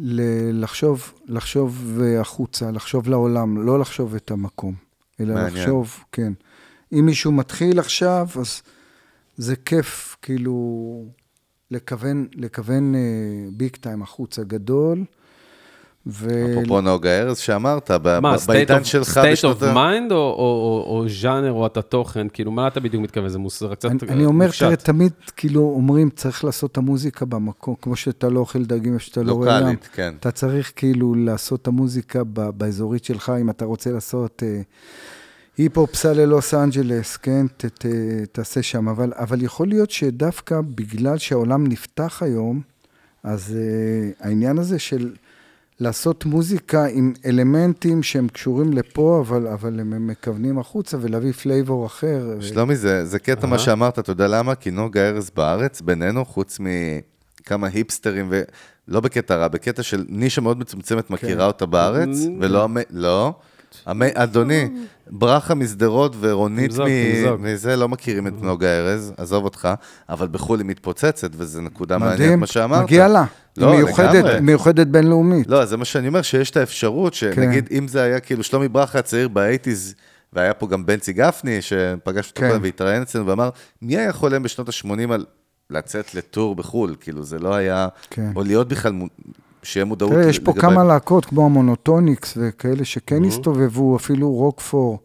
[0.00, 4.74] ל- לחשוב, לחשוב החוצה, לחשוב לעולם, לא לחשוב את המקום,
[5.20, 5.54] אלא מעניין.
[5.54, 6.32] לחשוב, כן.
[6.92, 8.62] אם מישהו מתחיל עכשיו, אז
[9.36, 11.04] זה כיף, כאילו,
[11.70, 13.00] לכוון, לכוון אה,
[13.52, 15.04] ביג טיים החוצה גדול,
[16.06, 16.28] ו...
[16.52, 19.72] אפרופו נוגה ארז שאמרת, מה, state בעידן of- שלך state בשנות of ה...
[19.74, 22.26] mind או- או- או או ז'אנר או אתה תוכן?
[22.32, 23.28] כאילו, מה אתה בדיוק מתכוון?
[23.28, 24.62] זה מוסר קצת אני, אני אומר, מופשט.
[24.64, 29.04] תראה, תמיד כאילו אומרים, צריך לעשות את המוזיקה במקום, כמו שאתה לא אוכל דגים איפה
[29.04, 29.58] שאתה לא רואה ים.
[29.58, 30.14] לוקאלית, כן.
[30.20, 34.60] אתה צריך כאילו לעשות את המוזיקה ב- באזורית שלך, אם אתה רוצה לעשות אה,
[35.58, 37.46] היפ-הופ סע ללוס אנג'לס, כן?
[37.56, 37.86] ת, ת,
[38.32, 38.88] תעשה שם.
[38.88, 42.60] אבל, אבל יכול להיות שדווקא בגלל שהעולם נפתח היום,
[43.22, 45.10] אז אה, העניין הזה של
[45.80, 52.36] לעשות מוזיקה עם אלמנטים שהם קשורים לפה, אבל, אבל הם מכוונים החוצה, ולהביא flavor אחר.
[52.40, 54.54] שלומי, זה, זה קטע מה שאמרת, אתה יודע למה?
[54.54, 60.58] כי נוגה ארז בארץ, בינינו, חוץ מכמה היפסטרים, ולא בקטע רע, בקטע של נישה מאוד
[60.58, 62.76] מצומצמת מכירה אותה בארץ, ולא, המ...
[62.90, 63.34] לא.
[64.14, 64.68] אדוני,
[65.10, 67.22] ברכה משדרות ורונית תמזוג, מ...
[67.24, 67.40] תמזוג.
[67.40, 69.68] מזה לא מכירים את נוגה ארז, עזוב אותך,
[70.08, 72.82] אבל בחו"ל היא מתפוצצת, וזו נקודה מעניינת מדהים, מה שאמרת.
[72.82, 73.24] מגיע לה.
[73.56, 74.40] לא, מיוחדת, לגמרי.
[74.40, 75.46] מיוחדת בינלאומית.
[75.48, 77.32] לא, זה מה שאני אומר, שיש את האפשרות, כן.
[77.34, 79.94] שנגיד, אם זה היה כאילו שלומי ברכה הצעיר באייטיז,
[80.32, 82.48] והיה פה גם בנצי גפני, שפגש אותו כן.
[82.48, 83.50] קודם והתראיין אצלנו, ואמר,
[83.82, 85.24] מי היה חולם בשנות ה-80 על
[85.70, 86.94] לצאת לטור בחו"ל?
[87.00, 88.30] כאילו, זה לא היה, כן.
[88.36, 88.92] או להיות בכלל,
[89.62, 94.98] שיהיה מודעות תראה, יש פה כמה להקות כמו המונוטוניקס וכאלה שכן הסתובבו, אפילו רוקפור.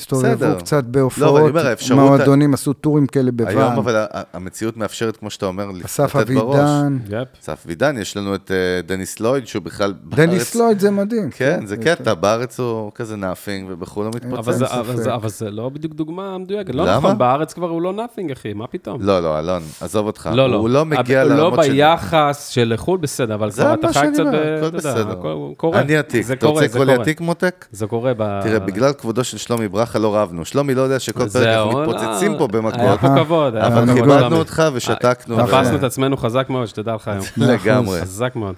[0.00, 3.76] הסתובבו קצת לא, אבל בהופעות, האפשרות- מועדונים, עשו טורים כאלה היום, בוואן.
[3.78, 6.58] אבל ה- המציאות מאפשרת, כמו שאתה אומר, אסף לתת בראש.
[6.58, 7.28] אבידן, yep.
[7.42, 11.30] אסף אבידן, יש לנו את אה, דניס לויד, שהוא בכלל דניס לויד זה מדהים.
[11.30, 14.38] כן, זה קטע, בארץ הוא כזה nothing, ובחו"ל הוא מתפוצץ.
[14.38, 14.66] אבל זה-
[15.14, 16.74] אבל אבל לא בדיוק דוגמה מדויקת.
[16.74, 16.96] לא למה?
[16.98, 19.02] נכון, בארץ כבר הוא לא nothing, אחי, מה פתאום?
[19.02, 20.30] לא, לא, אלון, עזוב אותך.
[20.34, 20.56] לא, לא.
[20.56, 21.72] הוא לא מגיע אבל לרמות לא של...
[21.72, 25.14] ביחס של לחו"ל, בסדר, אבל כבר אתה חי קצת, הכל אתה יודע, בסדר.
[25.56, 25.80] קורה.
[25.80, 27.02] אני עתיק, זה אתה קורה, רוצה זה לקרוא לי קורה.
[27.02, 27.66] עתיק מותק?
[27.72, 28.40] זה קורה ב...
[28.42, 30.44] תראה, בגלל כבודו של שלומי ברכה לא רבנו.
[30.44, 33.76] שלומי לא יודע שכל פרק אנחנו מתפוצצים לא, פה היה במכות, פה כבוד, היה פה
[33.76, 34.36] אבל כבוד, כיבדנו שלומי.
[34.36, 35.46] אותך ושתקנו.
[35.46, 37.24] תפסנו את עצמנו חזק מאוד, שתדע לך היום.
[37.50, 38.00] לגמרי.
[38.00, 38.54] חזק מאוד.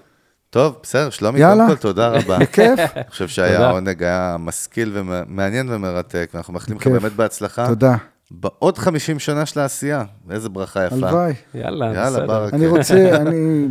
[0.51, 1.65] טוב, בסדר, שלומי, יאללה.
[1.65, 2.39] קודם כל תודה רבה.
[2.43, 2.79] בכיף.
[2.97, 3.71] אני חושב שהיה.
[3.71, 6.87] עונג, היה משכיל ומעניין ומרתק, ואנחנו מאחלים לך.
[6.87, 7.67] באמת בהצלחה.
[7.67, 7.97] תודה.
[8.31, 10.97] בעוד 50 שנה של העשייה, איזה ברכה יפה.
[10.97, 11.33] הלוואי.
[11.55, 12.27] יאללה, יאללה, בסדר.
[12.27, 12.57] ברכה.
[12.57, 13.67] אני רוצה, אני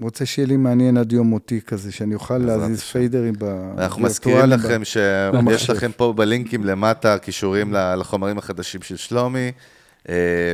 [0.00, 3.44] רוצה שיהיה לי מעניין עד יום מותי כזה, שאני אוכל להזיז פיידרים ב...
[3.78, 5.72] אנחנו מזכירים לכם שיש במחשב.
[5.72, 9.52] לכם פה בלינקים למטה קישורים לחומרים החדשים של שלומי,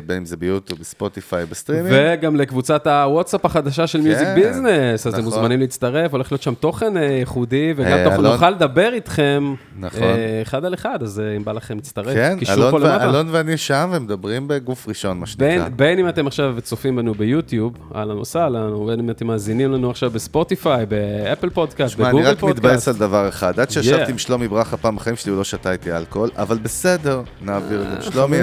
[0.07, 1.95] בין אם זה ביוטיוב, בספוטיפיי, בסטרימינג.
[2.21, 5.25] וגם לקבוצת הוואטסאפ החדשה של מיוזיק כן, ביזנס, אז אתם נכון.
[5.39, 9.55] מוזמנים להצטרף, הולך להיות שם תוכן אה, ייחודי, וגם אה, תוכן- אלון- נוכל לדבר איתכם
[9.81, 10.03] נכון.
[10.03, 12.81] אה, אחד על אחד, אז אה, אם בא לכם להצטרף, כן, קישור אלון פה ו-
[12.81, 13.05] למטה.
[13.11, 15.47] אלון ואני שם ומדברים בגוף ראשון, מה שנקרא.
[15.49, 19.91] בין, בין אם אתם עכשיו צופים בנו ביוטיוב, אהלן וסהלן, ובין אם אתם מאזינים לנו
[19.91, 22.89] עכשיו בספוטיפיי, באפל פודקאסט, שמע, אני בגוגל רק מתבאס פודקאסט.
[22.89, 23.61] על דבר אחד.
[23.61, 24.11] עד שישבתי Yeah.
[24.11, 28.03] עם שלומי ברכה פעם בחיים שלי, הוא לא שתה איתי אלכוהול, אבל בסדר, נעביר את.
[28.03, 28.37] שלומי,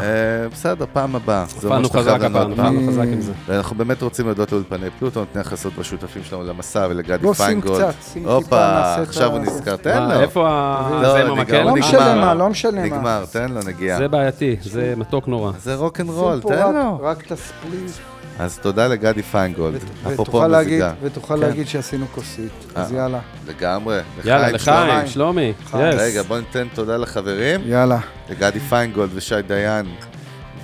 [0.00, 1.46] אה, בסדר, פעם הבאה.
[1.46, 2.54] פעלנו שאתה חזק הפעם, פעם.
[2.56, 3.32] פעלנו חזק עם זה.
[3.46, 7.80] ואנחנו באמת רוצים להודות לאולפני פלוטו, נותני החסות והשותפים שלנו למסע ולגדי לא, שים פיינגולד.
[7.90, 10.20] קצת, שים טיפה, הופה, עכשיו הוא נזכר, תן מה, לו.
[10.20, 11.02] איפה ה...
[11.02, 11.62] לא, זה עם המקל?
[11.62, 11.74] לא.
[11.74, 12.86] משנה מה, לא משנה מה.
[12.86, 13.98] נגמר, תן לו נגיעה.
[13.98, 15.52] זה בעייתי, זה מתוק נורא.
[15.58, 16.98] זה רוק אנד רול, שים פה תן לו.
[17.02, 17.90] רק את ה split,
[18.38, 19.80] אז תודה לגדי פיינגולד.
[20.06, 20.92] אפרופו מזיגה.
[21.02, 21.40] ותוכל כן.
[21.40, 22.52] להגיד שעשינו כוסית.
[22.74, 22.98] אז אה.
[22.98, 23.98] יאללה, לגמרי.
[24.24, 25.52] יאללה, לחיים, שלומי.
[25.74, 27.60] רגע, בוא ניתן תודה לחברים.
[27.64, 27.98] יאללה.
[28.30, 29.86] לגדי פיינגולד ושי דיין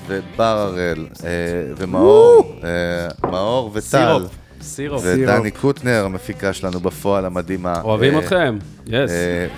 [0.06, 1.28] ובר הראל אה,
[1.76, 4.24] ומאור, אה, מאור וטל.
[4.62, 5.02] סירופ.
[5.04, 7.80] ודני קוטנר, המפיקה שלנו בפועל המדהימה.
[7.80, 9.10] אוהבים אתכם, yes.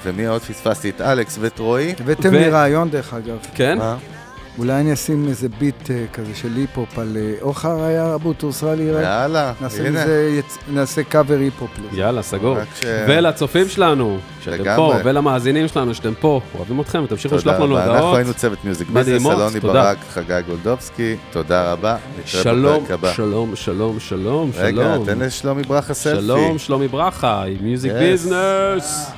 [0.04, 0.90] ומי עוד פספסתי?
[0.90, 1.94] את אלכס ואת רועי.
[2.00, 3.36] הבאתם לי רעיון, דרך אגב.
[3.54, 3.78] כן?
[4.59, 8.82] אולי אני אשים איזה ביט אה, כזה של היפ-הופ על אה, אוחר היה אבו תורסלי.
[8.82, 9.90] יאללה, נעשה הנה.
[10.05, 11.70] מזה, יצ- נעשה קאבר היפ-הופ.
[11.92, 12.59] יאללה, סגור.
[12.59, 14.76] רק ש- ולצופים שלנו, שאתם.
[14.76, 17.82] פה, ולמאזינים שלנו, שאתם פה, אוהבים אתכם, ותמשיכו לשלוח לנו רבה.
[17.84, 18.16] אנחנו הודעות.
[18.16, 19.72] היינו צוות מיוזיק ביזנס, אלוני תודה.
[19.82, 21.96] ברק, חגי גולדובסקי, תודה רבה.
[22.24, 22.84] שלום.
[23.12, 24.96] שלום, שלום, שלום, רגע.
[25.07, 26.22] תן לשלומי ברכה סלפי.
[26.22, 27.92] שלום, שלומי ברכה, מיוזיק.
[27.92, 29.11] ביזנס.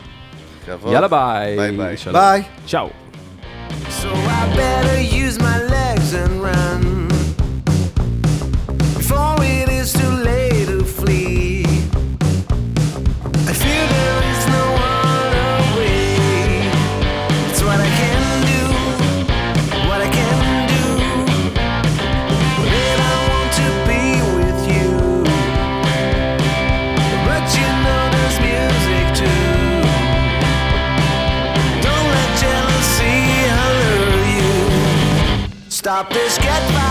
[0.90, 1.56] יאללה ביי.
[1.56, 1.96] ביי ביי.
[2.12, 2.42] ביי.
[2.66, 3.03] צ'או.
[4.56, 6.63] Better use my legs and run
[35.94, 36.38] stop this.
[36.38, 36.83] get back.